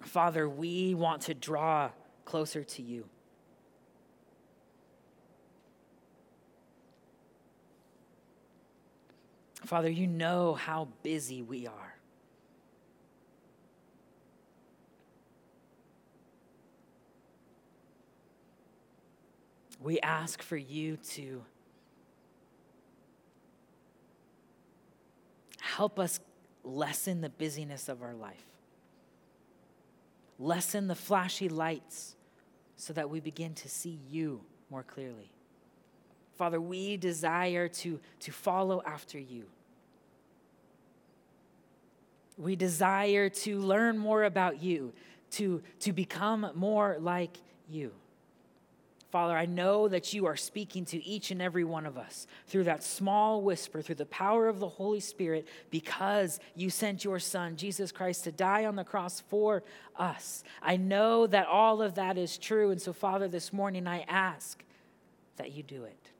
Father, 0.00 0.48
we 0.48 0.94
want 0.94 1.22
to 1.22 1.34
draw 1.34 1.90
closer 2.24 2.62
to 2.62 2.82
you. 2.82 3.04
Father, 9.64 9.90
you 9.90 10.06
know 10.06 10.54
how 10.54 10.88
busy 11.02 11.42
we 11.42 11.66
are. 11.66 11.94
We 19.80 20.00
ask 20.00 20.42
for 20.42 20.56
you 20.56 20.96
to 21.10 21.44
help 25.60 25.98
us 25.98 26.18
lessen 26.64 27.20
the 27.20 27.28
busyness 27.28 27.88
of 27.88 28.02
our 28.02 28.14
life, 28.14 28.44
lessen 30.38 30.88
the 30.88 30.94
flashy 30.94 31.48
lights 31.48 32.16
so 32.76 32.92
that 32.92 33.10
we 33.10 33.20
begin 33.20 33.54
to 33.54 33.68
see 33.68 33.98
you 34.10 34.40
more 34.70 34.82
clearly. 34.82 35.30
Father, 36.38 36.60
we 36.60 36.96
desire 36.96 37.66
to, 37.66 37.98
to 38.20 38.32
follow 38.32 38.80
after 38.86 39.18
you. 39.18 39.44
We 42.36 42.54
desire 42.54 43.28
to 43.28 43.58
learn 43.58 43.98
more 43.98 44.22
about 44.22 44.62
you, 44.62 44.92
to, 45.32 45.60
to 45.80 45.92
become 45.92 46.48
more 46.54 46.96
like 47.00 47.36
you. 47.68 47.90
Father, 49.10 49.36
I 49.36 49.46
know 49.46 49.88
that 49.88 50.12
you 50.12 50.26
are 50.26 50.36
speaking 50.36 50.84
to 50.86 51.04
each 51.04 51.32
and 51.32 51.42
every 51.42 51.64
one 51.64 51.86
of 51.86 51.98
us 51.98 52.28
through 52.46 52.64
that 52.64 52.84
small 52.84 53.42
whisper, 53.42 53.82
through 53.82 53.96
the 53.96 54.06
power 54.06 54.46
of 54.46 54.60
the 54.60 54.68
Holy 54.68 55.00
Spirit, 55.00 55.48
because 55.70 56.38
you 56.54 56.70
sent 56.70 57.04
your 57.04 57.18
Son, 57.18 57.56
Jesus 57.56 57.90
Christ, 57.90 58.24
to 58.24 58.32
die 58.32 58.66
on 58.66 58.76
the 58.76 58.84
cross 58.84 59.22
for 59.28 59.64
us. 59.96 60.44
I 60.62 60.76
know 60.76 61.26
that 61.26 61.48
all 61.48 61.82
of 61.82 61.94
that 61.94 62.16
is 62.16 62.38
true. 62.38 62.70
And 62.70 62.80
so, 62.80 62.92
Father, 62.92 63.26
this 63.26 63.52
morning 63.52 63.88
I 63.88 64.04
ask 64.06 64.62
that 65.36 65.52
you 65.52 65.62
do 65.62 65.84
it, 65.84 66.10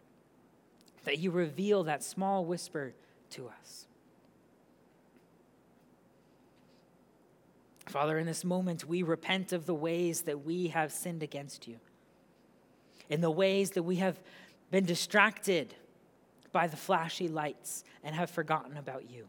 that 1.05 1.19
you 1.19 1.31
reveal 1.31 1.85
that 1.85 2.03
small 2.03 2.45
whisper 2.45 2.95
to 3.31 3.49
us. 3.49 3.87
Father, 7.87 8.19
in 8.19 8.27
this 8.27 8.45
moment, 8.45 8.87
we 8.87 9.03
repent 9.03 9.53
of 9.53 9.65
the 9.65 9.75
ways 9.75 10.23
that 10.23 10.45
we 10.45 10.69
have 10.69 10.93
sinned 10.93 11.23
against 11.23 11.67
you, 11.67 11.79
in 13.09 13.23
the 13.23 13.31
ways 13.31 13.71
that 13.71 13.83
we 13.83 13.97
have 13.97 14.21
been 14.71 14.85
distracted 14.85 15.75
by 16.53 16.67
the 16.67 16.77
flashy 16.77 17.29
lights 17.29 17.85
and 18.05 18.15
have 18.15 18.31
forgotten 18.31 18.77
about 18.77 19.11
you. 19.11 19.27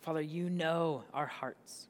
Father, 0.00 0.20
you 0.20 0.50
know 0.50 1.04
our 1.14 1.26
hearts, 1.26 1.86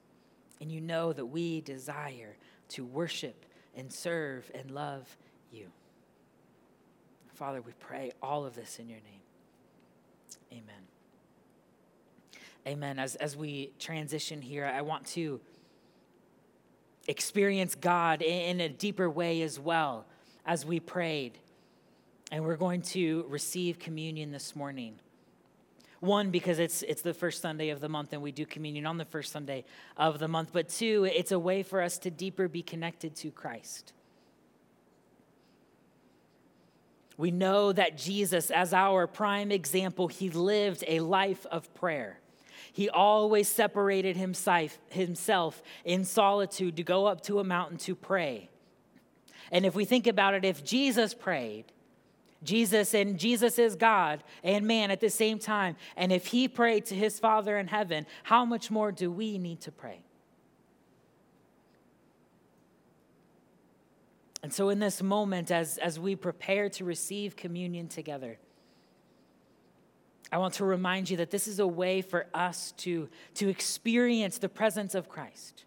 and 0.61 0.71
you 0.71 0.81
know 0.81 1.13
that 1.13 1.27
we 1.27 1.61
desire 1.63 2.37
to 2.69 2.85
worship 2.85 3.47
and 3.75 3.93
serve 3.93 4.51
and 4.55 4.71
love 4.71 5.17
you. 5.51 5.71
Father, 7.39 7.61
we 7.61 7.71
pray 7.79 8.11
all 8.21 8.45
of 8.45 8.57
this 8.57 8.81
in 8.81 8.89
your 8.89 8.99
name. 8.99 9.21
Amen. 10.51 10.83
Amen. 12.67 12.99
As, 12.99 13.15
as 13.15 13.37
we 13.37 13.71
transition 13.79 14.43
here, 14.43 14.67
I 14.67 14.83
want 14.83 15.07
to 15.09 15.41
experience 17.07 17.77
God 17.77 18.23
in, 18.23 18.61
a 18.61 18.69
deeper 18.69 19.09
way 19.09 19.43
as 19.43 19.61
well 19.61 20.05
as 20.47 20.67
we 20.67 20.81
prayed. 20.81 21.39
And 22.33 22.43
we're 22.45 22.57
going 22.57 22.83
to 22.83 23.25
receive 23.29 23.79
communion 23.79 24.33
this 24.33 24.57
morning. 24.57 24.99
One, 26.01 26.33
because 26.33 26.59
it's, 26.59 26.83
it's 26.83 27.03
the 27.03 27.15
first 27.15 27.41
Sunday 27.41 27.69
of 27.69 27.79
the 27.79 27.89
month 27.89 28.13
and 28.13 28.21
we 28.21 28.33
do 28.33 28.47
communion 28.47 28.85
on 28.85 28.99
the 28.99 29.05
first 29.05 29.31
Sunday 29.31 29.65
of 29.97 30.19
the 30.19 30.27
month. 30.27 30.51
But 30.53 30.71
two, 30.71 31.09
it's 31.15 31.31
a 31.31 31.39
way 31.39 31.63
for 31.63 31.83
us 31.83 31.99
to 31.99 32.11
deeper 32.11 32.49
be 32.49 32.65
connected 32.65 33.15
to 33.15 33.31
Christ. 33.31 33.93
We 37.19 37.31
know 37.33 37.73
that 37.73 37.99
Jesus, 37.99 38.51
as 38.51 38.73
our 38.73 39.07
prime 39.07 39.53
example, 39.53 40.09
he 40.09 40.31
lived 40.31 40.85
a 40.87 41.01
life 41.01 41.45
of 41.51 41.75
prayer. 41.75 42.21
He 42.73 42.89
always 42.89 43.49
separated 43.49 44.17
himself, 44.17 45.63
in 45.85 46.05
solitude 46.05 46.77
to 46.77 46.83
go 46.85 47.07
up 47.07 47.23
to 47.23 47.41
a 47.41 47.45
mountain 47.45 47.77
to 47.79 47.97
pray. 47.97 48.49
And 49.51 49.67
if 49.67 49.75
we 49.75 49.85
think 49.85 50.07
about 50.07 50.35
it, 50.35 50.45
if 50.45 50.65
Jesus 50.65 51.13
prayed, 51.13 51.65
Jesus 52.45 52.95
and 52.95 53.19
Jesus 53.19 53.59
is 53.59 53.75
God 53.75 54.23
and 54.45 54.65
man 54.65 54.93
at 54.93 55.01
the 55.01 55.11
same 55.11 55.41
time, 55.41 55.75
and 55.97 56.13
if 56.13 56.27
he 56.27 56.47
prayed 56.47 56.87
to 56.87 56.95
his 56.95 57.19
Father 57.19 57.59
in 57.59 57.67
heaven, 57.67 58.07
how 58.23 58.45
much 58.45 58.71
more 58.71 58.93
do 58.93 59.11
we 59.11 59.39
need 59.39 59.61
to 59.63 59.73
pray? 59.73 60.03
And 64.43 64.53
so, 64.53 64.69
in 64.69 64.79
this 64.79 65.03
moment, 65.03 65.51
as, 65.51 65.79
as 65.79 65.99
we 65.99 66.15
prepare 66.15 66.69
to 66.71 66.85
receive 66.85 67.35
communion 67.35 67.89
together, 67.89 68.39
I 70.31 70.39
want 70.39 70.55
to 70.55 70.65
remind 70.65 71.09
you 71.11 71.17
that 71.19 71.31
this 71.31 71.49
is 71.49 71.59
a 71.59 71.67
way 71.67 72.03
for 72.03 72.27
us 72.35 72.73
to, 72.79 73.09
to 73.35 73.49
experience 73.49 74.39
the 74.39 74.49
presence 74.49 74.95
of 74.95 75.09
Christ. 75.09 75.65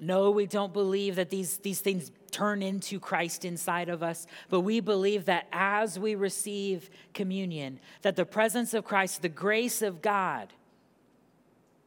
No, 0.00 0.30
we 0.30 0.46
don't 0.46 0.72
believe 0.72 1.16
that 1.16 1.30
these, 1.30 1.58
these 1.58 1.80
things 1.80 2.10
turn 2.30 2.62
into 2.62 2.98
Christ 2.98 3.44
inside 3.44 3.88
of 3.88 4.02
us, 4.02 4.26
but 4.48 4.60
we 4.60 4.80
believe 4.80 5.26
that 5.26 5.46
as 5.52 5.98
we 5.98 6.16
receive 6.16 6.90
communion, 7.12 7.78
that 8.02 8.16
the 8.16 8.24
presence 8.24 8.74
of 8.74 8.84
Christ, 8.84 9.22
the 9.22 9.28
grace 9.28 9.82
of 9.82 10.02
God, 10.02 10.52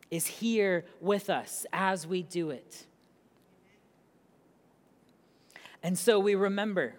is 0.10 0.26
here 0.26 0.86
with 1.02 1.30
us 1.30 1.66
as 1.74 2.08
we 2.08 2.24
do 2.24 2.50
it. 2.50 2.86
And 5.88 5.98
so 5.98 6.20
we 6.20 6.36
remember 6.36 6.96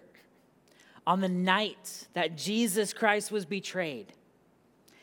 on 1.07 1.21
the 1.21 1.29
night 1.29 2.09
that 2.15 2.39
Jesus 2.39 2.95
Christ 2.95 3.31
was 3.31 3.45
betrayed, 3.45 4.15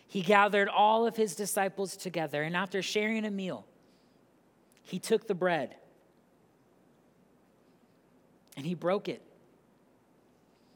he 0.07 0.23
gathered 0.23 0.67
all 0.67 1.05
of 1.05 1.15
his 1.15 1.35
disciples 1.35 1.95
together, 1.95 2.41
and 2.41 2.57
after 2.57 2.81
sharing 2.81 3.25
a 3.25 3.29
meal, 3.29 3.63
he 4.81 4.97
took 4.97 5.27
the 5.27 5.35
bread 5.35 5.75
and 8.57 8.65
he 8.65 8.73
broke 8.73 9.07
it. 9.07 9.21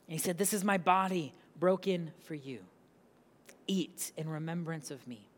And 0.07 0.14
he 0.14 0.20
said, 0.20 0.38
This 0.38 0.53
is 0.53 0.64
my 0.64 0.78
body 0.78 1.34
broken 1.60 2.12
for 2.26 2.36
you. 2.36 2.60
Eat 3.66 4.12
in 4.18 4.30
remembrance 4.30 4.91
of 4.91 5.07
me. 5.07 5.29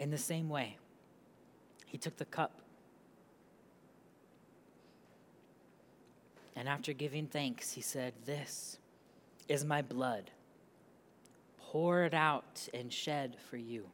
In 0.00 0.10
the 0.10 0.18
same 0.18 0.48
way, 0.48 0.78
He 1.86 1.98
took 1.98 2.16
the 2.16 2.24
cup. 2.24 2.60
And 6.56 6.68
after 6.68 6.92
giving 6.92 7.26
thanks, 7.26 7.72
he 7.72 7.80
said, 7.80 8.12
This 8.26 8.78
is 9.48 9.64
my 9.64 9.82
blood, 9.82 10.30
poured 11.58 12.14
out 12.14 12.68
and 12.74 12.92
shed 12.92 13.36
for 13.48 13.56
you. 13.56 13.86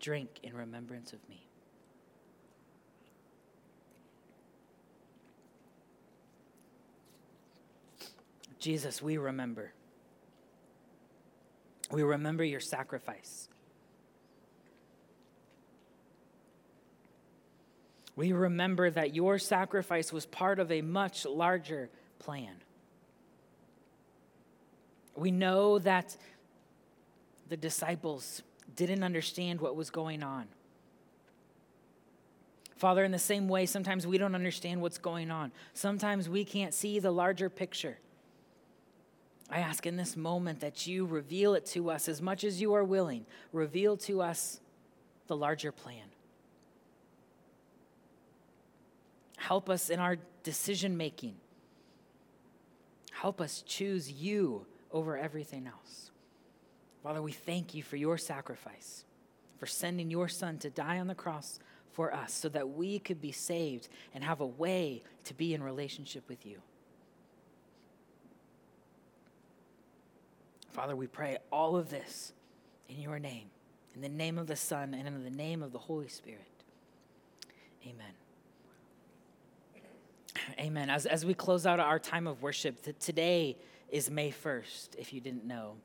Drink 0.00 0.28
in 0.42 0.54
remembrance 0.54 1.12
of 1.12 1.26
me. 1.28 1.46
Jesus, 8.58 9.00
we 9.00 9.16
remember. 9.18 9.72
We 11.90 12.02
remember 12.02 12.44
your 12.44 12.60
sacrifice. 12.60 13.48
We 18.16 18.32
remember 18.32 18.90
that 18.90 19.14
your 19.14 19.38
sacrifice 19.38 20.12
was 20.12 20.26
part 20.26 20.58
of 20.58 20.70
a 20.70 20.82
much 20.82 21.26
larger 21.26 21.90
plan. 22.18 22.54
We 25.16 25.30
know 25.30 25.78
that 25.80 26.16
the 27.48 27.56
disciples 27.56 28.42
didn't 28.76 29.02
understand 29.02 29.60
what 29.60 29.76
was 29.76 29.90
going 29.90 30.22
on. 30.22 30.46
Father, 32.76 33.04
in 33.04 33.12
the 33.12 33.18
same 33.18 33.48
way, 33.48 33.66
sometimes 33.66 34.06
we 34.06 34.18
don't 34.18 34.34
understand 34.34 34.80
what's 34.80 34.98
going 34.98 35.30
on. 35.30 35.52
Sometimes 35.72 36.28
we 36.28 36.44
can't 36.44 36.74
see 36.74 36.98
the 36.98 37.10
larger 37.10 37.48
picture. 37.48 37.98
I 39.50 39.60
ask 39.60 39.86
in 39.86 39.96
this 39.96 40.16
moment 40.16 40.60
that 40.60 40.86
you 40.86 41.06
reveal 41.06 41.54
it 41.54 41.66
to 41.66 41.90
us 41.90 42.08
as 42.08 42.20
much 42.20 42.44
as 42.44 42.60
you 42.60 42.74
are 42.74 42.84
willing. 42.84 43.26
Reveal 43.52 43.96
to 43.98 44.22
us 44.22 44.60
the 45.26 45.36
larger 45.36 45.70
plan. 45.70 46.13
Help 49.44 49.68
us 49.68 49.90
in 49.90 50.00
our 50.00 50.16
decision 50.42 50.96
making. 50.96 51.34
Help 53.12 53.42
us 53.42 53.62
choose 53.66 54.10
you 54.10 54.64
over 54.90 55.18
everything 55.18 55.66
else. 55.66 56.10
Father, 57.02 57.20
we 57.20 57.32
thank 57.32 57.74
you 57.74 57.82
for 57.82 57.96
your 57.96 58.16
sacrifice, 58.16 59.04
for 59.58 59.66
sending 59.66 60.10
your 60.10 60.28
son 60.28 60.56
to 60.60 60.70
die 60.70 60.98
on 60.98 61.08
the 61.08 61.14
cross 61.14 61.58
for 61.92 62.14
us 62.14 62.32
so 62.32 62.48
that 62.48 62.70
we 62.70 62.98
could 62.98 63.20
be 63.20 63.32
saved 63.32 63.90
and 64.14 64.24
have 64.24 64.40
a 64.40 64.46
way 64.46 65.02
to 65.24 65.34
be 65.34 65.52
in 65.52 65.62
relationship 65.62 66.26
with 66.26 66.46
you. 66.46 66.56
Father, 70.70 70.96
we 70.96 71.06
pray 71.06 71.36
all 71.52 71.76
of 71.76 71.90
this 71.90 72.32
in 72.88 72.98
your 72.98 73.18
name, 73.18 73.50
in 73.94 74.00
the 74.00 74.08
name 74.08 74.38
of 74.38 74.46
the 74.46 74.56
Son, 74.56 74.94
and 74.94 75.06
in 75.06 75.22
the 75.22 75.28
name 75.28 75.62
of 75.62 75.70
the 75.70 75.78
Holy 75.78 76.08
Spirit. 76.08 76.40
Amen. 77.86 78.23
Amen. 80.58 80.90
As, 80.90 81.06
as 81.06 81.24
we 81.24 81.34
close 81.34 81.66
out 81.66 81.80
our 81.80 81.98
time 81.98 82.26
of 82.26 82.42
worship, 82.42 82.98
today 82.98 83.56
is 83.88 84.10
May 84.10 84.30
1st, 84.30 84.96
if 84.98 85.12
you 85.12 85.20
didn't 85.20 85.44
know. 85.44 85.76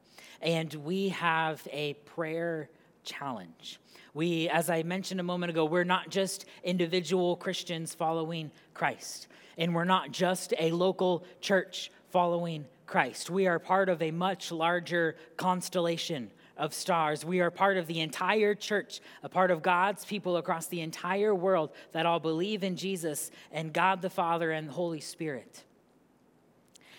And 0.41 0.73
we 0.73 1.09
have 1.09 1.65
a 1.71 1.93
prayer 2.05 2.69
challenge. 3.03 3.79
We, 4.13 4.49
as 4.49 4.69
I 4.69 4.83
mentioned 4.83 5.19
a 5.19 5.23
moment 5.23 5.51
ago, 5.51 5.65
we're 5.65 5.83
not 5.83 6.09
just 6.09 6.45
individual 6.63 7.35
Christians 7.35 7.93
following 7.93 8.51
Christ, 8.73 9.27
and 9.57 9.75
we're 9.75 9.83
not 9.83 10.11
just 10.11 10.53
a 10.59 10.71
local 10.71 11.23
church 11.41 11.91
following 12.09 12.65
Christ. 12.87 13.29
We 13.29 13.47
are 13.47 13.59
part 13.59 13.87
of 13.87 14.01
a 14.01 14.11
much 14.11 14.51
larger 14.51 15.15
constellation 15.37 16.31
of 16.59 16.73
stars. 16.73 17.25
We 17.25 17.39
are 17.39 17.49
part 17.49 17.77
of 17.77 17.87
the 17.87 18.01
entire 18.01 18.53
church, 18.53 18.99
a 19.23 19.29
part 19.29 19.49
of 19.49 19.63
God's 19.63 20.05
people 20.05 20.37
across 20.37 20.67
the 20.67 20.81
entire 20.81 21.33
world 21.33 21.71
that 21.93 22.05
all 22.05 22.19
believe 22.19 22.63
in 22.63 22.75
Jesus 22.75 23.31
and 23.51 23.73
God 23.73 24.01
the 24.01 24.09
Father 24.09 24.51
and 24.51 24.67
the 24.67 24.73
Holy 24.73 24.99
Spirit. 24.99 25.63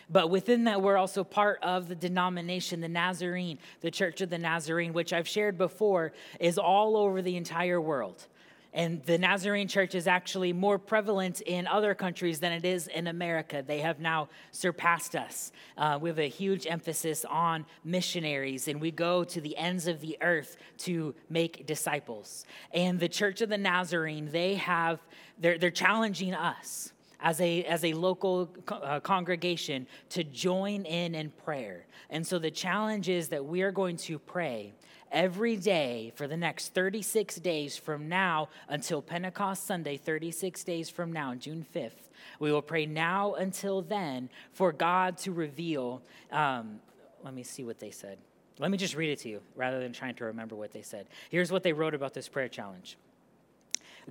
But 0.09 0.29
within 0.29 0.65
that, 0.65 0.83
we're 0.83 0.97
also 0.97 1.23
part 1.23 1.63
of 1.63 1.89
the 1.89 1.95
denomination, 1.95 2.81
the 2.81 2.89
Nazarene, 2.89 3.59
the 3.81 3.93
Church 3.93 4.21
of 4.21 4.31
the 4.31 4.39
Nazarene, 4.39 4.93
which 4.93 5.13
I've 5.13 5.29
shared 5.29 5.57
before, 5.57 6.13
is 6.41 6.59
all 6.59 6.97
over 6.97 7.23
the 7.23 7.37
entire 7.37 7.81
world. 7.81 8.27
And 8.73 9.03
the 9.05 9.19
Nazarene 9.19 9.67
church 9.67 9.97
is 9.97 10.07
actually 10.07 10.53
more 10.53 10.79
prevalent 10.79 11.41
in 11.41 11.67
other 11.67 11.93
countries 11.95 12.39
than 12.39 12.53
it 12.53 12.65
is 12.65 12.87
in 12.87 13.09
America. 13.09 13.65
They 13.67 13.81
have 13.81 13.99
now 13.99 14.29
surpassed 14.53 15.17
us. 15.17 15.51
Uh, 15.77 15.99
we 16.01 16.09
have 16.09 16.21
a 16.21 16.29
huge 16.29 16.69
emphasis 16.69 17.25
on 17.25 17.67
missionaries, 17.85 18.69
and 18.69 18.81
we 18.81 18.93
go 18.93 19.25
to 19.25 19.41
the 19.41 19.57
ends 19.57 19.89
of 19.89 20.01
the 20.01 20.17
earth 20.21 20.57
to 20.79 21.15
make 21.29 21.67
disciples. 21.67 22.45
And 22.73 23.01
the 23.01 23.09
Church 23.09 23.41
of 23.41 23.49
the 23.49 23.59
Nazarene, 23.59 24.31
they 24.31 24.55
have, 24.55 25.01
they're, 25.39 25.59
they're 25.59 25.73
challenging 25.73 26.33
us 26.33 26.93
as 27.23 27.41
a, 27.41 27.65
as 27.65 27.85
a 27.85 27.93
local 27.93 28.49
uh, 28.69 29.01
congregation 29.01 29.87
to 30.11 30.25
join 30.25 30.85
in 30.85 31.15
in 31.15 31.31
prayer. 31.45 31.87
And 32.09 32.27
so 32.27 32.39
the 32.39 32.51
challenge 32.51 33.09
is 33.09 33.29
that 33.29 33.45
we 33.45 33.63
are 33.63 33.73
going 33.73 33.97
to 33.99 34.19
pray 34.19 34.73
every 35.11 35.57
day 35.57 36.13
for 36.15 36.27
the 36.27 36.37
next 36.37 36.75
36 36.75 37.37
days 37.37 37.77
from 37.77 38.09
now 38.09 38.49
until 38.69 39.03
Pentecost 39.03 39.67
Sunday, 39.67 39.97
36 39.97 40.63
days 40.65 40.91
from 40.91 41.13
now, 41.13 41.35
June 41.35 41.67
5th. 41.75 42.09
We 42.39 42.53
will 42.53 42.63
pray 42.63 42.87
now 42.87 43.35
until 43.35 43.83
then 43.83 44.29
for 44.53 44.73
God 44.73 45.19
to 45.19 45.33
reveal. 45.33 46.03
Um, 46.31 46.81
let 47.25 47.35
me 47.35 47.43
see 47.43 47.65
what 47.65 47.79
they 47.79 47.91
said. 47.91 48.19
Let 48.59 48.71
me 48.71 48.77
just 48.77 48.95
read 48.95 49.11
it 49.11 49.21
to 49.21 49.29
you 49.29 49.41
rather 49.57 49.81
than 49.81 49.93
trying 49.93 50.15
to 50.17 50.25
remember 50.25 50.55
what 50.55 50.73
they 50.73 50.83
said. 50.83 51.07
Here's 51.31 51.51
what 51.51 51.63
they 51.63 51.73
wrote 51.73 51.95
about 51.95 52.13
this 52.15 52.29
prayer 52.29 52.49
challenge. 52.49 52.99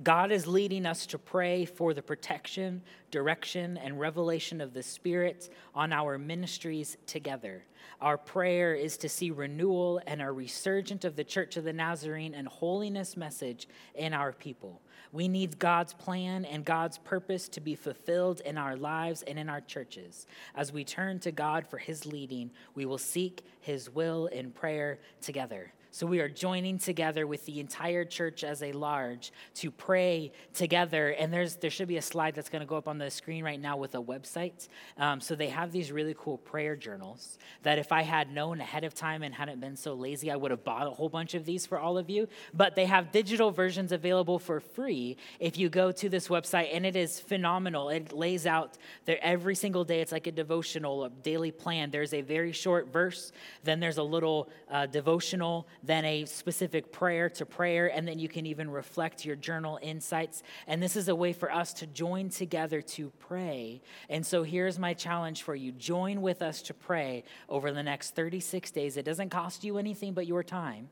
God 0.02 0.32
is 0.32 0.46
leading 0.46 0.86
us 0.86 1.06
to 1.06 1.18
pray 1.18 1.64
for 1.64 1.92
the 1.92 2.02
protection, 2.02 2.82
direction, 3.10 3.76
and 3.76 4.00
revelation 4.00 4.60
of 4.60 4.72
the 4.72 4.82
Spirit 4.82 5.52
on 5.74 5.92
our 5.92 6.16
ministries 6.16 6.96
together. 7.06 7.64
Our 8.00 8.16
prayer 8.16 8.74
is 8.74 8.96
to 8.98 9.08
see 9.08 9.30
renewal 9.30 10.00
and 10.06 10.22
a 10.22 10.30
resurgent 10.30 11.04
of 11.04 11.16
the 11.16 11.24
Church 11.24 11.56
of 11.56 11.64
the 11.64 11.72
Nazarene 11.72 12.34
and 12.34 12.48
holiness 12.48 13.16
message 13.16 13.68
in 13.94 14.14
our 14.14 14.32
people. 14.32 14.80
We 15.12 15.28
need 15.28 15.58
God's 15.58 15.92
plan 15.92 16.44
and 16.44 16.64
God's 16.64 16.98
purpose 16.98 17.48
to 17.48 17.60
be 17.60 17.74
fulfilled 17.74 18.40
in 18.44 18.56
our 18.56 18.76
lives 18.76 19.22
and 19.22 19.38
in 19.38 19.48
our 19.48 19.60
churches. 19.60 20.26
As 20.54 20.72
we 20.72 20.84
turn 20.84 21.18
to 21.20 21.32
God 21.32 21.66
for 21.66 21.78
His 21.78 22.06
leading, 22.06 22.50
we 22.74 22.86
will 22.86 22.98
seek 22.98 23.44
His 23.60 23.90
will 23.90 24.26
in 24.26 24.52
prayer 24.52 25.00
together. 25.20 25.72
So 25.92 26.06
we 26.06 26.20
are 26.20 26.28
joining 26.28 26.78
together 26.78 27.26
with 27.26 27.44
the 27.46 27.58
entire 27.58 28.04
church 28.04 28.44
as 28.44 28.62
a 28.62 28.70
large 28.70 29.32
to 29.56 29.72
pray 29.72 30.30
together. 30.54 31.08
And 31.08 31.32
there's 31.32 31.56
there 31.56 31.70
should 31.70 31.88
be 31.88 31.96
a 31.96 32.02
slide 32.02 32.36
that's 32.36 32.48
going 32.48 32.60
to 32.60 32.66
go 32.66 32.76
up 32.76 32.86
on 32.86 32.98
the 32.98 33.10
screen 33.10 33.42
right 33.42 33.60
now 33.60 33.76
with 33.76 33.96
a 33.96 34.02
website. 34.02 34.68
Um, 34.96 35.20
so 35.20 35.34
they 35.34 35.48
have 35.48 35.72
these 35.72 35.90
really 35.90 36.14
cool 36.16 36.38
prayer 36.38 36.76
journals 36.76 37.38
that 37.64 37.78
if 37.78 37.90
I 37.90 38.02
had 38.02 38.30
known 38.30 38.60
ahead 38.60 38.84
of 38.84 38.94
time 38.94 39.24
and 39.24 39.34
hadn't 39.34 39.60
been 39.60 39.74
so 39.74 39.94
lazy, 39.94 40.30
I 40.30 40.36
would 40.36 40.52
have 40.52 40.62
bought 40.62 40.86
a 40.86 40.90
whole 40.90 41.08
bunch 41.08 41.34
of 41.34 41.44
these 41.44 41.66
for 41.66 41.80
all 41.80 41.98
of 41.98 42.08
you. 42.08 42.28
But 42.54 42.76
they 42.76 42.86
have 42.86 43.10
digital 43.10 43.50
versions 43.50 43.90
available 43.90 44.38
for 44.38 44.60
free 44.60 45.16
if 45.40 45.58
you 45.58 45.68
go 45.68 45.90
to 45.90 46.08
this 46.08 46.28
website, 46.28 46.68
and 46.72 46.86
it 46.86 46.94
is 46.94 47.18
phenomenal. 47.18 47.88
It 47.88 48.12
lays 48.12 48.46
out 48.46 48.78
every 49.08 49.56
single 49.56 49.82
day. 49.82 50.00
It's 50.00 50.12
like 50.12 50.28
a 50.28 50.32
devotional, 50.32 51.04
a 51.04 51.10
daily 51.10 51.50
plan. 51.50 51.90
There's 51.90 52.14
a 52.14 52.20
very 52.20 52.52
short 52.52 52.92
verse, 52.92 53.32
then 53.64 53.80
there's 53.80 53.98
a 53.98 54.04
little 54.04 54.48
uh, 54.70 54.86
devotional 54.86 55.66
then 55.82 56.04
a 56.04 56.24
specific 56.24 56.92
prayer 56.92 57.28
to 57.30 57.46
prayer, 57.46 57.86
and 57.86 58.06
then 58.06 58.18
you 58.18 58.28
can 58.28 58.46
even 58.46 58.70
reflect 58.70 59.24
your 59.24 59.36
journal 59.36 59.78
insights. 59.82 60.42
And 60.66 60.82
this 60.82 60.96
is 60.96 61.08
a 61.08 61.14
way 61.14 61.32
for 61.32 61.50
us 61.52 61.72
to 61.74 61.86
join 61.86 62.28
together 62.28 62.82
to 62.82 63.10
pray. 63.18 63.80
And 64.08 64.24
so 64.24 64.42
here's 64.42 64.78
my 64.78 64.94
challenge 64.94 65.42
for 65.42 65.54
you 65.54 65.72
join 65.72 66.22
with 66.22 66.42
us 66.42 66.62
to 66.62 66.74
pray 66.74 67.24
over 67.48 67.72
the 67.72 67.82
next 67.82 68.14
36 68.14 68.70
days. 68.70 68.96
It 68.96 69.04
doesn't 69.04 69.30
cost 69.30 69.64
you 69.64 69.78
anything 69.78 70.14
but 70.14 70.26
your 70.26 70.42
time 70.42 70.88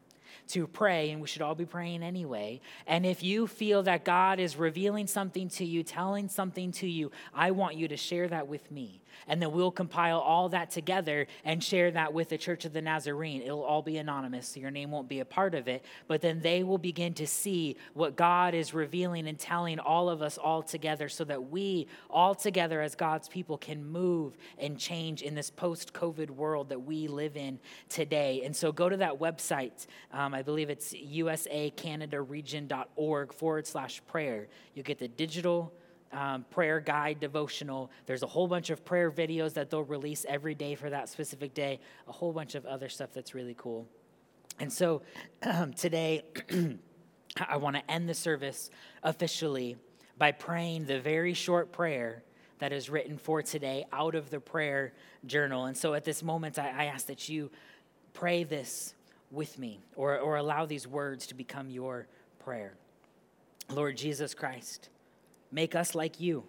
to 0.49 0.66
pray, 0.66 1.11
and 1.11 1.20
we 1.20 1.26
should 1.26 1.43
all 1.43 1.55
be 1.55 1.64
praying 1.64 2.03
anyway. 2.03 2.61
And 2.86 3.05
if 3.05 3.22
you 3.22 3.47
feel 3.47 3.82
that 3.84 4.05
God 4.05 4.41
is 4.41 4.57
revealing 4.57 5.07
something 5.07 5.49
to 5.51 5.64
you, 5.64 5.82
telling 5.82 6.28
something 6.28 6.72
to 6.72 6.89
you, 6.89 7.11
I 7.34 7.51
want 7.51 7.76
you 7.76 7.89
to 7.89 7.97
share 7.97 8.28
that 8.28 8.49
with 8.49 8.70
me. 8.70 9.03
And 9.26 9.42
then 9.42 9.52
we'll 9.52 9.70
compile 9.70 10.18
all 10.18 10.48
that 10.50 10.70
together 10.70 11.26
and 11.44 11.62
share 11.62 11.90
that 11.90 12.12
with 12.12 12.28
the 12.28 12.38
Church 12.38 12.64
of 12.64 12.72
the 12.72 12.82
Nazarene. 12.82 13.42
It'll 13.42 13.64
all 13.64 13.82
be 13.82 13.98
anonymous, 13.98 14.48
so 14.48 14.61
your 14.61 14.70
name 14.70 14.90
won't 14.90 15.09
be 15.09 15.20
a 15.20 15.24
part 15.24 15.54
of 15.54 15.68
it. 15.68 15.84
But 16.06 16.20
then 16.20 16.40
they 16.40 16.62
will 16.62 16.78
begin 16.78 17.14
to 17.14 17.26
see 17.26 17.76
what 17.94 18.16
God 18.16 18.54
is 18.54 18.74
revealing 18.74 19.28
and 19.28 19.38
telling 19.38 19.78
all 19.78 20.09
of 20.09 20.22
us 20.22 20.38
all 20.38 20.62
together 20.62 21.09
so 21.09 21.24
that 21.24 21.50
we 21.50 21.86
all 22.11 22.34
together 22.34 22.80
as 22.80 22.94
God's 22.94 23.28
people 23.28 23.59
can 23.59 23.84
move 23.84 24.36
and 24.59 24.78
change 24.78 25.22
in 25.22 25.34
this 25.34 25.50
post 25.50 25.92
COVID 25.92 26.30
world 26.30 26.70
that 26.70 26.82
we 26.82 27.09
live 27.09 27.36
in 27.36 27.59
today. 27.88 28.42
And 28.44 28.54
so 28.54 28.72
go 28.72 28.88
to 28.88 28.96
that 28.98 29.18
website. 29.18 29.86
Um, 30.12 30.34
I 30.34 30.42
believe 30.42 30.70
it's 30.70 30.92
usacanadaregion.org 30.92 33.32
forward 33.32 33.66
slash 33.66 34.02
prayer. 34.06 34.48
You 34.74 34.82
get 34.82 34.98
the 34.98 35.09
digital 35.09 35.72
um, 36.12 36.44
prayer 36.50 36.80
guide 36.80 37.20
devotional. 37.20 37.90
There's 38.06 38.22
a 38.22 38.26
whole 38.26 38.48
bunch 38.48 38.70
of 38.70 38.84
prayer 38.84 39.11
videos 39.11 39.54
that 39.54 39.70
they'll 39.70 39.82
release 39.82 40.24
every 40.28 40.54
day 40.54 40.74
for 40.74 40.90
that 40.90 41.09
specific 41.09 41.54
day, 41.54 41.80
a 42.06 42.12
whole 42.12 42.32
bunch 42.32 42.54
of 42.54 42.66
other 42.66 42.88
stuff 42.88 43.12
that's 43.12 43.34
really 43.34 43.54
cool. 43.56 43.86
And 44.61 44.72
so 44.72 45.02
um, 45.42 45.72
today, 45.74 46.22
I 47.48 47.56
want 47.56 47.76
to 47.76 47.90
end 47.90 48.09
the 48.09 48.14
service 48.14 48.70
officially 49.02 49.76
by 50.16 50.32
praying 50.32 50.86
the 50.86 51.00
very 51.00 51.34
short 51.34 51.72
prayer 51.72 52.22
that 52.59 52.72
is 52.72 52.90
written 52.90 53.18
for 53.18 53.40
today 53.42 53.84
out 53.92 54.14
of 54.14 54.30
the 54.30 54.40
prayer 54.40 54.92
journal. 55.26 55.66
And 55.66 55.76
so 55.76 55.94
at 55.94 56.04
this 56.04 56.22
moment, 56.22 56.59
I, 56.59 56.70
I 56.70 56.84
ask 56.86 57.06
that 57.06 57.28
you 57.28 57.50
pray 58.14 58.42
this 58.42 58.94
with 59.30 59.59
me 59.59 59.80
or, 59.94 60.18
or 60.18 60.36
allow 60.36 60.66
these 60.66 60.86
words 60.86 61.26
to 61.28 61.34
become 61.34 61.70
your 61.70 62.09
prayer. 62.40 62.74
Lord 63.70 63.96
Jesus 63.96 64.34
Christ, 64.34 64.88
make 65.51 65.74
us 65.74 65.94
like 65.94 66.20
you. 66.20 66.44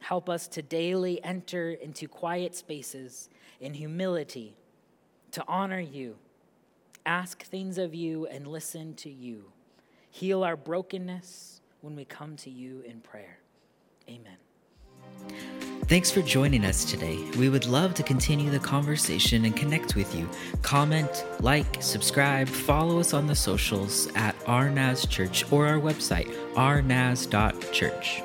Help 0.00 0.28
us 0.28 0.48
to 0.48 0.62
daily 0.62 1.22
enter 1.22 1.70
into 1.70 2.08
quiet 2.08 2.54
spaces 2.54 3.28
in 3.60 3.74
humility, 3.74 4.56
to 5.32 5.44
honor 5.46 5.80
you, 5.80 6.16
ask 7.04 7.42
things 7.42 7.76
of 7.78 7.94
you, 7.94 8.26
and 8.26 8.46
listen 8.46 8.94
to 8.94 9.10
you. 9.10 9.44
Heal 10.10 10.42
our 10.42 10.56
brokenness 10.56 11.60
when 11.82 11.94
we 11.94 12.04
come 12.04 12.36
to 12.36 12.50
you 12.50 12.82
in 12.86 13.00
prayer. 13.00 13.38
Amen. 14.08 14.36
Thanks 15.90 16.10
for 16.10 16.22
joining 16.22 16.64
us 16.64 16.84
today. 16.84 17.18
We 17.36 17.48
would 17.48 17.66
love 17.66 17.94
to 17.94 18.04
continue 18.04 18.48
the 18.48 18.60
conversation 18.60 19.44
and 19.44 19.56
connect 19.56 19.96
with 19.96 20.14
you. 20.14 20.28
Comment, 20.62 21.24
like, 21.40 21.82
subscribe, 21.82 22.48
follow 22.48 23.00
us 23.00 23.12
on 23.12 23.26
the 23.26 23.34
socials 23.34 24.06
at 24.14 24.38
RNAS 24.44 25.08
Church 25.08 25.50
or 25.50 25.66
our 25.66 25.80
website, 25.80 26.32
rnas.church. 26.54 28.22